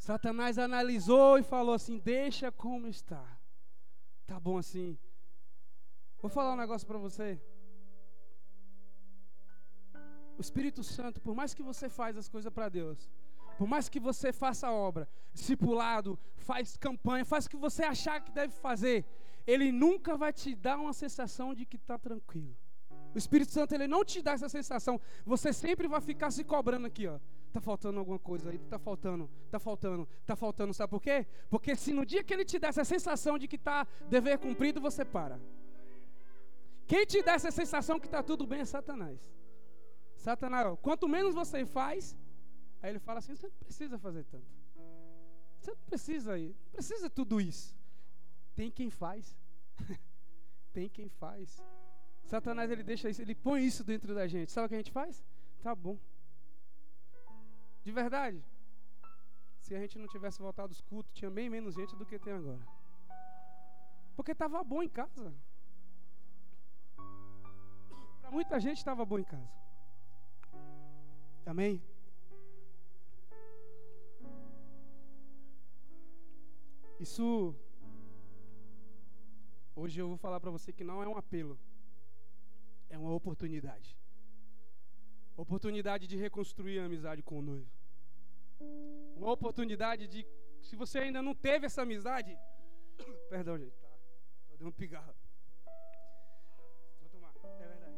Satanás 0.06 0.56
analisou 0.56 1.36
e 1.36 1.42
falou 1.42 1.74
assim: 1.74 1.98
Deixa 1.98 2.52
como 2.52 2.86
está. 2.86 3.24
Tá 4.24 4.38
bom 4.38 4.56
assim. 4.56 4.96
Vou 6.22 6.30
falar 6.30 6.52
um 6.52 6.62
negócio 6.64 6.86
para 6.86 6.98
você. 7.06 7.28
O 10.38 10.40
Espírito 10.46 10.84
Santo, 10.84 11.20
por 11.20 11.34
mais 11.34 11.52
que 11.54 11.62
você 11.70 11.88
faz 11.88 12.16
as 12.16 12.28
coisas 12.28 12.52
para 12.52 12.68
Deus, 12.68 13.10
por 13.58 13.66
mais 13.66 13.88
que 13.88 13.98
você 13.98 14.32
faça 14.32 14.68
a 14.68 14.72
obra, 14.72 15.08
discipulado, 15.32 16.16
faz 16.36 16.76
campanha, 16.76 17.24
faz 17.24 17.46
o 17.46 17.50
que 17.50 17.56
você 17.56 17.82
achar 17.82 18.20
que 18.20 18.30
deve 18.30 18.54
fazer, 18.66 19.04
ele 19.44 19.72
nunca 19.72 20.16
vai 20.16 20.32
te 20.32 20.54
dar 20.54 20.78
uma 20.78 20.92
sensação 20.92 21.52
de 21.52 21.66
que 21.66 21.76
está 21.76 21.98
tranquilo. 21.98 22.56
O 23.12 23.18
Espírito 23.18 23.50
Santo 23.50 23.74
ele 23.74 23.88
não 23.88 24.04
te 24.04 24.22
dá 24.22 24.32
essa 24.32 24.48
sensação. 24.48 25.00
Você 25.24 25.52
sempre 25.52 25.88
vai 25.88 26.00
ficar 26.00 26.30
se 26.30 26.44
cobrando 26.44 26.86
aqui, 26.86 27.08
ó. 27.08 27.18
Tá 27.56 27.60
faltando 27.62 27.98
alguma 27.98 28.18
coisa 28.18 28.50
aí, 28.50 28.58
tá 28.58 28.78
faltando, 28.78 29.30
tá 29.50 29.58
faltando, 29.58 30.06
tá 30.26 30.36
faltando. 30.36 30.74
Sabe 30.74 30.90
por 30.90 31.00
quê? 31.00 31.26
Porque 31.48 31.74
se 31.74 31.90
no 31.90 32.04
dia 32.04 32.22
que 32.22 32.34
ele 32.34 32.44
te 32.44 32.58
dá 32.58 32.68
essa 32.68 32.84
sensação 32.84 33.38
de 33.38 33.48
que 33.48 33.56
tá 33.56 33.86
dever 34.10 34.38
cumprido, 34.38 34.78
você 34.78 35.06
para. 35.06 35.40
Quem 36.86 37.06
te 37.06 37.22
dá 37.22 37.32
essa 37.32 37.50
sensação 37.50 37.98
que 37.98 38.10
tá 38.10 38.22
tudo 38.22 38.46
bem 38.46 38.60
é 38.60 38.66
Satanás. 38.66 39.18
Satanás, 40.16 40.78
quanto 40.82 41.08
menos 41.08 41.34
você 41.34 41.64
faz, 41.64 42.14
aí 42.82 42.90
ele 42.90 42.98
fala 42.98 43.20
assim: 43.20 43.34
você 43.34 43.46
não 43.46 43.56
precisa 43.56 43.98
fazer 43.98 44.24
tanto. 44.24 44.52
Você 45.58 45.70
não 45.70 45.78
precisa 45.86 46.38
ir, 46.38 46.54
não 46.62 46.72
precisa 46.72 47.08
tudo 47.08 47.40
isso. 47.40 47.74
Tem 48.54 48.70
quem 48.70 48.90
faz. 48.90 49.34
Tem 50.74 50.90
quem 50.90 51.08
faz. 51.08 51.64
Satanás 52.22 52.70
ele 52.70 52.82
deixa 52.82 53.08
isso, 53.08 53.22
ele 53.22 53.34
põe 53.34 53.64
isso 53.64 53.82
dentro 53.82 54.14
da 54.14 54.28
gente. 54.28 54.52
Sabe 54.52 54.66
o 54.66 54.68
que 54.68 54.74
a 54.74 54.78
gente 54.78 54.92
faz? 54.92 55.24
Tá 55.62 55.74
bom. 55.74 55.98
De 57.86 57.92
verdade. 58.00 58.40
Se 59.64 59.74
a 59.76 59.80
gente 59.82 59.98
não 60.00 60.08
tivesse 60.14 60.38
voltado 60.46 60.72
os 60.76 60.80
cultos, 60.90 61.12
tinha 61.18 61.30
bem 61.38 61.48
menos 61.54 61.76
gente 61.80 61.94
do 62.00 62.06
que 62.08 62.18
tem 62.18 62.32
agora. 62.32 62.64
Porque 64.16 64.32
estava 64.32 64.62
bom 64.72 64.82
em 64.82 64.88
casa. 64.88 65.28
Para 68.20 68.30
muita 68.38 68.58
gente 68.66 68.78
estava 68.78 69.04
bom 69.04 69.18
em 69.20 69.28
casa. 69.34 69.52
Amém? 71.52 71.74
Isso. 76.98 77.54
Hoje 79.76 80.00
eu 80.00 80.08
vou 80.08 80.16
falar 80.16 80.40
para 80.40 80.50
você 80.50 80.72
que 80.72 80.82
não 80.90 81.02
é 81.04 81.06
um 81.06 81.16
apelo 81.16 81.56
é 82.88 82.98
uma 82.98 83.12
oportunidade. 83.12 83.96
Oportunidade 85.36 86.06
de 86.06 86.16
reconstruir 86.16 86.78
a 86.80 86.86
amizade 86.86 87.22
com 87.22 87.38
o 87.38 87.42
noivo. 87.42 87.75
Uma 89.16 89.32
oportunidade 89.32 90.06
de, 90.06 90.26
se 90.60 90.76
você 90.76 90.98
ainda 90.98 91.22
não 91.22 91.34
teve 91.34 91.66
essa 91.66 91.82
amizade, 91.82 92.36
perdão, 93.28 93.58
gente, 93.58 93.76
tá? 93.76 93.88
Tô 94.48 94.56
dando 94.56 94.68
um 94.68 94.72
pigarro. 94.72 95.14
Vou 97.00 97.10
tomar, 97.10 97.32
é 97.60 97.66
verdade. 97.66 97.96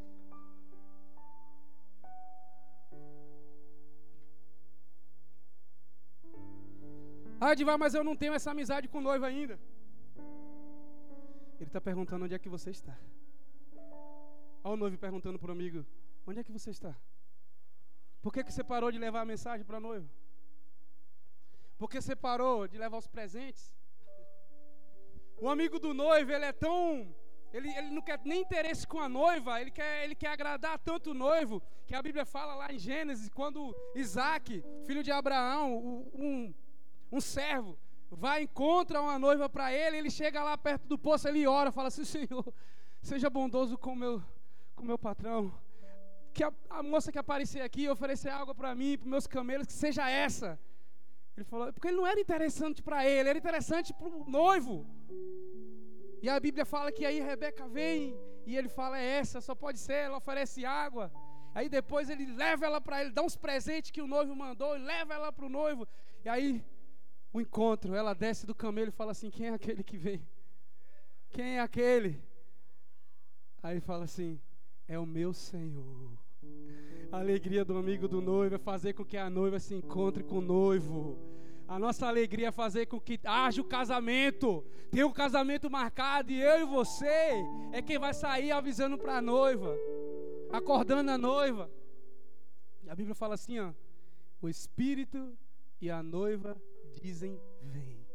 Ah, 7.41 7.53
Edivar, 7.53 7.79
mas 7.79 7.95
eu 7.95 8.03
não 8.03 8.17
tenho 8.17 8.35
essa 8.35 8.51
amizade 8.51 8.89
com 8.89 9.01
noivo 9.01 9.25
ainda. 9.25 9.59
Ele 11.61 11.69
está 11.69 11.81
perguntando 11.81 12.25
onde 12.25 12.35
é 12.35 12.39
que 12.39 12.49
você 12.49 12.71
está. 12.71 12.97
Olha 14.65 14.75
o 14.75 14.77
noivo 14.77 14.99
perguntando 14.99 15.39
para 15.39 15.49
o 15.49 15.53
amigo: 15.53 15.85
Onde 16.27 16.41
é 16.41 16.45
que 16.45 16.53
você 16.53 16.71
está? 16.71 16.95
Por 18.21 18.33
que, 18.33 18.45
que 18.45 18.53
você 18.53 18.63
parou 18.63 18.91
de 18.91 18.99
levar 18.99 19.21
a 19.23 19.25
mensagem 19.25 19.65
para 19.65 19.79
a 19.79 19.81
noiva? 21.79 21.85
Por 21.85 21.89
que 21.89 22.01
você 22.01 22.17
parou 22.17 22.67
de 22.67 22.77
levar 22.77 22.99
os 22.99 23.07
presentes? 23.07 23.75
O 25.41 25.49
amigo 25.49 25.79
do 25.79 25.95
noivo, 25.95 26.33
ele 26.33 26.45
é 26.45 26.53
tão. 26.53 27.15
Ele, 27.53 27.69
ele 27.79 27.91
não 27.91 28.03
quer 28.03 28.21
nem 28.25 28.43
interesse 28.43 28.87
com 28.87 29.01
a 29.01 29.09
noiva, 29.09 29.61
ele 29.61 29.71
quer, 29.71 30.05
ele 30.05 30.15
quer 30.15 30.29
agradar 30.29 30.79
tanto 30.79 31.13
o 31.13 31.15
noivo, 31.15 31.63
que 31.87 31.95
a 31.95 32.03
Bíblia 32.03 32.27
fala 32.27 32.55
lá 32.55 32.71
em 32.71 32.79
Gênesis, 32.79 33.31
quando 33.31 33.75
Isaac, 33.95 34.63
filho 34.85 35.03
de 35.03 35.11
Abraão, 35.11 35.79
um, 36.15 36.55
um 37.11 37.21
servo, 37.23 37.79
vai 38.11 38.43
encontra 38.43 39.01
uma 39.01 39.19
noiva 39.19 39.49
para 39.49 39.73
ele, 39.73 39.97
ele 39.97 40.11
chega 40.11 40.45
lá 40.45 40.59
perto 40.59 40.87
do 40.87 40.99
poço, 40.99 41.27
ele 41.27 41.47
ora, 41.47 41.73
fala 41.73 41.89
assim: 41.89 42.05
Senhor, 42.05 42.53
seja 43.01 43.31
bondoso 43.31 43.79
com 43.79 43.95
meu 43.95 44.23
com 44.77 44.85
meu 44.85 44.99
patrão, 44.99 45.53
que 46.35 46.45
a, 46.45 46.53
a 46.69 46.83
moça 46.83 47.11
que 47.11 47.19
aparecer 47.19 47.63
aqui 47.63 47.89
oferecer 47.89 48.29
água 48.29 48.55
para 48.55 48.75
mim, 48.75 48.99
para 48.99 49.09
meus 49.09 49.27
camelos, 49.27 49.67
que 49.67 49.73
seja 49.73 50.09
essa. 50.09 50.61
Ele 51.39 51.45
falou, 51.45 51.73
porque 51.73 51.87
ele 51.87 51.97
não 51.97 52.07
era 52.07 52.19
interessante 52.19 52.83
para 52.83 53.09
ele, 53.09 53.29
era 53.29 53.39
interessante 53.39 53.95
para 53.95 54.09
o 54.09 54.29
noivo. 54.29 54.85
E 56.21 56.29
a 56.29 56.39
Bíblia 56.41 56.65
fala 56.65 56.91
que 56.91 57.07
aí 57.07 57.21
Rebeca 57.21 57.69
vem 57.69 58.19
e 58.45 58.57
ele 58.57 58.69
fala, 58.69 58.99
é 58.99 59.05
essa, 59.05 59.41
só 59.41 59.55
pode 59.55 59.79
ser, 59.79 60.07
ela 60.07 60.17
oferece 60.17 60.67
água. 60.67 61.13
Aí 61.55 61.69
depois 61.69 62.11
ele 62.11 62.27
leva 62.27 62.67
ela 62.67 62.81
para 62.81 63.01
ele, 63.01 63.13
dá 63.13 63.23
uns 63.23 63.37
presentes 63.37 63.93
que 63.93 64.03
o 64.03 64.09
noivo 64.09 64.35
mandou, 64.35 64.77
e 64.77 64.81
leva 64.81 65.15
ela 65.15 65.31
para 65.31 65.47
o 65.47 65.49
noivo. 65.49 65.87
E 66.25 66.29
aí 66.29 66.65
o 67.33 67.41
encontro, 67.41 67.95
ela 67.95 68.15
desce 68.15 68.45
do 68.45 68.55
camelo 68.55 68.89
e 68.89 68.99
fala 69.01 69.13
assim: 69.13 69.31
Quem 69.31 69.47
é 69.47 69.55
aquele 69.55 69.85
que 69.85 69.97
vem? 69.97 70.27
Quem 71.31 71.59
é 71.59 71.61
aquele? 71.61 72.21
Aí 73.63 73.75
ele 73.75 73.81
fala 73.81 74.05
assim: 74.05 74.41
é 74.89 74.99
o 74.99 75.07
meu 75.07 75.33
Senhor. 75.33 76.19
A 77.13 77.19
alegria 77.19 77.65
do 77.65 77.77
amigo 77.77 78.09
do 78.09 78.21
noivo 78.21 78.55
é 78.55 78.59
fazer 78.59 78.93
com 78.93 79.05
que 79.05 79.17
a 79.17 79.31
noiva 79.31 79.59
se 79.59 79.75
encontre 79.75 80.23
com 80.25 80.39
o 80.39 80.43
noivo. 80.43 81.28
A 81.69 81.79
nossa 81.79 82.07
alegria 82.07 82.49
é 82.49 82.53
fazer 82.53 82.87
com 82.87 82.99
que 82.99 83.21
haja 83.25 83.61
o 83.61 83.65
casamento. 83.65 84.65
Tem 84.91 85.05
um 85.05 85.13
casamento 85.13 85.71
marcado 85.71 86.33
e 86.33 86.41
eu 86.41 86.63
e 86.63 86.65
você 86.65 87.45
é 87.73 87.83
quem 87.83 87.99
vai 87.99 88.15
sair 88.15 88.51
avisando 88.51 88.97
para 88.97 89.19
a 89.19 89.23
noiva, 89.23 89.77
acordando 90.51 91.11
a 91.11 91.19
noiva. 91.19 91.71
A 92.89 92.95
Bíblia 92.95 93.15
fala 93.15 93.35
assim, 93.35 93.59
ó: 93.59 93.73
O 94.41 94.49
espírito 94.49 95.37
e 95.81 95.91
a 95.91 96.03
noiva 96.03 96.57
dizem: 97.03 97.39
"Vem". 97.61 98.07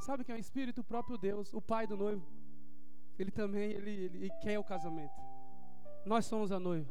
Sabe 0.00 0.22
quem 0.22 0.34
é 0.34 0.38
o 0.38 0.40
espírito? 0.40 0.82
O 0.82 0.84
próprio 0.84 1.16
Deus, 1.16 1.52
o 1.54 1.62
pai 1.62 1.86
do 1.86 1.96
noivo. 1.96 2.24
Ele 3.18 3.30
também 3.30 3.70
ele, 3.70 3.90
ele, 3.90 4.16
ele 4.18 4.30
quer 4.42 4.58
o 4.58 4.64
casamento 4.64 5.26
nós 6.06 6.24
somos 6.24 6.52
a 6.52 6.60
noiva. 6.60 6.88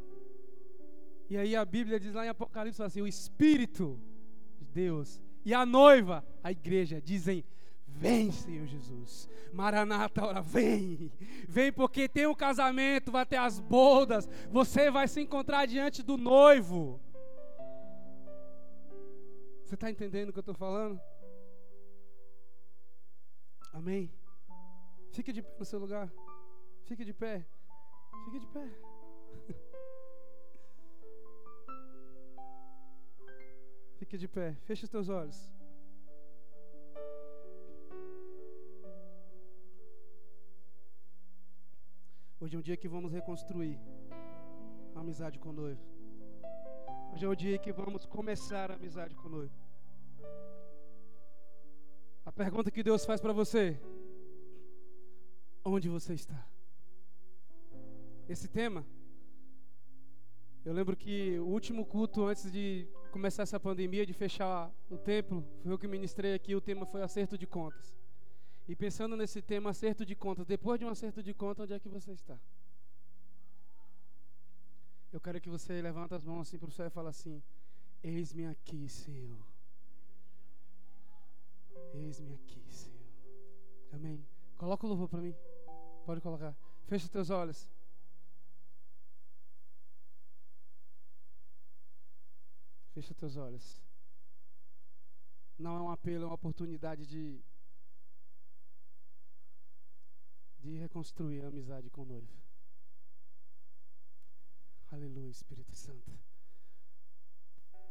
E 1.30 1.38
aí 1.38 1.56
a 1.56 1.64
Bíblia 1.66 2.00
diz 2.00 2.14
lá 2.14 2.26
em 2.26 2.30
Apocalipse 2.30 2.84
assim: 2.84 3.02
o 3.02 3.08
Espírito 3.08 4.00
de 4.58 4.66
Deus 4.66 5.22
e 5.46 5.54
a 5.54 5.64
noiva, 5.66 6.26
a 6.44 6.52
igreja, 6.52 7.00
dizem: 7.00 7.46
Vem, 7.86 8.32
Senhor 8.32 8.66
Jesus. 8.66 9.30
Maranata, 9.54 10.26
hora, 10.26 10.42
vem. 10.42 11.12
Vem 11.48 11.72
porque 11.72 12.10
tem 12.10 12.28
um 12.28 12.36
casamento, 12.36 13.12
vai 13.12 13.26
ter 13.26 13.38
as 13.38 13.60
bodas. 13.60 14.28
Você 14.50 14.92
vai 14.92 15.08
se 15.08 15.22
encontrar 15.22 15.66
diante 15.66 16.04
do 16.04 16.18
noivo. 16.18 17.00
Você 19.64 19.76
está 19.76 19.90
entendendo 19.90 20.30
o 20.30 20.34
que 20.34 20.40
eu 20.40 20.42
estou 20.42 20.56
falando? 20.56 21.00
Amém? 23.72 24.12
Fique 25.12 25.32
de 25.32 25.42
pé 25.42 25.56
no 25.58 25.66
seu 25.66 25.80
lugar. 25.80 26.12
Fique 26.84 27.06
de 27.06 27.14
pé. 27.14 27.46
Fique 28.26 28.40
de 28.40 28.48
pé. 28.48 28.68
Fique 34.00 34.18
de 34.18 34.28
pé, 34.28 34.54
feche 34.66 34.84
os 34.84 34.90
teus 34.90 35.08
olhos. 35.08 35.38
Hoje 42.42 42.56
é 42.56 42.60
um 42.60 42.62
dia 42.62 42.76
que 42.76 42.90
vamos 42.90 43.12
reconstruir 43.14 43.80
a 44.94 45.00
amizade 45.00 45.40
com 45.40 45.50
o 45.50 45.54
noivo. 45.54 45.82
Hoje 47.14 47.26
é 47.26 47.30
o 47.30 47.36
dia 47.36 47.58
que 47.58 47.72
vamos 47.72 48.06
começar 48.06 48.70
a 48.70 48.76
amizade 48.76 49.16
com 49.16 49.28
o 49.30 49.32
noivo. 49.32 49.56
A 52.26 52.32
pergunta 52.34 52.70
que 52.70 52.84
Deus 52.84 53.06
faz 53.06 53.22
para 53.22 53.32
você: 53.32 53.80
Onde 55.64 55.88
você 55.88 56.14
está? 56.14 56.46
Esse 58.28 58.50
tema 58.50 58.86
eu 60.66 60.74
lembro 60.74 60.98
que 60.98 61.38
o 61.38 61.46
último 61.46 61.86
culto 61.86 62.26
antes 62.26 62.52
de 62.52 62.88
começar 63.16 63.44
essa 63.44 63.58
pandemia, 63.58 64.06
de 64.06 64.12
fechar 64.12 64.70
o 64.90 64.98
templo, 64.98 65.42
foi 65.64 65.72
eu 65.72 65.80
que 65.80 65.88
ministrei 65.88 66.34
aqui, 66.34 66.54
o 66.54 66.60
tema 66.60 66.86
foi 66.86 67.02
acerto 67.02 67.38
de 67.38 67.48
contas. 67.48 67.96
E 68.68 68.76
pensando 68.76 69.16
nesse 69.16 69.42
tema 69.42 69.70
acerto 69.70 70.06
de 70.06 70.14
contas, 70.14 70.46
depois 70.46 70.78
de 70.78 70.86
um 70.86 70.90
acerto 70.90 71.24
de 71.24 71.34
contas, 71.34 71.64
onde 71.64 71.74
é 71.76 71.80
que 71.80 71.88
você 71.88 72.12
está? 72.12 72.38
Eu 75.14 75.22
quero 75.22 75.40
que 75.40 75.50
você 75.50 75.82
levante 75.82 76.14
as 76.14 76.26
mãos 76.26 76.42
assim 76.42 76.58
para 76.58 76.68
o 76.68 76.72
céu 76.72 76.88
e 76.88 76.90
fale 76.90 77.08
assim: 77.08 77.42
Eis-me 78.04 78.48
aqui, 78.48 78.90
Senhor. 78.90 79.48
Eis-me 81.94 82.34
aqui, 82.34 82.62
Senhor. 82.70 83.00
Amém. 83.94 84.22
Coloca 84.58 84.86
o 84.86 84.90
louvor 84.90 85.08
para 85.08 85.22
mim. 85.22 85.34
Pode 86.06 86.20
colocar. 86.20 86.54
Fecha 86.86 87.06
os 87.06 87.12
teus 87.12 87.30
olhos. 87.30 87.70
Fecha 92.96 93.14
teus 93.14 93.36
olhos. 93.36 93.84
Não 95.60 95.76
é 95.76 95.82
um 95.82 95.90
apelo, 95.90 96.24
é 96.24 96.28
uma 96.28 96.36
oportunidade 96.36 97.06
de 97.06 97.44
de 100.60 100.78
reconstruir 100.78 101.42
a 101.42 101.50
amizade 101.50 101.90
com 101.90 102.04
o 102.04 102.06
noivo. 102.06 102.34
Aleluia, 104.94 105.30
Espírito 105.30 105.76
Santo. 105.76 106.10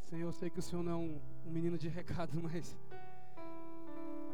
Senhor, 0.00 0.28
eu 0.28 0.32
sei 0.32 0.48
que 0.48 0.58
o 0.58 0.62
Senhor 0.62 0.82
não 0.82 0.92
é 0.92 0.96
um, 0.96 1.20
um 1.44 1.50
menino 1.50 1.76
de 1.76 1.88
recado, 1.88 2.40
mas 2.42 2.74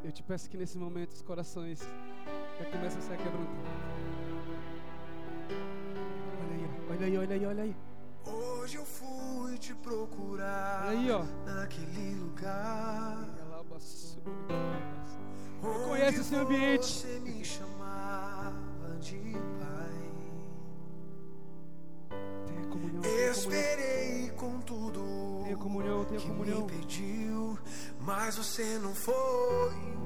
eu 0.04 0.12
te 0.12 0.22
peço 0.22 0.48
que 0.48 0.56
nesse 0.56 0.78
momento 0.78 1.11
os 1.14 1.22
corações 1.22 1.80
Já 2.59 2.70
começa 2.70 2.98
a 3.00 3.02
ser 3.02 3.16
quebrantado. 3.16 3.50
Olha 6.38 6.54
aí, 6.54 6.64
olha 6.90 7.06
aí, 7.06 7.16
olha 7.18 7.35
aí, 7.35 7.46
olha 7.46 7.62
aí. 7.64 7.76
Hoje 8.24 8.76
eu 8.76 8.85
fui 8.85 9.30
te 9.61 9.75
procurar 9.75 10.88
aí, 10.88 11.11
ó. 11.11 11.23
naquele 11.44 12.14
lugar. 12.14 13.29
onde 15.62 15.85
Conhece 15.85 16.20
esse 16.20 16.35
ambiente. 16.35 16.87
Você 16.87 17.20
me 17.20 17.44
chamava 17.44 18.96
de 18.99 19.37
pai. 19.59 20.11
Tenha 22.46 22.66
comunhão, 22.68 23.03
tenha 23.03 23.12
comunhão. 23.12 23.31
Esperei 23.31 24.31
com 24.31 24.61
tudo 24.61 25.42
Tenha 25.44 25.57
comunhão, 25.59 26.05
tenha 26.07 26.20
que 26.20 26.27
comunhão. 26.27 26.66
me 26.66 26.73
pediu, 26.73 27.59
mas 28.01 28.38
você 28.38 28.79
não 28.79 28.94
foi. 28.94 29.99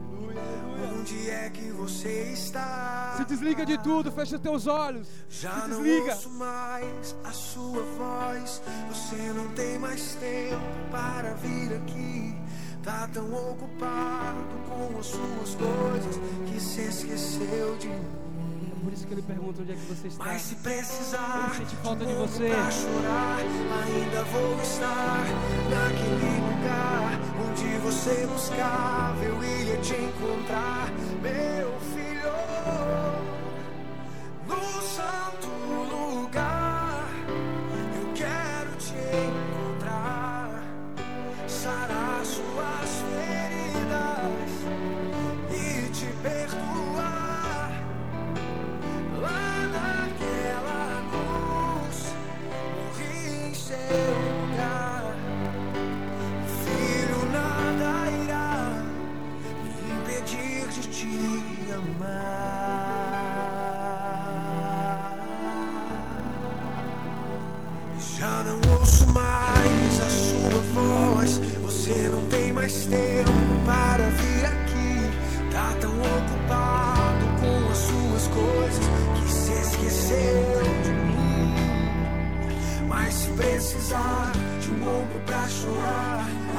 Onde 0.99 1.31
é 1.31 1.51
que 1.51 1.71
você 1.71 2.33
está? 2.33 3.15
Se 3.19 3.25
desliga 3.25 3.65
de 3.65 3.79
tudo, 3.83 4.11
fecha 4.11 4.39
teus 4.39 4.67
olhos. 4.67 5.09
Já 5.29 5.63
Se 5.63 5.69
não 5.69 5.83
desliga. 5.83 6.13
ouço 6.15 6.31
mais 6.31 7.17
a 7.25 7.31
sua 7.31 7.83
voz. 7.99 8.63
Você 8.89 9.17
não 9.33 9.49
tem 9.51 9.79
mais 9.79 10.15
tempo 10.17 10.63
para 10.91 11.35
vir 11.35 11.75
aqui. 11.77 12.35
Tá 12.83 13.09
tão 13.13 13.33
ocupado 13.33 14.39
com 14.69 14.99
as 14.99 15.07
suas 15.07 15.55
coisas 15.55 16.17
que 16.47 16.61
se 16.61 16.81
esqueceu 16.83 17.77
de 17.79 17.89
mim. 17.89 18.24
Por 18.85 18.93
isso 18.93 19.07
que 19.07 19.15
ele 19.15 19.23
pergunta 19.23 19.63
onde 19.63 19.73
é 19.73 19.75
que 19.75 19.87
você 19.87 20.09
está. 20.09 20.25
Mas 20.25 20.43
se 20.43 20.55
precisar 20.57 21.49
Eu 21.49 21.55
senti 21.55 21.77
falta 21.77 22.05
de 22.05 22.13
você. 22.15 22.49
pra 22.49 22.71
chorar, 22.71 23.39
ainda 23.41 24.25
vou 24.25 24.61
estar 24.63 25.25
naquele 25.71 26.41
lugar 26.41 27.21
onde 27.49 27.79
você 27.79 28.27
buscava. 28.27 29.25
Eu 29.25 29.43
ia 29.43 29.77
te 29.79 29.95
encontrar, 29.95 30.93
meu 31.23 31.74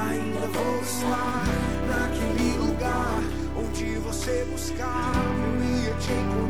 ainda 0.00 0.46
vou 0.48 0.80
estar 0.82 1.44
naquele 1.88 2.58
lugar 2.58 3.20
onde 3.56 3.98
você 3.98 4.46
buscava. 4.50 5.36
Eu 5.46 5.64
ia 5.64 5.94
te 5.94 6.12
encontrar, 6.12 6.45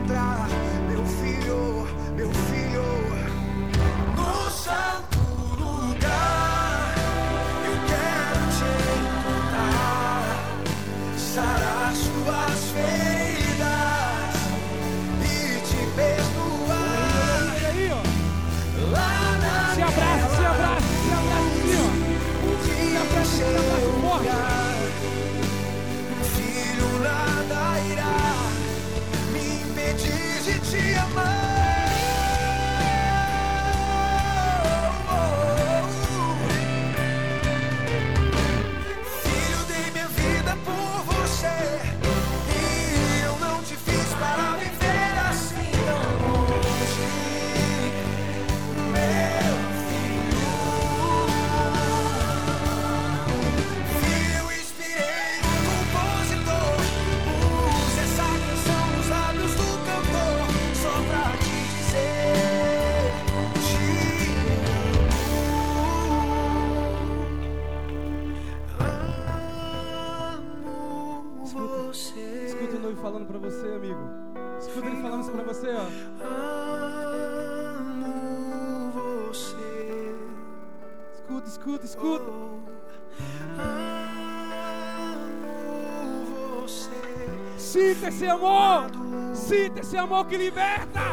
amor 89.99 90.27
que 90.27 90.39
liberta. 90.39 91.06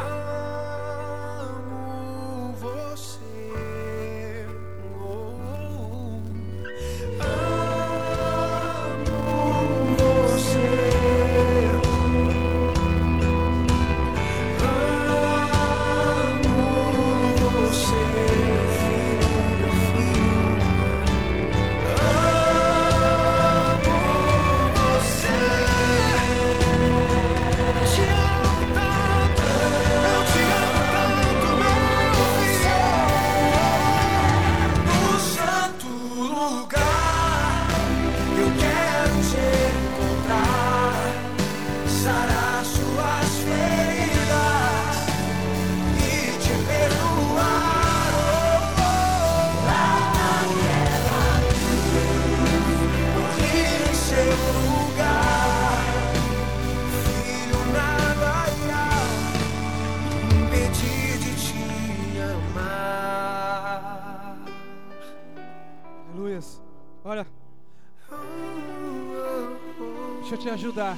Ajudar. 70.74 70.96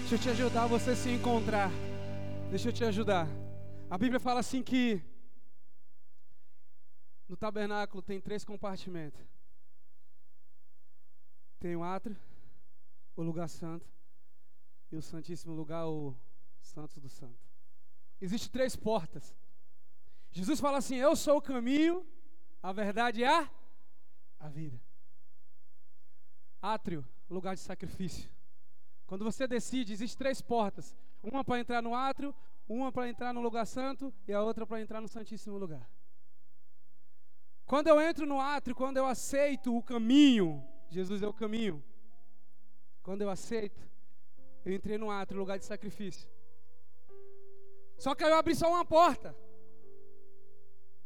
Deixa 0.00 0.14
eu 0.14 0.18
te 0.18 0.28
ajudar 0.28 0.66
você 0.66 0.94
se 0.94 1.08
encontrar. 1.08 1.70
Deixa 2.50 2.68
eu 2.68 2.72
te 2.74 2.84
ajudar. 2.84 3.26
A 3.88 3.96
Bíblia 3.96 4.20
fala 4.20 4.40
assim 4.40 4.62
que 4.62 5.02
no 7.26 7.34
tabernáculo 7.34 8.02
tem 8.02 8.20
três 8.20 8.44
compartimentos. 8.44 9.24
Tem 11.58 11.74
o 11.74 11.82
átrio, 11.82 12.14
o 13.16 13.22
lugar 13.22 13.48
santo 13.48 13.88
e 14.90 14.96
o 14.96 15.00
santíssimo 15.00 15.54
lugar, 15.54 15.86
o 15.86 16.14
Santo 16.60 17.00
do 17.00 17.08
Santo. 17.08 17.48
Existem 18.20 18.50
três 18.50 18.76
portas. 18.76 19.34
Jesus 20.30 20.60
fala 20.60 20.76
assim: 20.76 20.96
Eu 20.96 21.16
sou 21.16 21.38
o 21.38 21.42
caminho, 21.42 22.06
a 22.62 22.74
verdade 22.74 23.20
e 23.20 23.24
a, 23.24 23.50
a 24.38 24.50
vida. 24.50 24.78
Átrio, 26.60 27.02
lugar 27.30 27.54
de 27.54 27.62
sacrifício. 27.62 28.30
Quando 29.12 29.26
você 29.26 29.46
decide, 29.46 29.92
existem 29.92 30.16
três 30.16 30.40
portas: 30.40 30.96
uma 31.22 31.44
para 31.44 31.60
entrar 31.60 31.82
no 31.82 31.94
átrio, 31.94 32.34
uma 32.66 32.90
para 32.90 33.10
entrar 33.10 33.34
no 33.34 33.42
lugar 33.42 33.66
santo 33.66 34.10
e 34.26 34.32
a 34.32 34.42
outra 34.42 34.66
para 34.66 34.80
entrar 34.80 35.02
no 35.02 35.06
Santíssimo 35.06 35.58
Lugar. 35.58 35.86
Quando 37.66 37.88
eu 37.88 38.00
entro 38.00 38.24
no 38.24 38.40
átrio, 38.40 38.74
quando 38.74 38.96
eu 38.96 39.04
aceito 39.04 39.76
o 39.76 39.82
caminho, 39.82 40.66
Jesus 40.88 41.22
é 41.22 41.28
o 41.28 41.34
caminho. 41.34 41.84
Quando 43.02 43.20
eu 43.20 43.28
aceito, 43.28 43.86
eu 44.64 44.72
entrei 44.72 44.96
no 44.96 45.10
átrio, 45.10 45.40
lugar 45.40 45.58
de 45.58 45.66
sacrifício. 45.66 46.26
Só 47.98 48.14
que 48.14 48.24
eu 48.24 48.34
abri 48.34 48.54
só 48.54 48.66
uma 48.70 48.82
porta. 48.82 49.36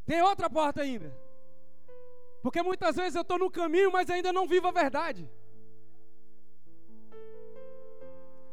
Tem 0.05 0.23
outra 0.23 0.49
porta 0.49 0.81
ainda. 0.81 1.13
Porque 2.41 2.63
muitas 2.63 2.95
vezes 2.95 3.17
eu 3.17 3.23
estou 3.23 3.37
no 3.37 3.51
caminho, 3.51 3.91
mas 3.91 4.09
ainda 4.09 4.33
não 4.33 4.47
vivo 4.47 4.69
a 4.69 4.71
verdade. 4.71 5.29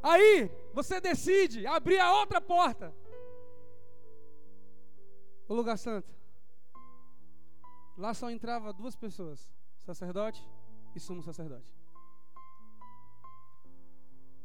Aí 0.04 0.52
você 0.74 1.00
decide 1.00 1.66
abrir 1.66 1.98
a 1.98 2.14
outra 2.20 2.42
porta. 2.42 2.94
O 5.48 5.54
lugar 5.54 5.78
santo. 5.78 6.14
Lá 7.98 8.14
só 8.14 8.30
entrava 8.30 8.74
duas 8.74 8.98
pessoas: 8.98 9.50
sacerdote 9.78 10.46
e 10.94 11.00
sumo 11.00 11.24
sacerdote. 11.24 11.74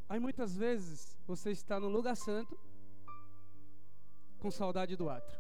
Aí 0.08 0.20
muitas 0.20 0.56
vezes 0.56 1.18
você 1.26 1.50
está 1.50 1.80
no 1.80 1.88
lugar 1.88 2.16
santo 2.16 2.58
com 4.38 4.50
saudade 4.50 4.94
do 4.94 5.10
átrio. 5.10 5.38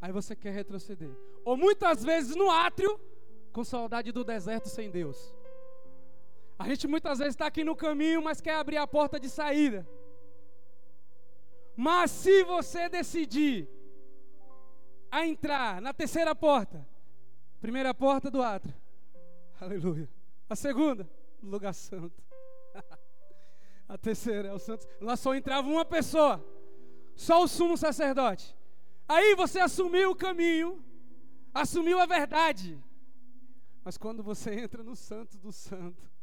Aí 0.00 0.12
você 0.12 0.36
quer 0.36 0.52
retroceder. 0.52 1.14
Ou 1.44 1.56
muitas 1.56 2.02
vezes 2.04 2.36
no 2.36 2.48
átrio 2.48 2.98
com 3.52 3.64
saudade 3.64 4.12
do 4.12 4.24
deserto 4.24 4.68
sem 4.68 4.90
Deus. 4.90 5.34
A 6.60 6.68
gente 6.68 6.86
muitas 6.86 7.18
vezes 7.20 7.32
está 7.32 7.46
aqui 7.46 7.64
no 7.64 7.74
caminho, 7.74 8.20
mas 8.20 8.38
quer 8.38 8.56
abrir 8.56 8.76
a 8.76 8.86
porta 8.86 9.18
de 9.18 9.30
saída. 9.30 9.88
Mas 11.74 12.10
se 12.10 12.44
você 12.44 12.86
decidir 12.86 13.66
a 15.10 15.26
entrar 15.26 15.80
na 15.80 15.94
terceira 15.94 16.34
porta. 16.34 16.86
Primeira 17.62 17.94
porta 17.94 18.30
do 18.30 18.42
átrio. 18.42 18.74
Aleluia. 19.58 20.06
A 20.50 20.54
segunda, 20.54 21.10
lugar 21.42 21.72
santo. 21.72 22.22
a 23.88 23.96
terceira 23.96 24.48
é 24.48 24.52
o 24.52 24.58
santo. 24.58 24.86
Lá 25.00 25.16
só 25.16 25.34
entrava 25.34 25.66
uma 25.66 25.86
pessoa. 25.86 26.44
Só 27.16 27.42
o 27.42 27.48
sumo 27.48 27.78
sacerdote. 27.78 28.54
Aí 29.08 29.34
você 29.34 29.60
assumiu 29.60 30.10
o 30.10 30.14
caminho, 30.14 30.84
assumiu 31.54 31.98
a 31.98 32.04
verdade. 32.04 32.78
Mas 33.82 33.96
quando 33.96 34.22
você 34.22 34.60
entra 34.60 34.82
no 34.82 34.94
santo 34.94 35.38
do 35.38 35.50
santo, 35.50 36.19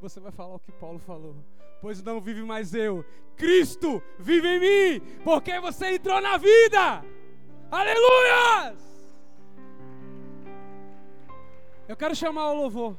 você 0.00 0.20
vai 0.20 0.32
falar 0.32 0.54
o 0.54 0.60
que 0.60 0.72
Paulo 0.72 0.98
falou. 0.98 1.36
Pois 1.80 2.02
não 2.02 2.20
vive 2.20 2.42
mais 2.42 2.74
eu, 2.74 3.04
Cristo 3.36 4.02
vive 4.18 4.48
em 4.48 4.60
mim, 4.60 5.20
porque 5.22 5.60
você 5.60 5.94
entrou 5.94 6.20
na 6.20 6.36
vida. 6.36 7.04
Aleluia! 7.70 8.76
Eu 11.86 11.96
quero 11.96 12.14
chamar 12.14 12.50
o 12.50 12.54
louvor. 12.54 12.96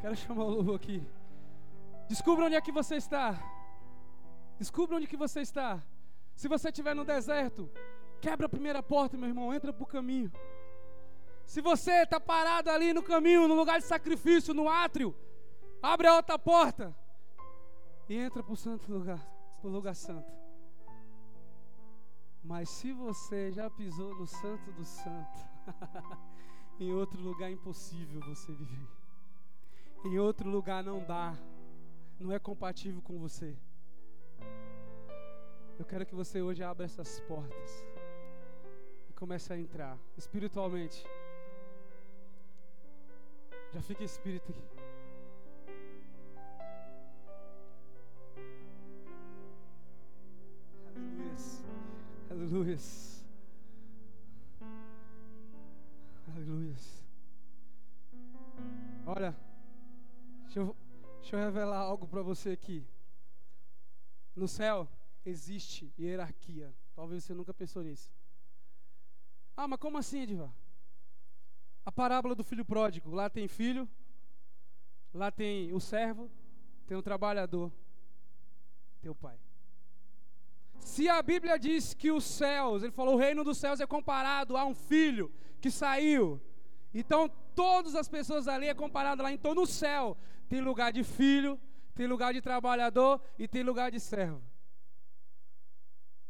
Quero 0.00 0.14
chamar 0.14 0.44
o 0.44 0.50
louvor 0.50 0.76
aqui. 0.76 1.02
Descubra 2.08 2.44
onde 2.44 2.54
é 2.54 2.60
que 2.60 2.70
você 2.70 2.96
está. 2.96 3.42
Descubra 4.58 4.96
onde 4.96 5.06
que 5.06 5.16
você 5.16 5.40
está. 5.40 5.82
Se 6.34 6.48
você 6.48 6.68
estiver 6.68 6.94
no 6.94 7.04
deserto, 7.04 7.70
quebra 8.20 8.46
a 8.46 8.48
primeira 8.48 8.82
porta, 8.82 9.16
meu 9.16 9.28
irmão, 9.28 9.52
entra 9.54 9.72
para 9.72 9.82
o 9.82 9.86
caminho. 9.86 10.30
Se 11.46 11.60
você 11.60 12.02
está 12.02 12.18
parado 12.18 12.70
ali 12.70 12.92
no 12.92 13.02
caminho, 13.02 13.46
no 13.46 13.54
lugar 13.54 13.78
de 13.78 13.86
sacrifício, 13.86 14.54
no 14.54 14.68
átrio, 14.68 15.14
abre 15.82 16.06
a 16.06 16.16
outra 16.16 16.38
porta 16.38 16.94
e 18.08 18.16
entra 18.16 18.42
para 18.42 18.52
o 18.52 18.56
santo 18.56 18.90
lugar, 18.90 19.20
para 19.60 19.68
o 19.68 19.72
lugar 19.72 19.94
santo. 19.94 20.32
Mas 22.42 22.68
se 22.68 22.92
você 22.92 23.50
já 23.52 23.70
pisou 23.70 24.14
no 24.14 24.26
santo 24.26 24.70
do 24.72 24.84
santo, 24.84 25.38
em 26.78 26.92
outro 26.92 27.20
lugar 27.20 27.48
é 27.48 27.52
impossível 27.52 28.20
você 28.20 28.52
viver. 28.52 28.88
Em 30.04 30.18
outro 30.18 30.50
lugar 30.50 30.84
não 30.84 31.02
dá. 31.02 31.34
Não 32.20 32.30
é 32.30 32.38
compatível 32.38 33.00
com 33.00 33.18
você. 33.18 33.56
Eu 35.78 35.84
quero 35.84 36.04
que 36.06 36.14
você 36.14 36.42
hoje 36.42 36.62
abra 36.62 36.84
essas 36.84 37.18
portas 37.20 37.86
e 39.08 39.12
comece 39.14 39.52
a 39.52 39.58
entrar 39.58 39.98
espiritualmente. 40.16 41.02
Já 43.74 43.82
fica 43.82 44.04
espírito 44.04 44.52
aqui. 44.52 44.62
Aleluia. 52.30 52.76
Aleluia. 56.32 56.76
Olha, 59.06 59.36
deixa 60.44 60.60
eu, 60.60 60.76
deixa 61.20 61.34
eu 61.34 61.40
revelar 61.40 61.78
algo 61.78 62.06
para 62.06 62.22
você 62.22 62.50
aqui. 62.50 62.86
No 64.36 64.46
céu 64.46 64.88
existe 65.26 65.92
hierarquia. 65.98 66.72
Talvez 66.94 67.24
você 67.24 67.34
nunca 67.34 67.52
pensou 67.52 67.82
nisso. 67.82 68.14
Ah, 69.56 69.66
mas 69.66 69.80
como 69.80 69.98
assim, 69.98 70.20
Edivar? 70.20 70.54
A 71.84 71.92
parábola 71.92 72.34
do 72.34 72.44
filho 72.44 72.64
pródigo. 72.64 73.10
Lá 73.10 73.28
tem 73.28 73.46
filho, 73.46 73.88
lá 75.12 75.30
tem 75.30 75.72
o 75.72 75.80
servo, 75.80 76.30
tem 76.86 76.96
o 76.96 77.02
trabalhador, 77.02 77.72
tem 79.00 79.10
o 79.10 79.14
pai. 79.14 79.38
Se 80.78 81.08
a 81.08 81.22
Bíblia 81.22 81.58
diz 81.58 81.94
que 81.94 82.10
os 82.10 82.24
céus, 82.24 82.82
ele 82.82 82.92
falou, 82.92 83.14
o 83.14 83.18
reino 83.18 83.42
dos 83.42 83.58
céus 83.58 83.80
é 83.80 83.86
comparado 83.86 84.56
a 84.56 84.64
um 84.64 84.74
filho 84.74 85.32
que 85.60 85.70
saiu. 85.70 86.40
Então, 86.92 87.28
todas 87.54 87.94
as 87.94 88.08
pessoas 88.08 88.46
ali 88.46 88.66
é 88.66 88.74
comparado 88.74 89.22
lá. 89.22 89.32
Então, 89.32 89.54
no 89.54 89.66
céu, 89.66 90.16
tem 90.48 90.60
lugar 90.60 90.92
de 90.92 91.02
filho, 91.02 91.58
tem 91.94 92.06
lugar 92.06 92.32
de 92.32 92.40
trabalhador 92.40 93.20
e 93.38 93.48
tem 93.48 93.62
lugar 93.62 93.90
de 93.90 93.98
servo. 93.98 94.42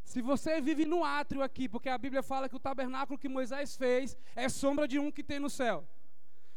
Se 0.04 0.20
você 0.20 0.60
vive 0.60 0.84
no 0.84 1.02
átrio 1.02 1.42
aqui, 1.42 1.68
porque 1.68 1.88
a 1.88 1.98
Bíblia 1.98 2.22
fala 2.22 2.48
que 2.48 2.54
o 2.54 2.60
tabernáculo 2.60 3.18
que 3.18 3.28
Moisés 3.28 3.74
fez 3.74 4.16
é 4.36 4.48
sombra 4.48 4.86
de 4.86 4.98
um 4.98 5.10
que 5.10 5.24
tem 5.24 5.40
no 5.40 5.48
céu. 5.48 5.88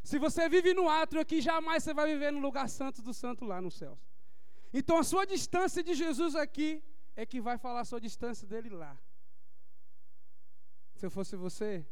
Se 0.04 0.20
você 0.20 0.48
vive 0.48 0.74
no 0.74 0.88
átrio 0.88 1.22
aqui, 1.22 1.42
jamais 1.42 1.84
você 1.84 1.94
vai 1.94 2.08
viver 2.14 2.32
no 2.32 2.40
lugar 2.40 2.70
santo 2.70 3.02
do 3.02 3.14
santo 3.14 3.46
lá 3.46 3.62
no 3.62 3.72
céu. 3.72 3.98
Então 4.74 4.98
a 4.98 5.04
sua 5.04 5.26
distância 5.26 5.82
de 5.82 5.94
Jesus 5.94 6.36
aqui 6.36 6.84
é 7.16 7.26
que 7.26 7.42
vai 7.42 7.58
falar 7.58 7.82
a 7.82 7.86
sua 7.86 8.02
distância 8.02 8.48
dele 8.48 8.70
lá. 8.70 8.98
Se 10.96 11.06
eu 11.06 11.12
fosse 11.12 11.36
você, 11.36 11.86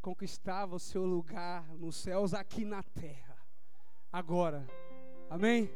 conquistava 0.00 0.76
o 0.76 0.80
seu 0.80 1.04
lugar 1.04 1.66
nos 1.76 1.96
céus 1.96 2.32
aqui 2.32 2.64
na 2.64 2.82
terra. 2.82 3.36
Agora. 4.12 4.66
Amém? 5.28 5.70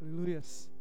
Aleluias. 0.00 0.75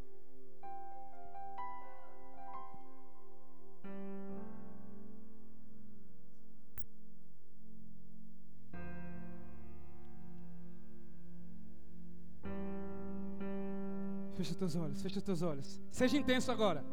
Fecha 14.35 14.51
os 14.51 14.57
teus 14.57 14.75
olhos, 14.75 15.01
fecha 15.01 15.17
os 15.17 15.23
teus 15.23 15.41
olhos. 15.41 15.81
Seja 15.91 16.17
intenso 16.17 16.51
agora. 16.51 16.83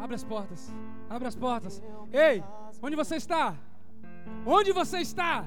Abre 0.00 0.14
as 0.14 0.24
portas. 0.24 0.72
Abre 1.08 1.28
as 1.28 1.34
portas. 1.34 1.82
Ei, 2.12 2.42
onde 2.80 2.96
você 2.96 3.16
está? 3.16 3.56
Onde 4.46 4.72
você 4.72 4.98
está? 4.98 5.44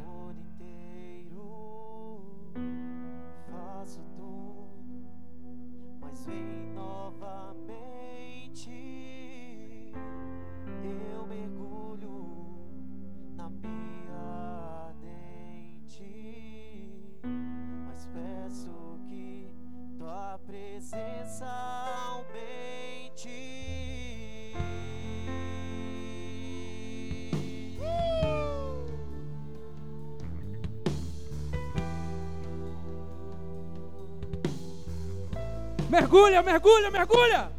Mergulha, 35.93 36.41
mergulha, 36.41 36.89
mergulha. 36.89 37.52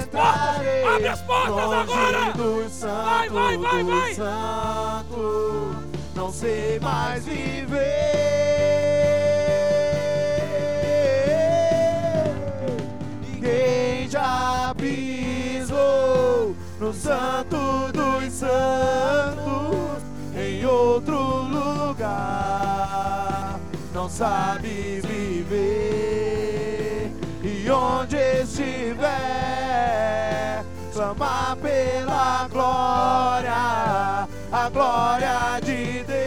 As 0.00 0.06
portas. 0.06 0.66
Abre 0.94 1.08
as 1.08 1.20
portas 1.22 1.72
agora. 1.72 2.32
Vai, 3.04 3.28
vai, 3.28 3.56
vai, 3.58 3.84
vai. 3.84 4.14
Santo, 4.14 5.76
não 6.14 6.32
sei 6.32 6.80
mais 6.80 7.24
viver. 7.24 7.70
Ninguém 13.22 14.08
já 14.08 14.74
pisou 14.76 16.56
no 16.78 16.92
Santo 16.94 17.92
dos 17.92 18.32
Santos 18.32 20.02
em 20.34 20.64
outro 20.64 21.16
lugar. 21.42 22.80
Não 23.92 24.08
sabe 24.08 25.00
viver 25.02 26.59
e 27.70 27.72
onde 27.72 28.16
estiver, 28.42 28.98
clamar 30.92 31.56
pela 31.56 32.48
glória, 32.48 34.26
a 34.50 34.68
glória 34.70 35.60
de 35.62 36.02
Deus. 36.02 36.18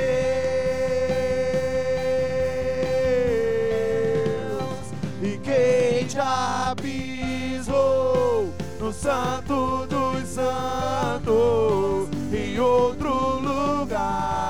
E 5.22 5.38
quem 5.39 6.08
já 6.08 6.74
pisou 6.82 8.54
no 8.80 8.94
Santo 8.94 9.86
dos 9.88 10.26
Santos 10.30 12.08
em 12.32 12.58
outro 12.58 13.12
lugar, 13.41 14.43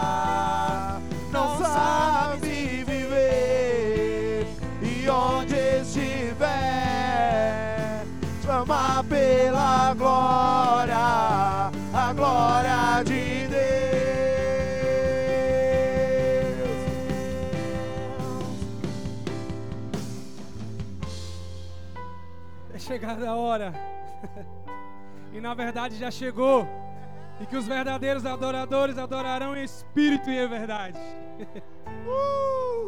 pela 9.07 9.93
glória, 9.93 10.97
a 11.93 12.13
glória 12.13 13.03
de 13.03 13.47
Deus. 13.47 13.63
É 22.74 22.80
chegada 22.80 23.30
a 23.30 23.36
hora. 23.36 23.74
E 25.34 25.41
na 25.41 25.53
verdade 25.53 25.97
já 25.97 26.11
chegou. 26.11 26.67
E 27.41 27.45
que 27.45 27.57
os 27.57 27.65
verdadeiros 27.67 28.26
adoradores 28.26 28.97
adorarão 28.97 29.57
em 29.57 29.63
espírito 29.63 30.30
e 30.30 30.38
em 30.38 30.47
verdade. 30.47 30.99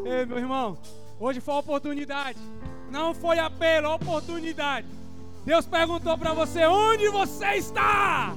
Ei, 0.05 0.25
meu 0.25 0.38
irmão, 0.38 0.77
hoje 1.19 1.41
foi 1.41 1.55
a 1.55 1.57
oportunidade. 1.57 2.39
Não 2.91 3.13
foi 3.13 3.39
apelo, 3.39 3.88
a 3.88 3.95
oportunidade. 3.95 4.88
Deus 5.45 5.67
perguntou 5.67 6.17
para 6.17 6.33
você: 6.33 6.65
onde 6.65 7.07
você 7.09 7.45
está? 7.55 8.33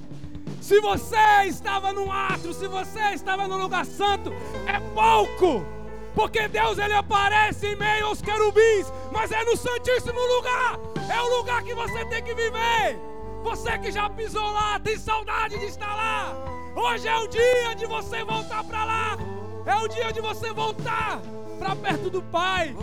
Se 0.60 0.78
você 0.80 1.46
estava 1.46 1.92
no 1.92 2.12
átrio, 2.12 2.54
se 2.54 2.68
você 2.68 3.00
estava 3.14 3.48
no 3.48 3.56
lugar 3.56 3.84
santo, 3.84 4.32
é 4.66 4.78
pouco. 4.94 5.66
Porque 6.14 6.46
Deus 6.46 6.78
ele 6.78 6.92
aparece 6.92 7.66
em 7.66 7.76
meio 7.76 8.06
aos 8.06 8.22
querubins, 8.22 8.92
mas 9.10 9.32
é 9.32 9.42
no 9.44 9.56
santíssimo 9.56 10.20
lugar. 10.36 10.78
É 11.12 11.20
o 11.20 11.38
lugar 11.38 11.64
que 11.64 11.74
você 11.74 12.04
tem 12.04 12.22
que 12.22 12.34
viver. 12.34 13.00
Você 13.42 13.76
que 13.78 13.90
já 13.90 14.08
pisou 14.10 14.52
lá, 14.52 14.78
tem 14.78 14.96
saudade 14.96 15.58
de 15.58 15.64
estar 15.64 15.96
lá. 15.96 16.32
Hoje 16.76 17.08
é 17.08 17.16
o 17.18 17.26
dia 17.26 17.74
de 17.74 17.86
você 17.86 18.22
voltar 18.24 18.62
para 18.62 18.84
lá. 18.84 19.18
É 19.66 19.74
o 19.76 19.88
dia 19.88 20.12
de 20.12 20.20
você 20.20 20.52
voltar 20.52 21.20
para 21.58 21.74
perto 21.74 22.08
do 22.08 22.22
Pai. 22.22 22.76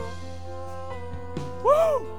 Uh! 1.63 2.18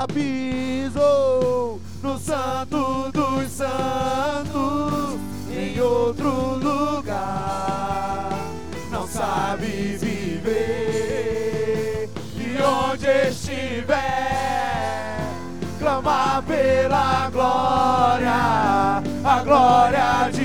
já 0.00 0.06
pisou 0.06 1.78
no 2.02 2.18
Santo 2.18 3.10
dos 3.12 3.50
Santos, 3.50 5.20
em 5.52 5.78
outro 5.78 6.54
lugar, 6.54 8.30
não 8.90 9.06
sabe 9.06 9.98
viver. 9.98 11.28
E 12.34 12.56
onde 12.62 13.06
estiver, 13.28 13.98
clamar 15.78 16.42
pela 16.44 17.28
glória, 17.28 19.02
a 19.22 19.42
glória 19.44 20.30
de 20.32 20.39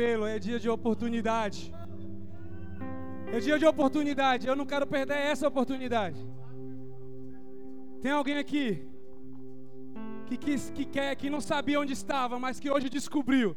apelo, 0.00 0.26
é 0.26 0.38
dia 0.38 0.58
de 0.58 0.68
oportunidade. 0.68 1.72
É 3.32 3.38
dia 3.38 3.58
de 3.58 3.66
oportunidade. 3.66 4.46
Eu 4.46 4.56
não 4.56 4.66
quero 4.72 4.86
perder 4.86 5.18
essa 5.32 5.46
oportunidade. 5.46 6.18
Tem 8.02 8.10
alguém 8.10 8.38
aqui 8.38 8.66
que, 10.26 10.36
quis, 10.44 10.70
que 10.70 10.84
quer, 10.84 11.14
que 11.16 11.28
não 11.28 11.40
sabia 11.40 11.78
onde 11.78 11.92
estava, 11.92 12.38
mas 12.38 12.58
que 12.58 12.70
hoje 12.70 12.88
descobriu, 12.88 13.54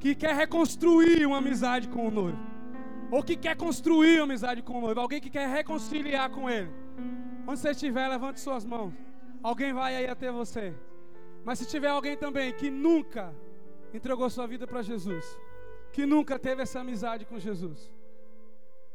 que 0.00 0.14
quer 0.14 0.34
reconstruir 0.34 1.26
uma 1.26 1.38
amizade 1.38 1.88
com 1.88 2.08
o 2.08 2.10
noivo, 2.10 2.38
ou 3.10 3.22
que 3.22 3.36
quer 3.36 3.54
construir 3.56 4.16
uma 4.18 4.24
amizade 4.24 4.62
com 4.62 4.78
o 4.78 4.80
noivo, 4.80 5.00
alguém 5.00 5.20
que 5.20 5.30
quer 5.36 5.48
reconciliar 5.48 6.30
com 6.30 6.48
ele. 6.48 6.70
Onde 7.46 7.60
você 7.60 7.70
estiver, 7.70 8.08
levante 8.08 8.40
suas 8.40 8.64
mãos. 8.64 8.94
Alguém 9.42 9.72
vai 9.74 9.94
aí 9.94 10.06
até 10.06 10.30
você. 10.30 10.74
Mas 11.44 11.58
se 11.58 11.66
tiver 11.66 11.88
alguém 11.88 12.16
também 12.16 12.52
que 12.52 12.70
nunca 12.70 13.34
entregou 13.92 14.28
sua 14.28 14.46
vida 14.46 14.66
para 14.66 14.82
Jesus, 14.82 15.38
que 15.92 16.04
nunca 16.06 16.38
teve 16.38 16.62
essa 16.62 16.80
amizade 16.80 17.24
com 17.24 17.38
Jesus, 17.38 17.92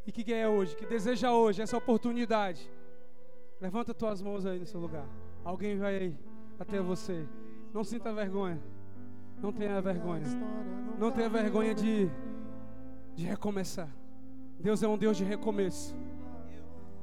e 0.06 0.12
que 0.12 0.24
quer 0.24 0.48
hoje, 0.48 0.76
que 0.76 0.86
deseja 0.86 1.32
hoje 1.32 1.62
essa 1.62 1.78
oportunidade, 1.78 2.70
levanta 3.60 3.94
tuas 3.94 4.22
mãos 4.22 4.46
aí 4.46 4.60
no 4.60 4.66
seu 4.66 4.80
lugar. 4.80 5.08
Alguém 5.44 5.78
vai 5.78 5.96
aí 5.98 6.18
até 6.60 6.80
você. 6.80 7.26
Não 7.74 7.84
sinta 7.84 8.14
vergonha. 8.14 8.62
Não 9.42 9.52
tenha 9.52 9.82
vergonha. 9.82 10.24
Não 11.00 11.12
tenha 11.12 11.30
vergonha 11.30 11.74
de, 11.74 12.10
de 13.16 13.26
recomeçar. 13.26 13.90
Deus 14.60 14.82
é 14.84 14.88
um 14.88 14.98
Deus 14.98 15.18
de 15.18 15.24
recomeço. 15.24 15.96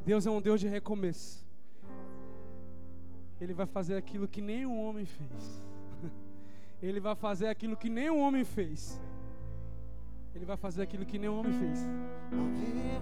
Deus 0.05 0.27
é 0.27 0.31
um 0.31 0.41
Deus 0.41 0.61
de 0.61 0.69
recomeço. 0.69 1.47
Ele 3.41 3.53
vai 3.53 3.67
fazer 3.67 3.97
aquilo 3.97 4.29
que 4.29 4.41
nenhum 4.41 4.79
homem 4.81 5.05
fez. 5.05 5.70
Ele 6.83 7.01
vai 7.01 7.15
fazer 7.15 7.49
aquilo 7.49 7.77
que 7.77 7.89
nenhum 7.89 8.21
homem 8.21 8.45
fez. 8.45 9.01
Ele 10.35 10.45
vai 10.45 10.57
fazer 10.57 10.83
aquilo 10.83 11.05
que 11.05 11.19
nenhum 11.19 11.41
homem 11.41 11.53
fez. 11.53 11.81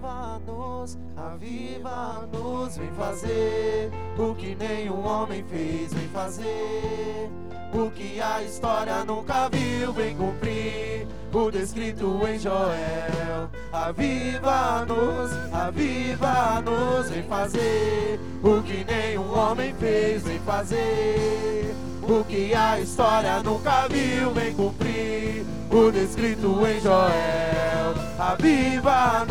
Aviva-nos, 0.00 0.98
aviva-nos, 1.14 2.76
vem 2.78 2.90
fazer 2.92 3.90
o 4.18 4.34
que 4.34 4.54
nenhum 4.54 5.06
homem 5.06 5.44
fez, 5.44 5.92
vem 5.92 6.08
fazer 6.08 7.30
o 7.74 7.90
que 7.90 8.18
a 8.18 8.42
história 8.42 9.04
nunca 9.04 9.50
viu, 9.50 9.92
vem 9.92 10.16
cumprir 10.16 11.06
o 11.30 11.50
descrito 11.50 12.18
em 12.26 12.38
Joel. 12.38 13.50
Aviva-nos, 13.72 15.30
aviva-nos, 15.52 17.10
vem 17.10 17.22
fazer 17.24 18.18
o 18.42 18.62
que 18.62 18.84
nenhum 18.84 19.38
homem 19.38 19.74
fez, 19.74 20.22
vem 20.22 20.38
fazer 20.40 21.74
o 22.02 22.24
que 22.24 22.54
a 22.54 22.80
história 22.80 23.42
nunca 23.42 23.86
viu, 23.86 24.32
vem 24.32 24.54
cumprir 24.54 25.44
o 25.70 25.90
descrito 25.92 26.66
em 26.66 26.80
Joel. 26.80 27.94
Aviva-nos, 28.18 29.28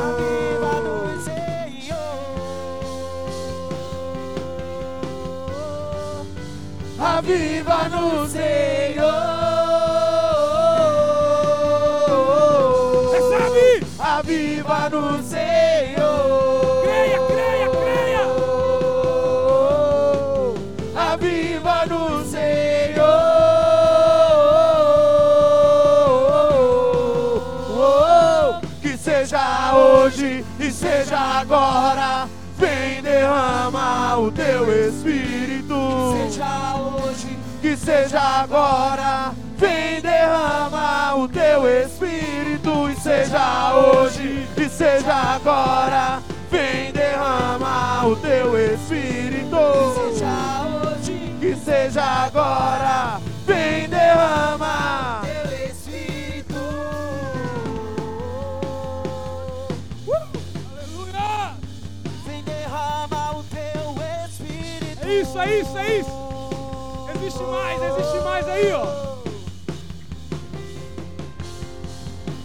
aviva-nos, 0.00 1.24
Senhor. 1.24 2.20
Aviva-nos, 6.98 8.30
Senhor. 8.30 9.40
Aviva-nos, 13.98 15.24
Senhor. 15.26 15.59
Agora. 31.50 32.28
Vem 32.56 33.02
derrama 33.02 34.16
o 34.18 34.30
teu 34.30 34.88
espírito. 34.88 35.74
Seja 36.16 36.76
hoje, 36.76 37.38
Que 37.60 37.76
seja 37.76 38.20
agora. 38.20 39.32
Vem 39.56 40.00
derrama 40.00 41.16
o 41.16 41.28
teu 41.28 41.66
espírito. 41.66 42.88
E 42.90 43.00
seja 43.00 43.74
hoje 43.74 44.46
e 44.56 44.68
seja 44.68 45.14
agora. 45.14 46.22
Vem 46.50 46.92
derrama 46.92 48.06
o 48.06 48.16
teu 48.16 48.56
espírito. 48.56 49.19
Mais 68.40 68.48
aí, 68.48 68.72
ó. 68.72 68.84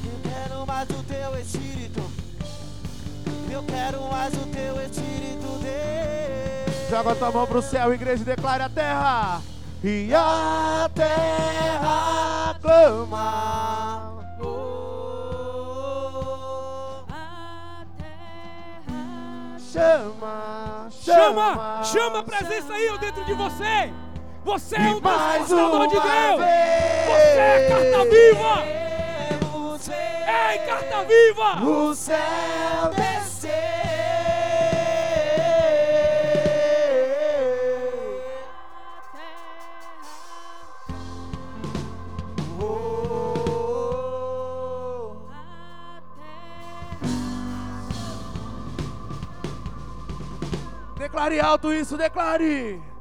Eu 0.03 0.19
quero 0.23 0.67
mais 0.67 0.89
o 0.89 1.03
teu 1.03 1.39
Espírito. 1.39 2.01
Eu 3.49 3.63
quero 3.63 4.01
mais 4.11 4.33
o 4.33 4.45
teu 4.47 4.81
Espírito, 4.81 5.47
Deus. 5.61 6.89
Joga 6.89 7.15
tua 7.15 7.31
mão 7.31 7.47
pro 7.47 7.61
céu, 7.61 7.93
igreja, 7.93 8.23
e 8.23 8.25
declare 8.25 8.63
a 8.63 8.69
terra. 8.69 9.41
E 9.83 10.13
a 10.13 10.89
terra 10.93 12.55
clama. 12.61 13.55
Chama, 19.71 20.87
Chama, 20.89 21.83
chama 21.83 22.19
a 22.19 22.23
presença 22.23 22.73
aí 22.73 22.97
dentro 22.97 23.25
de 23.25 23.33
você. 23.33 23.91
Você 24.45 24.75
é 24.75 24.79
um 24.79 25.01
mais 25.01 25.47
transportador 25.47 25.87
de 25.87 25.95
Deus. 25.95 26.39
Você 27.07 27.39
é 27.39 27.67
carta 27.67 28.05
viva. 28.05 28.63
Ei, 30.27 30.59
carta 30.59 31.03
viva. 31.03 31.65
O 31.65 31.95
céu. 31.95 32.15
Oh. 42.61 42.85
Declare 50.99 51.39
alto 51.39 51.73
isso, 51.73 51.97
declare. 51.97 52.94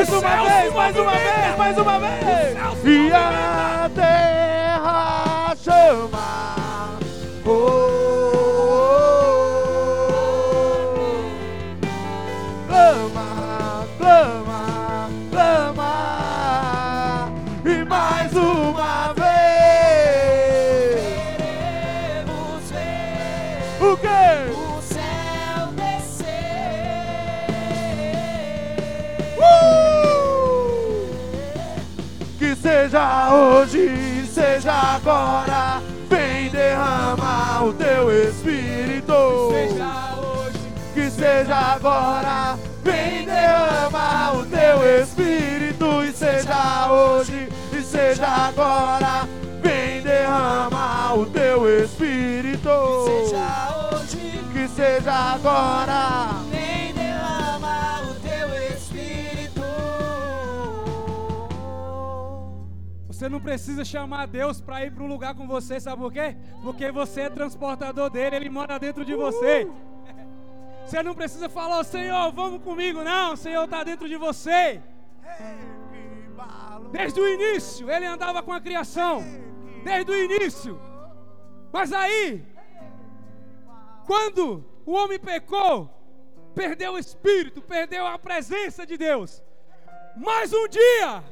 Mais 0.00 0.08
uma 0.08 0.30
vez, 0.48 0.72
mais 0.72 0.96
uma 0.96 1.12
vez, 1.12 1.58
mais 1.58 1.76
uma 1.76 1.98
vez. 1.98 2.56
E 2.86 3.12
a 3.12 3.90
terra 3.94 5.54
chama. 5.62 6.96
Oh, 7.44 7.50
oh, 7.50 7.60
oh. 10.80 11.20
Clama, 12.66 13.86
clama, 13.98 15.10
clama. 15.30 15.92
E 17.66 17.84
mais 17.84 18.32
uma 18.32 18.39
hoje, 33.40 34.26
seja 34.26 34.72
agora. 34.72 35.82
Vem 36.08 36.50
derramar 36.50 37.64
o 37.64 37.72
teu 37.72 38.10
espírito. 38.28 39.50
Seja 39.52 40.16
hoje, 40.18 40.58
Que 40.94 41.10
seja 41.10 41.56
agora. 41.56 42.58
Vem 42.82 43.24
derramar 43.24 44.36
o 44.36 44.46
teu 44.46 45.00
espírito. 45.00 46.02
E 46.04 46.12
seja 46.12 46.90
hoje, 46.90 47.48
e 47.72 47.82
seja 47.82 48.26
agora. 48.26 49.28
Vem 49.62 50.02
derramar 50.02 51.18
o 51.18 51.26
teu 51.26 51.84
espírito. 51.84 52.70
Seja 53.06 53.88
hoje, 53.92 54.40
Que 54.52 54.68
seja 54.68 55.12
agora. 55.12 56.39
Você 63.20 63.28
não 63.28 63.38
precisa 63.38 63.84
chamar 63.84 64.26
Deus 64.28 64.62
para 64.62 64.82
ir 64.82 64.92
para 64.92 65.04
um 65.04 65.06
lugar 65.06 65.34
com 65.34 65.46
você, 65.46 65.78
sabe 65.78 66.00
por 66.00 66.10
quê? 66.10 66.34
Porque 66.62 66.90
você 66.90 67.20
é 67.20 67.28
transportador 67.28 68.08
dele, 68.08 68.36
ele 68.36 68.48
mora 68.48 68.78
dentro 68.78 69.04
de 69.04 69.14
você. 69.14 69.68
Você 70.86 71.02
não 71.02 71.14
precisa 71.14 71.46
falar, 71.46 71.80
"Ô, 71.80 71.84
Senhor, 71.84 72.32
vamos 72.32 72.62
comigo, 72.62 73.04
não. 73.04 73.34
O 73.34 73.36
Senhor 73.36 73.64
está 73.64 73.84
dentro 73.84 74.08
de 74.08 74.16
você. 74.16 74.82
Desde 76.90 77.20
o 77.20 77.28
início, 77.28 77.90
ele 77.90 78.06
andava 78.06 78.42
com 78.42 78.54
a 78.54 78.60
criação. 78.60 79.22
Desde 79.84 80.10
o 80.10 80.24
início. 80.24 80.80
Mas 81.70 81.92
aí, 81.92 82.42
quando 84.06 84.64
o 84.86 84.92
homem 84.92 85.18
pecou, 85.18 85.74
perdeu 86.54 86.94
o 86.94 86.98
espírito, 86.98 87.60
perdeu 87.60 88.06
a 88.06 88.18
presença 88.18 88.86
de 88.86 88.96
Deus. 88.96 89.42
Mas 90.16 90.54
um 90.54 90.66
dia, 90.66 91.22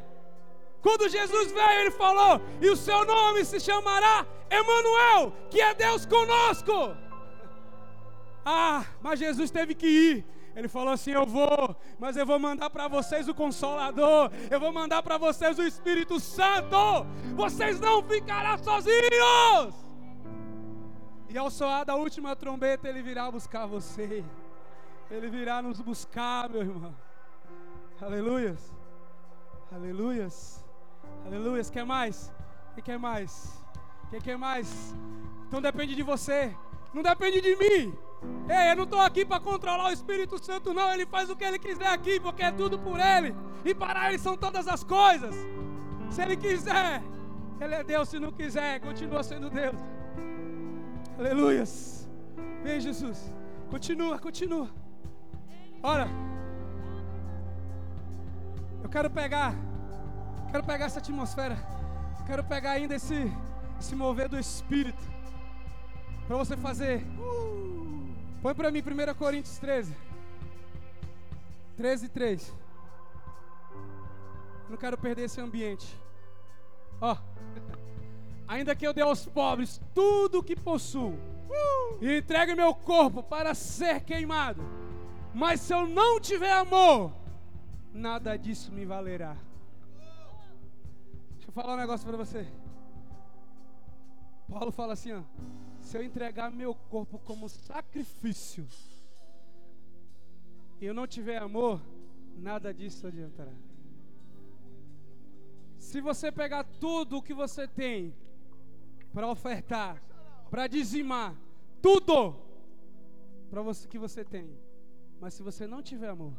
quando 0.83 1.09
Jesus 1.09 1.53
veio, 1.53 1.81
ele 1.81 1.91
falou: 1.91 2.41
"E 2.61 2.71
o 2.71 2.77
seu 2.77 3.05
nome 3.05 3.45
se 3.45 3.59
chamará 3.61 4.27
Emanuel, 4.51 5.33
que 5.51 5.61
é 5.61 5.75
Deus 5.75 6.07
conosco". 6.07 6.97
Ah, 8.45 8.85
mas 9.03 9.19
Jesus 9.19 9.51
teve 9.51 9.75
que 9.75 9.87
ir. 9.87 10.39
Ele 10.59 10.69
falou 10.69 10.93
assim: 10.93 11.13
Eu 11.13 11.25
vou, 11.25 11.77
mas 12.01 12.17
eu 12.17 12.27
vou 12.27 12.39
mandar 12.39 12.69
para 12.71 12.89
vocês 12.89 13.29
o 13.29 13.35
Consolador, 13.35 14.31
eu 14.51 14.59
vou 14.59 14.73
mandar 14.73 15.03
para 15.03 15.17
vocês 15.17 15.59
o 15.59 15.63
Espírito 15.63 16.19
Santo. 16.19 17.07
Vocês 17.37 17.79
não 17.79 18.03
ficarão 18.03 18.59
sozinhos. 18.59 19.75
E 21.29 21.37
ao 21.37 21.51
soar 21.51 21.85
da 21.85 21.95
última 21.95 22.35
trombeta, 22.35 22.89
ele 22.89 23.03
virá 23.03 23.31
buscar 23.31 23.67
você. 23.67 24.25
Ele 25.11 25.29
virá 25.29 25.63
nos 25.63 25.81
buscar, 25.81 26.49
meu 26.49 26.63
irmão. 26.63 26.97
Aleluias. 28.01 28.75
Aleluias. 29.71 30.65
Aleluias. 31.29 31.69
Quer 31.69 31.85
mais? 31.85 32.33
Quem 32.75 32.83
quer 32.83 32.99
mais? 32.99 33.63
Quem 34.11 34.21
quer 34.21 34.39
mais? 34.39 34.95
Então 35.47 35.61
depende 35.61 35.95
de 35.95 36.03
você. 36.03 36.57
Não 36.95 37.03
depende 37.03 37.41
de 37.43 37.55
mim. 37.55 37.95
Ei, 38.49 38.71
eu 38.71 38.77
não 38.77 38.85
estou 38.85 39.01
aqui 39.01 39.27
para 39.27 39.39
controlar 39.39 39.91
o 39.91 39.93
Espírito 39.93 40.43
Santo, 40.43 40.73
não. 40.73 40.91
Ele 40.91 41.05
faz 41.05 41.29
o 41.29 41.37
que 41.37 41.45
ele 41.45 41.59
quiser 41.59 41.89
aqui, 41.89 42.19
porque 42.19 42.43
é 42.43 42.51
tudo 42.51 42.79
por 42.79 42.99
ele. 42.99 43.35
E 43.63 43.75
para 43.75 44.09
ele 44.09 44.19
são 44.19 44.39
todas 44.39 44.67
as 44.67 44.83
coisas. 44.83 45.35
Se 46.11 46.23
ele 46.23 46.37
quiser, 46.37 47.03
ele 47.61 47.75
é 47.75 47.85
Deus. 47.85 48.09
Se 48.09 48.19
não 48.19 48.33
quiser, 48.33 48.81
continua 48.81 49.23
sendo 49.23 49.51
Deus. 49.51 49.77
Aleluias. 51.19 52.09
Vem, 52.63 52.81
Jesus. 52.81 53.33
Continua, 53.71 54.19
continua. 54.19 54.71
Ora. 55.83 56.09
Eu 58.83 58.89
quero 58.89 59.11
pegar. 59.11 59.55
Quero 60.51 60.65
pegar 60.65 60.87
essa 60.87 60.99
atmosfera. 60.99 61.57
Quero 62.27 62.43
pegar 62.45 62.73
ainda 62.73 62.95
esse, 62.95 63.33
esse 63.79 63.95
mover 63.95 64.29
do 64.29 64.39
Espírito. 64.39 65.03
Para 66.27 66.37
você 66.37 66.57
fazer. 66.57 67.05
Põe 68.43 68.55
para 68.55 68.71
mim 68.71 68.81
1 68.81 69.15
Coríntios 69.15 69.59
13. 69.59 69.95
13 71.77 72.09
3. 72.09 72.55
Não 74.69 74.77
quero 74.77 74.99
perder 74.99 75.25
esse 75.25 75.41
ambiente. 75.41 75.87
Ó. 77.01 77.17
Ainda 78.49 78.75
que 78.75 78.87
eu 78.87 78.95
dê 78.95 79.03
aos 79.03 79.27
pobres 79.27 79.81
tudo 79.95 80.39
o 80.39 80.43
que 80.43 80.57
possuo 80.57 81.19
e 82.01 82.19
entregue 82.19 82.55
meu 82.55 82.75
corpo 82.75 83.23
para 83.23 83.55
ser 83.55 84.01
queimado, 84.01 84.63
mas 85.35 85.61
se 85.61 85.75
eu 85.75 85.87
não 85.87 86.21
tiver 86.21 86.53
amor, 86.53 87.13
nada 87.93 88.37
disso 88.39 88.73
me 88.73 88.85
valerá. 88.85 89.37
Falar 91.59 91.75
um 91.75 91.77
negócio 91.77 92.07
para 92.07 92.17
você. 92.17 92.47
Paulo 94.49 94.71
fala 94.71 94.93
assim, 94.93 95.11
ó, 95.11 95.25
se 95.81 95.99
eu 95.99 96.05
entregar 96.05 96.53
meu 96.53 96.73
corpo 96.73 97.19
como 97.19 97.49
sacrifício 97.49 98.65
e 100.81 100.87
eu 100.87 100.95
não 100.95 101.05
tiver 101.05 101.43
amor, 101.43 101.83
nada 102.37 102.73
disso 102.73 103.09
adiantará. 103.09 103.51
Se 105.79 106.01
você 106.01 106.31
pegar 106.31 106.63
tudo 106.63 107.17
o 107.17 107.23
que 107.23 107.35
você 107.35 107.67
tem 107.67 108.15
para 109.13 109.27
ofertar, 109.27 110.01
para 110.49 110.69
dizimar, 110.69 111.35
tudo 111.83 112.37
para 113.51 113.63
você 113.63 113.89
que 113.89 113.99
você 113.99 114.25
tem, 114.25 114.57
mas 115.21 115.35
se 115.35 115.43
você 115.43 115.67
não 115.67 115.83
tiver 115.83 116.11
amor, 116.11 116.35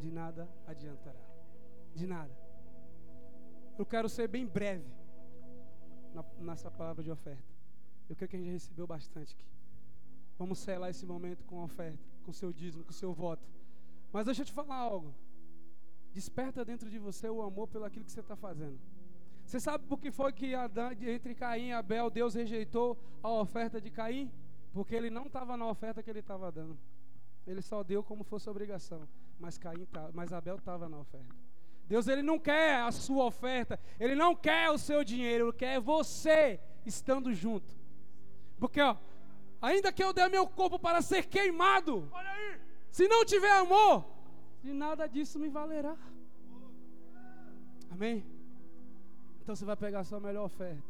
de 0.00 0.10
nada 0.10 0.48
adiantará. 0.66 1.22
De 1.94 2.08
nada. 2.08 2.39
Eu 3.78 3.86
quero 3.86 4.08
ser 4.08 4.28
bem 4.28 4.46
breve 4.46 4.86
nessa 6.38 6.70
palavra 6.70 7.02
de 7.02 7.10
oferta. 7.10 7.50
Eu 8.08 8.16
creio 8.16 8.28
que 8.28 8.36
a 8.36 8.38
gente 8.38 8.50
recebeu 8.50 8.86
bastante 8.86 9.34
aqui. 9.34 9.46
Vamos 10.38 10.58
selar 10.58 10.90
esse 10.90 11.06
momento 11.06 11.44
com 11.44 11.62
oferta, 11.62 11.98
com 12.24 12.32
seu 12.32 12.52
dízimo, 12.52 12.84
com 12.84 12.92
seu 12.92 13.12
voto. 13.12 13.46
Mas 14.12 14.24
deixa 14.24 14.42
eu 14.42 14.46
te 14.46 14.52
falar 14.52 14.76
algo. 14.76 15.14
Desperta 16.12 16.64
dentro 16.64 16.90
de 16.90 16.98
você 16.98 17.28
o 17.28 17.42
amor 17.42 17.68
pelo 17.68 17.84
aquilo 17.84 18.04
que 18.04 18.10
você 18.10 18.20
está 18.20 18.34
fazendo. 18.34 18.80
Você 19.44 19.60
sabe 19.60 19.84
por 19.86 19.98
que 19.98 20.10
foi 20.10 20.32
que 20.32 20.54
Adão, 20.54 20.92
entre 20.92 21.34
Caim 21.34 21.68
e 21.68 21.72
Abel 21.72 22.10
Deus 22.10 22.34
rejeitou 22.34 22.98
a 23.22 23.30
oferta 23.30 23.80
de 23.80 23.90
Caim? 23.90 24.30
Porque 24.72 24.94
ele 24.94 25.10
não 25.10 25.26
estava 25.26 25.56
na 25.56 25.66
oferta 25.66 26.02
que 26.02 26.10
ele 26.10 26.20
estava 26.20 26.50
dando. 26.50 26.78
Ele 27.46 27.62
só 27.62 27.82
deu 27.82 28.02
como 28.02 28.24
fosse 28.24 28.48
obrigação. 28.48 29.08
Mas, 29.38 29.58
Caim 29.58 29.84
tá, 29.86 30.10
mas 30.12 30.32
Abel 30.32 30.56
estava 30.56 30.88
na 30.88 30.98
oferta. 30.98 31.34
Deus 31.90 32.06
ele 32.06 32.22
não 32.22 32.38
quer 32.38 32.82
a 32.82 32.92
sua 32.92 33.24
oferta, 33.24 33.76
ele 33.98 34.14
não 34.14 34.32
quer 34.32 34.70
o 34.70 34.78
seu 34.78 35.02
dinheiro, 35.02 35.48
ele 35.48 35.52
quer 35.52 35.80
você 35.80 36.60
estando 36.86 37.34
junto. 37.34 37.76
Porque, 38.60 38.80
ó, 38.80 38.96
ainda 39.60 39.92
que 39.92 40.04
eu 40.04 40.12
dê 40.12 40.28
meu 40.28 40.46
corpo 40.46 40.78
para 40.78 41.02
ser 41.02 41.26
queimado, 41.26 42.08
se 42.92 43.08
não 43.08 43.24
tiver 43.24 43.50
amor, 43.50 44.04
de 44.62 44.72
nada 44.72 45.08
disso 45.08 45.36
me 45.40 45.48
valerá. 45.48 45.96
Amém? 47.90 48.24
Então 49.42 49.56
você 49.56 49.64
vai 49.64 49.74
pegar 49.74 49.98
a 49.98 50.04
sua 50.04 50.20
melhor 50.20 50.44
oferta. 50.44 50.84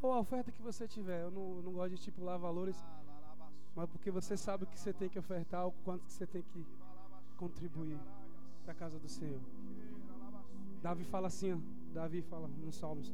Ou 0.00 0.12
a 0.12 0.20
oferta 0.20 0.52
que 0.52 0.62
você 0.62 0.86
tiver. 0.86 1.22
Eu 1.22 1.32
não, 1.32 1.60
não 1.60 1.72
gosto 1.72 1.88
de 1.88 1.96
estipular 1.96 2.38
valores, 2.38 2.76
mas 3.74 3.90
porque 3.90 4.12
você 4.12 4.36
sabe 4.36 4.62
o 4.62 4.66
que 4.68 4.78
você 4.78 4.92
tem 4.92 5.08
que 5.08 5.18
ofertar, 5.18 5.66
o 5.66 5.72
quanto 5.84 6.04
que 6.04 6.12
você 6.12 6.24
tem 6.24 6.42
que 6.42 6.64
contribuir 7.36 7.98
para 8.62 8.70
a 8.70 8.76
casa 8.76 8.96
do 8.96 9.08
Senhor. 9.08 9.40
Davi 10.82 11.04
fala 11.04 11.28
assim, 11.28 11.52
ó, 11.52 11.58
Davi 11.92 12.22
fala 12.22 12.48
nos 12.48 12.76
Salmos: 12.76 13.12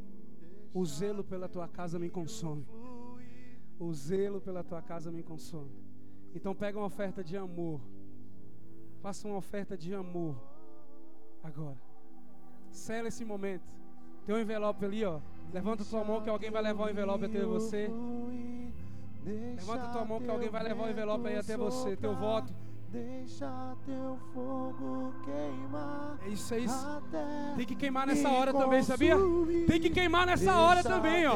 O 0.72 0.84
zelo 0.84 1.24
pela 1.24 1.48
tua 1.48 1.68
casa 1.68 1.98
me 1.98 2.10
consome. 2.10 2.66
O 3.78 3.92
zelo 3.92 4.40
pela 4.40 4.62
tua 4.62 4.82
casa 4.82 5.10
me 5.10 5.22
consome. 5.22 5.70
Então 6.34 6.54
pega 6.54 6.78
uma 6.78 6.86
oferta 6.86 7.22
de 7.22 7.36
amor. 7.36 7.80
Faça 9.00 9.26
uma 9.28 9.36
oferta 9.36 9.76
de 9.76 9.94
amor. 9.94 10.36
Agora. 11.42 11.78
Sela 12.70 13.08
esse 13.08 13.24
momento. 13.24 13.72
Tem 14.26 14.34
um 14.34 14.38
envelope 14.38 14.84
ali, 14.84 15.04
ó. 15.04 15.20
Levanta 15.52 15.84
tua 15.84 16.02
mão 16.02 16.22
que 16.22 16.30
alguém 16.30 16.50
vai 16.50 16.62
levar 16.62 16.86
o 16.86 16.90
envelope 16.90 17.24
até 17.26 17.44
você. 17.44 17.90
Levanta 19.24 19.88
tua 19.88 20.04
mão 20.04 20.20
que 20.20 20.28
alguém 20.28 20.48
vai 20.48 20.62
levar 20.62 20.86
o 20.86 20.90
envelope 20.90 21.26
aí 21.28 21.36
até 21.36 21.56
você. 21.56 21.96
Teu 21.96 22.14
voto. 22.16 22.52
Deixa 22.94 23.76
teu 23.84 24.16
fogo 24.32 25.12
queimar. 25.24 26.16
É 26.24 26.28
isso, 26.28 26.54
é 26.54 26.60
isso. 26.60 27.02
Tem 27.56 27.66
que 27.66 27.74
queimar 27.74 28.06
nessa 28.06 28.28
hora 28.28 28.52
também, 28.52 28.84
sabia? 28.84 29.16
consumir. 29.16 29.66
Tem 29.66 29.80
que 29.80 29.90
queimar 29.90 30.24
nessa 30.24 30.54
hora 30.54 30.80
também, 30.80 31.26
ó. 31.26 31.34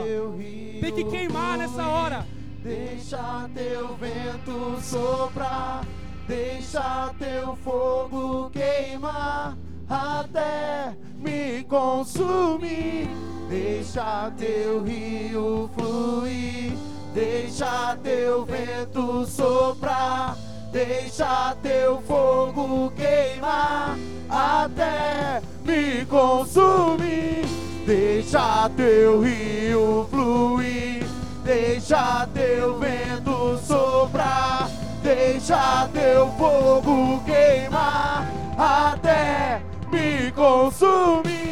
Tem 0.81 0.95
que 0.95 1.03
queimar 1.03 1.59
nessa 1.59 1.85
hora. 1.89 2.25
Deixa 2.63 3.51
teu 3.53 3.97
vento 3.97 4.81
soprar, 4.81 5.85
deixa 6.29 7.13
teu 7.19 7.57
fogo 7.57 8.51
queimar 8.51 9.59
até 9.89 10.97
me 11.17 11.65
consumir. 11.65 13.09
Deixa 13.49 14.31
teu 14.39 14.85
rio 14.85 15.69
fluir, 15.75 16.75
deixa 17.13 17.97
teu 17.97 18.45
vento 18.45 19.27
soprar, 19.27 20.37
deixa 20.73 21.57
teu 21.63 22.01
fogo 22.03 22.93
queimar 22.97 23.97
até 24.29 25.41
me 25.65 26.05
consumir. 26.07 27.47
Deixa 27.87 28.69
teu 28.77 29.23
rio 29.23 30.07
fluir, 30.11 31.07
deixa 31.43 32.29
teu 32.35 32.79
vento 32.79 33.59
soprar, 33.67 34.69
deixa 35.03 35.89
teu 35.93 36.31
fogo 36.33 37.23
queimar 37.25 38.31
até 38.59 39.63
me 39.91 40.31
consumir. 40.33 41.49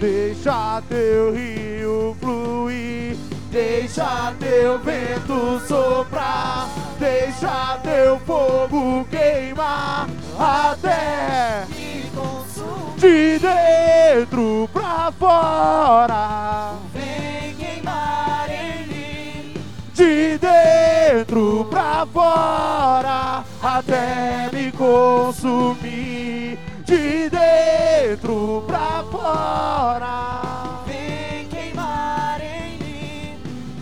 Deixa 0.00 0.82
teu 0.88 1.34
rio 1.34 2.16
fluir, 2.20 3.16
deixa 3.50 4.32
teu 4.38 4.78
vento 4.78 5.60
soprar, 5.66 6.65
deixa 6.98 7.78
teu 7.82 8.18
fogo 8.20 9.04
queimar 9.10 10.08
até 10.38 11.64
Me 11.70 12.10
consumir. 12.14 12.96
de 12.96 13.38
dentro 13.38 14.68
pra 14.72 15.12
fora. 15.18 16.72
Vem 16.94 17.54
queimar 17.56 18.48
em 18.50 18.86
mim. 18.86 19.54
de 19.94 20.38
dentro 20.38 21.66
pra 21.70 22.06
fora 22.12 23.44
até 23.62 24.50
me 24.52 24.70
consumir 24.72 26.58
de 26.84 27.30
dentro 27.30 28.64
pra 28.66 29.04
fora 29.10 30.55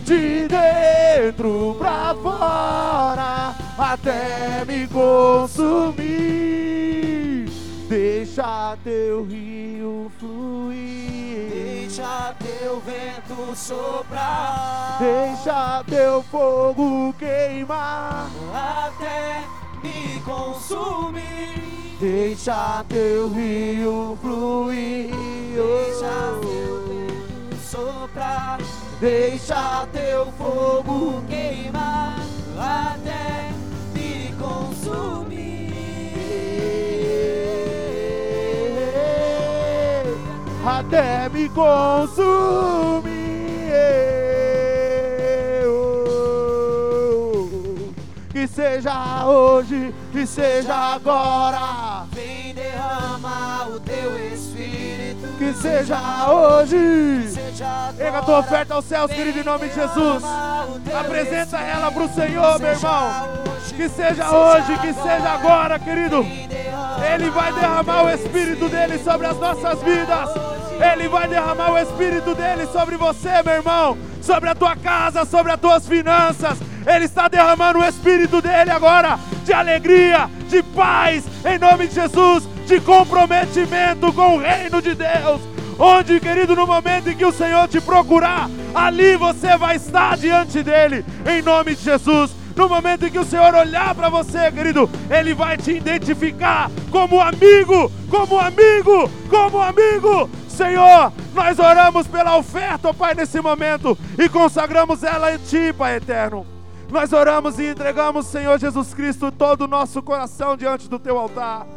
de 0.05 0.47
dentro 0.47 1.75
pra 1.79 2.15
fora 2.21 3.55
até 3.77 4.63
me 4.65 4.87
consumir 4.87 6.05
deixa 7.89 8.77
teu 8.83 9.25
rio 9.25 10.11
fluir 10.19 11.15
Deixa 11.95 12.35
teu 12.39 12.79
vento 12.81 13.55
soprar. 13.55 14.97
deixa 14.99 15.83
teu 15.87 16.21
fogo 16.23 17.13
queimar 17.17 18.27
Até 18.53 19.43
me 19.81 20.19
consumir. 20.21 21.95
Deixa 21.99 22.83
teu 22.89 23.29
rio 23.29 24.17
fluir, 24.21 25.09
Deixa 25.55 26.39
teu 26.41 26.83
vento 26.87 27.55
soprar. 27.63 28.59
Deixa 28.99 29.87
teu 29.91 30.25
fogo 30.37 31.21
Queimar 31.27 32.19
até 32.57 33.51
me 33.93 34.33
consumir. 34.39 35.45
até 40.65 41.29
me 41.29 41.49
consumir. 41.49 43.15
Que 48.31 48.47
seja 48.47 49.25
hoje, 49.27 49.93
que 50.11 50.25
seja 50.27 50.75
agora, 50.95 52.05
Vem 52.11 52.53
derramar 52.53 53.69
o 53.69 53.79
teu 53.79 54.17
espírito. 54.33 55.27
que 55.37 55.53
seja 55.53 55.97
hoje. 56.31 57.44
Pega 57.97 58.19
a 58.19 58.21
tua 58.21 58.39
oferta 58.39 58.73
aos 58.73 58.83
céus, 58.83 59.09
querido, 59.11 59.39
em 59.39 59.43
nome 59.43 59.69
de 59.69 59.75
Jesus. 59.75 60.23
Apresenta 60.99 61.57
ela 61.57 61.89
pro 61.89 62.09
Senhor, 62.09 62.59
meu 62.59 62.71
irmão. 62.71 63.45
Que 63.75 63.87
seja 63.87 64.29
hoje, 64.29 64.77
que 64.79 64.93
seja 64.93 65.29
agora, 65.29 65.79
querido. 65.79 66.25
Ele 67.13 67.29
vai 67.29 67.53
derramar 67.53 68.03
o 68.03 68.09
Espírito 68.09 68.67
dele 68.67 68.99
sobre 68.99 69.27
as 69.27 69.37
nossas 69.37 69.81
vidas. 69.81 70.29
Ele 70.93 71.07
vai 71.07 71.27
derramar 71.29 71.71
o 71.71 71.77
Espírito 71.77 72.35
dele 72.35 72.67
sobre 72.67 72.97
você, 72.97 73.41
meu 73.43 73.53
irmão. 73.53 73.97
Sobre 74.21 74.49
a 74.49 74.55
tua 74.55 74.75
casa, 74.75 75.23
sobre 75.23 75.53
as 75.53 75.59
tuas 75.59 75.87
finanças. 75.87 76.57
Ele 76.85 77.05
está 77.05 77.29
derramando 77.29 77.79
o 77.79 77.85
Espírito 77.85 78.41
dele 78.41 78.71
agora. 78.71 79.17
De 79.45 79.53
alegria, 79.53 80.29
de 80.49 80.61
paz, 80.61 81.23
em 81.45 81.57
nome 81.57 81.87
de 81.87 81.95
Jesus. 81.95 82.43
De 82.65 82.81
comprometimento 82.81 84.11
com 84.11 84.35
o 84.35 84.39
reino 84.39 84.81
de 84.81 84.93
Deus. 84.93 85.54
Onde, 85.77 86.19
querido, 86.19 86.55
no 86.55 86.65
momento 86.65 87.09
em 87.09 87.15
que 87.15 87.25
o 87.25 87.33
Senhor 87.33 87.67
te 87.67 87.81
procurar, 87.81 88.49
ali 88.73 89.17
você 89.17 89.57
vai 89.57 89.75
estar 89.75 90.17
diante 90.17 90.63
dele, 90.63 91.05
em 91.25 91.41
nome 91.41 91.75
de 91.75 91.83
Jesus. 91.83 92.31
No 92.55 92.69
momento 92.69 93.05
em 93.05 93.11
que 93.11 93.19
o 93.19 93.25
Senhor 93.25 93.53
olhar 93.53 93.93
para 93.93 94.07
você, 94.07 94.49
querido, 94.49 94.89
Ele 95.09 95.33
vai 95.33 95.57
te 95.57 95.71
identificar 95.71 96.71
como 96.89 97.19
amigo, 97.19 97.91
como 98.09 98.39
amigo, 98.39 99.11
como 99.29 99.61
amigo. 99.61 100.29
Senhor, 100.47 101.11
nós 101.33 101.59
oramos 101.59 102.07
pela 102.07 102.37
oferta, 102.37 102.93
Pai, 102.93 103.13
nesse 103.13 103.41
momento 103.41 103.97
e 104.17 104.29
consagramos 104.29 105.03
ela 105.03 105.33
em 105.33 105.37
Ti, 105.39 105.73
Pai 105.77 105.97
eterno. 105.97 106.45
Nós 106.89 107.11
oramos 107.11 107.59
e 107.59 107.67
entregamos, 107.67 108.27
Senhor 108.27 108.57
Jesus 108.57 108.93
Cristo, 108.93 109.29
todo 109.29 109.63
o 109.63 109.67
nosso 109.67 110.01
coração 110.01 110.55
diante 110.55 110.89
do 110.89 110.97
Teu 110.97 111.17
altar 111.17 111.67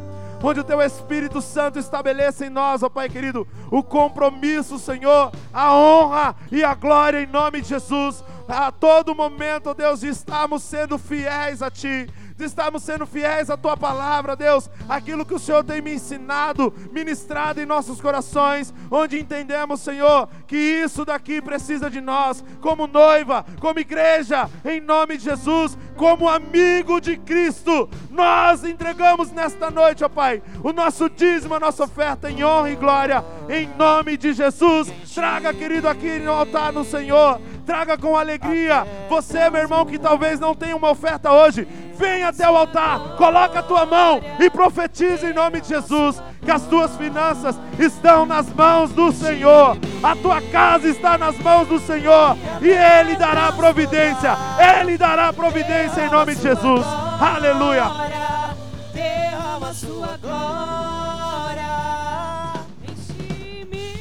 onde 0.41 0.59
o 0.59 0.63
teu 0.63 0.81
Espírito 0.81 1.41
Santo 1.41 1.79
estabeleça 1.79 2.45
em 2.45 2.49
nós, 2.49 2.83
ó 2.83 2.89
Pai 2.89 3.09
querido, 3.09 3.47
o 3.71 3.83
compromisso, 3.83 4.79
Senhor, 4.79 5.31
a 5.53 5.75
honra 5.75 6.35
e 6.51 6.63
a 6.63 6.73
glória 6.73 7.21
em 7.21 7.27
nome 7.27 7.61
de 7.61 7.69
Jesus. 7.69 8.23
A 8.47 8.71
todo 8.71 9.13
momento, 9.13 9.75
Deus, 9.75 9.99
de 9.99 10.07
estarmos 10.07 10.63
sendo 10.63 10.97
fiéis 10.97 11.61
a 11.61 11.69
Ti, 11.69 12.09
de 12.35 12.45
estarmos 12.45 12.81
sendo 12.81 13.05
fiéis 13.05 13.49
à 13.49 13.57
Tua 13.57 13.77
palavra, 13.77 14.35
Deus, 14.35 14.69
aquilo 14.87 15.23
que 15.23 15.35
o 15.35 15.39
Senhor 15.39 15.63
tem 15.63 15.81
me 15.81 15.93
ensinado, 15.93 16.73
ministrado 16.91 17.61
em 17.61 17.65
nossos 17.65 18.01
corações, 18.01 18.73
onde 18.89 19.19
entendemos, 19.19 19.81
Senhor, 19.81 20.27
que 20.47 20.55
isso 20.55 21.05
daqui 21.05 21.41
precisa 21.41 21.91
de 21.91 22.01
nós, 22.01 22.43
como 22.59 22.87
noiva, 22.87 23.45
como 23.59 23.79
igreja, 23.79 24.49
em 24.65 24.81
nome 24.81 25.17
de 25.17 25.25
Jesus, 25.25 25.77
como 25.99 26.29
amigo 26.29 27.01
de 27.01 27.17
Cristo, 27.17 27.89
nós 28.09 28.63
entregamos 28.63 29.33
nesta 29.33 29.69
noite, 29.69 30.01
ó 30.01 30.07
Pai, 30.07 30.41
o 30.63 30.71
nosso 30.71 31.09
dízimo, 31.09 31.55
a 31.55 31.59
nossa 31.59 31.83
oferta 31.83 32.31
em 32.31 32.41
honra 32.41 32.71
e 32.71 32.75
glória, 32.77 33.21
em 33.49 33.67
nome 33.77 34.15
de 34.15 34.31
Jesus. 34.31 34.89
Traga, 35.13 35.53
querido, 35.53 35.89
aqui 35.89 36.17
no 36.19 36.31
altar 36.31 36.71
no 36.71 36.85
Senhor, 36.85 37.41
traga 37.65 37.97
com 37.97 38.15
alegria. 38.15 38.87
Você, 39.09 39.49
meu 39.49 39.59
irmão, 39.59 39.85
que 39.85 39.99
talvez 39.99 40.39
não 40.39 40.55
tenha 40.55 40.73
uma 40.73 40.89
oferta 40.89 41.33
hoje, 41.33 41.67
vem 41.97 42.23
até 42.23 42.49
o 42.49 42.55
altar, 42.55 43.17
coloca 43.17 43.59
a 43.59 43.63
tua 43.63 43.85
mão 43.85 44.21
e 44.39 44.49
profetiza 44.49 45.29
em 45.29 45.33
nome 45.33 45.59
de 45.59 45.67
Jesus 45.67 46.23
que 46.43 46.51
as 46.51 46.63
tuas 46.63 46.95
finanças 46.95 47.59
estão 47.77 48.25
nas 48.25 48.51
mãos 48.53 48.91
do 48.91 49.11
Senhor, 49.11 49.77
a 50.01 50.15
tua 50.15 50.41
casa 50.41 50.87
está 50.87 51.17
nas 51.17 51.37
mãos 51.39 51.67
do 51.67 51.79
Senhor 51.79 52.37
e 52.61 52.69
Ele 52.69 53.15
dará 53.15 53.51
providência, 53.51 54.35
Ele 54.79 54.97
dará 54.97 55.33
providência 55.33 56.01
em 56.05 56.09
nome 56.09 56.35
de 56.35 56.41
Jesus. 56.41 56.85
Aleluia. 57.19 57.85
Derrama 58.93 59.73
sua 59.73 60.17
glória. 60.21 61.69
Enche-me 62.87 63.93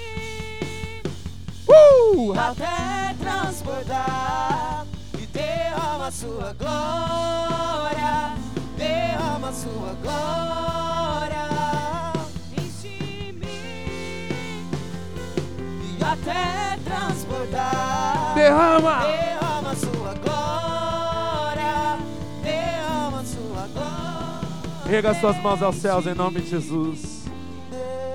Uh! 1.68 2.34
até 2.38 3.14
transbordar. 3.20 4.86
E 5.14 5.26
derrama 5.26 6.10
sua 6.10 6.54
glória. 6.58 8.32
Derrama 8.76 9.52
sua 9.52 9.94
glória. 10.02 10.77
Até 16.12 16.78
transbordar. 16.84 18.34
Derrama. 18.34 19.00
Derrama 19.06 19.74
sua 19.74 20.14
glória, 20.14 21.98
derrama 22.42 23.24
sua 23.24 23.66
glória. 23.68 24.86
Rega 24.86 25.14
suas 25.14 25.36
mãos 25.42 25.62
aos 25.62 25.76
céus 25.76 26.06
em 26.06 26.14
nome 26.14 26.40
de 26.40 26.48
Jesus. 26.48 27.18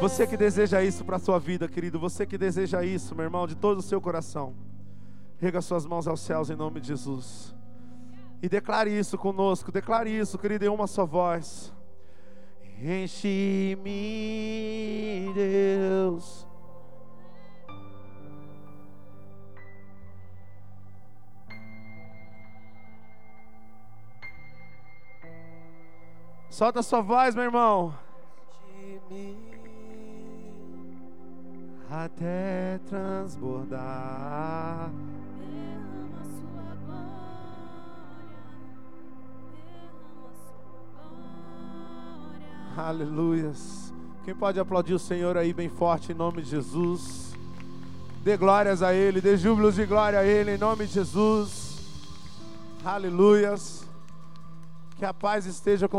Você 0.02 0.28
que 0.28 0.36
deseja 0.36 0.84
isso 0.84 1.06
para 1.06 1.16
a 1.18 1.20
sua 1.20 1.40
vida, 1.40 1.68
querido, 1.68 2.00
você 2.00 2.26
que 2.26 2.38
deseja 2.38 2.84
isso, 2.84 3.16
meu 3.16 3.24
irmão, 3.24 3.48
de 3.48 3.56
todo 3.56 3.78
o 3.78 3.82
seu 3.82 4.02
coração. 4.02 4.54
Rega 5.40 5.62
suas 5.62 5.86
mãos 5.86 6.08
aos 6.08 6.20
céus 6.20 6.50
em 6.50 6.56
nome 6.56 6.82
de 6.82 6.88
Jesus. 6.88 7.54
E 8.42 8.50
declare 8.50 8.90
isso 8.90 9.18
conosco, 9.18 9.72
declare 9.72 10.10
isso, 10.10 10.38
querido, 10.38 10.66
em 10.66 10.70
uma 10.70 10.88
só 10.88 11.06
voz. 11.06 11.72
Enche-me, 12.82 13.84
Deus. 15.34 16.43
Solta 26.54 26.80
a 26.82 26.84
sua 26.84 27.02
voz, 27.02 27.34
meu 27.34 27.46
irmão. 27.46 27.96
Até 31.90 32.80
transbordar. 32.88 34.92
Derrama 35.40 36.24
sua 36.24 36.76
glória, 36.86 37.10
derrama 39.52 40.30
sua 40.46 40.62
glória. 42.76 42.88
Aleluias. 42.88 43.92
Quem 44.24 44.36
pode 44.36 44.60
aplaudir 44.60 44.94
o 44.94 45.00
Senhor 45.00 45.36
aí 45.36 45.56
bem 45.56 45.70
forte 45.70 46.12
em 46.12 46.16
nome 46.16 46.44
de 46.44 46.52
Jesus? 46.52 47.34
Dê 48.24 48.38
glórias 48.38 48.84
a 48.84 48.94
Ele, 48.94 49.20
dê 49.20 49.36
júbilos 49.38 49.74
de 49.74 49.88
glória 49.88 50.20
a 50.20 50.24
Ele, 50.24 50.54
em 50.54 50.58
nome 50.60 50.86
de 50.86 50.94
Jesus. 50.94 51.80
Aleluias. 52.86 53.82
Que 54.96 55.06
a 55.06 55.14
paz 55.14 55.46
esteja 55.46 55.88
com 55.88 55.92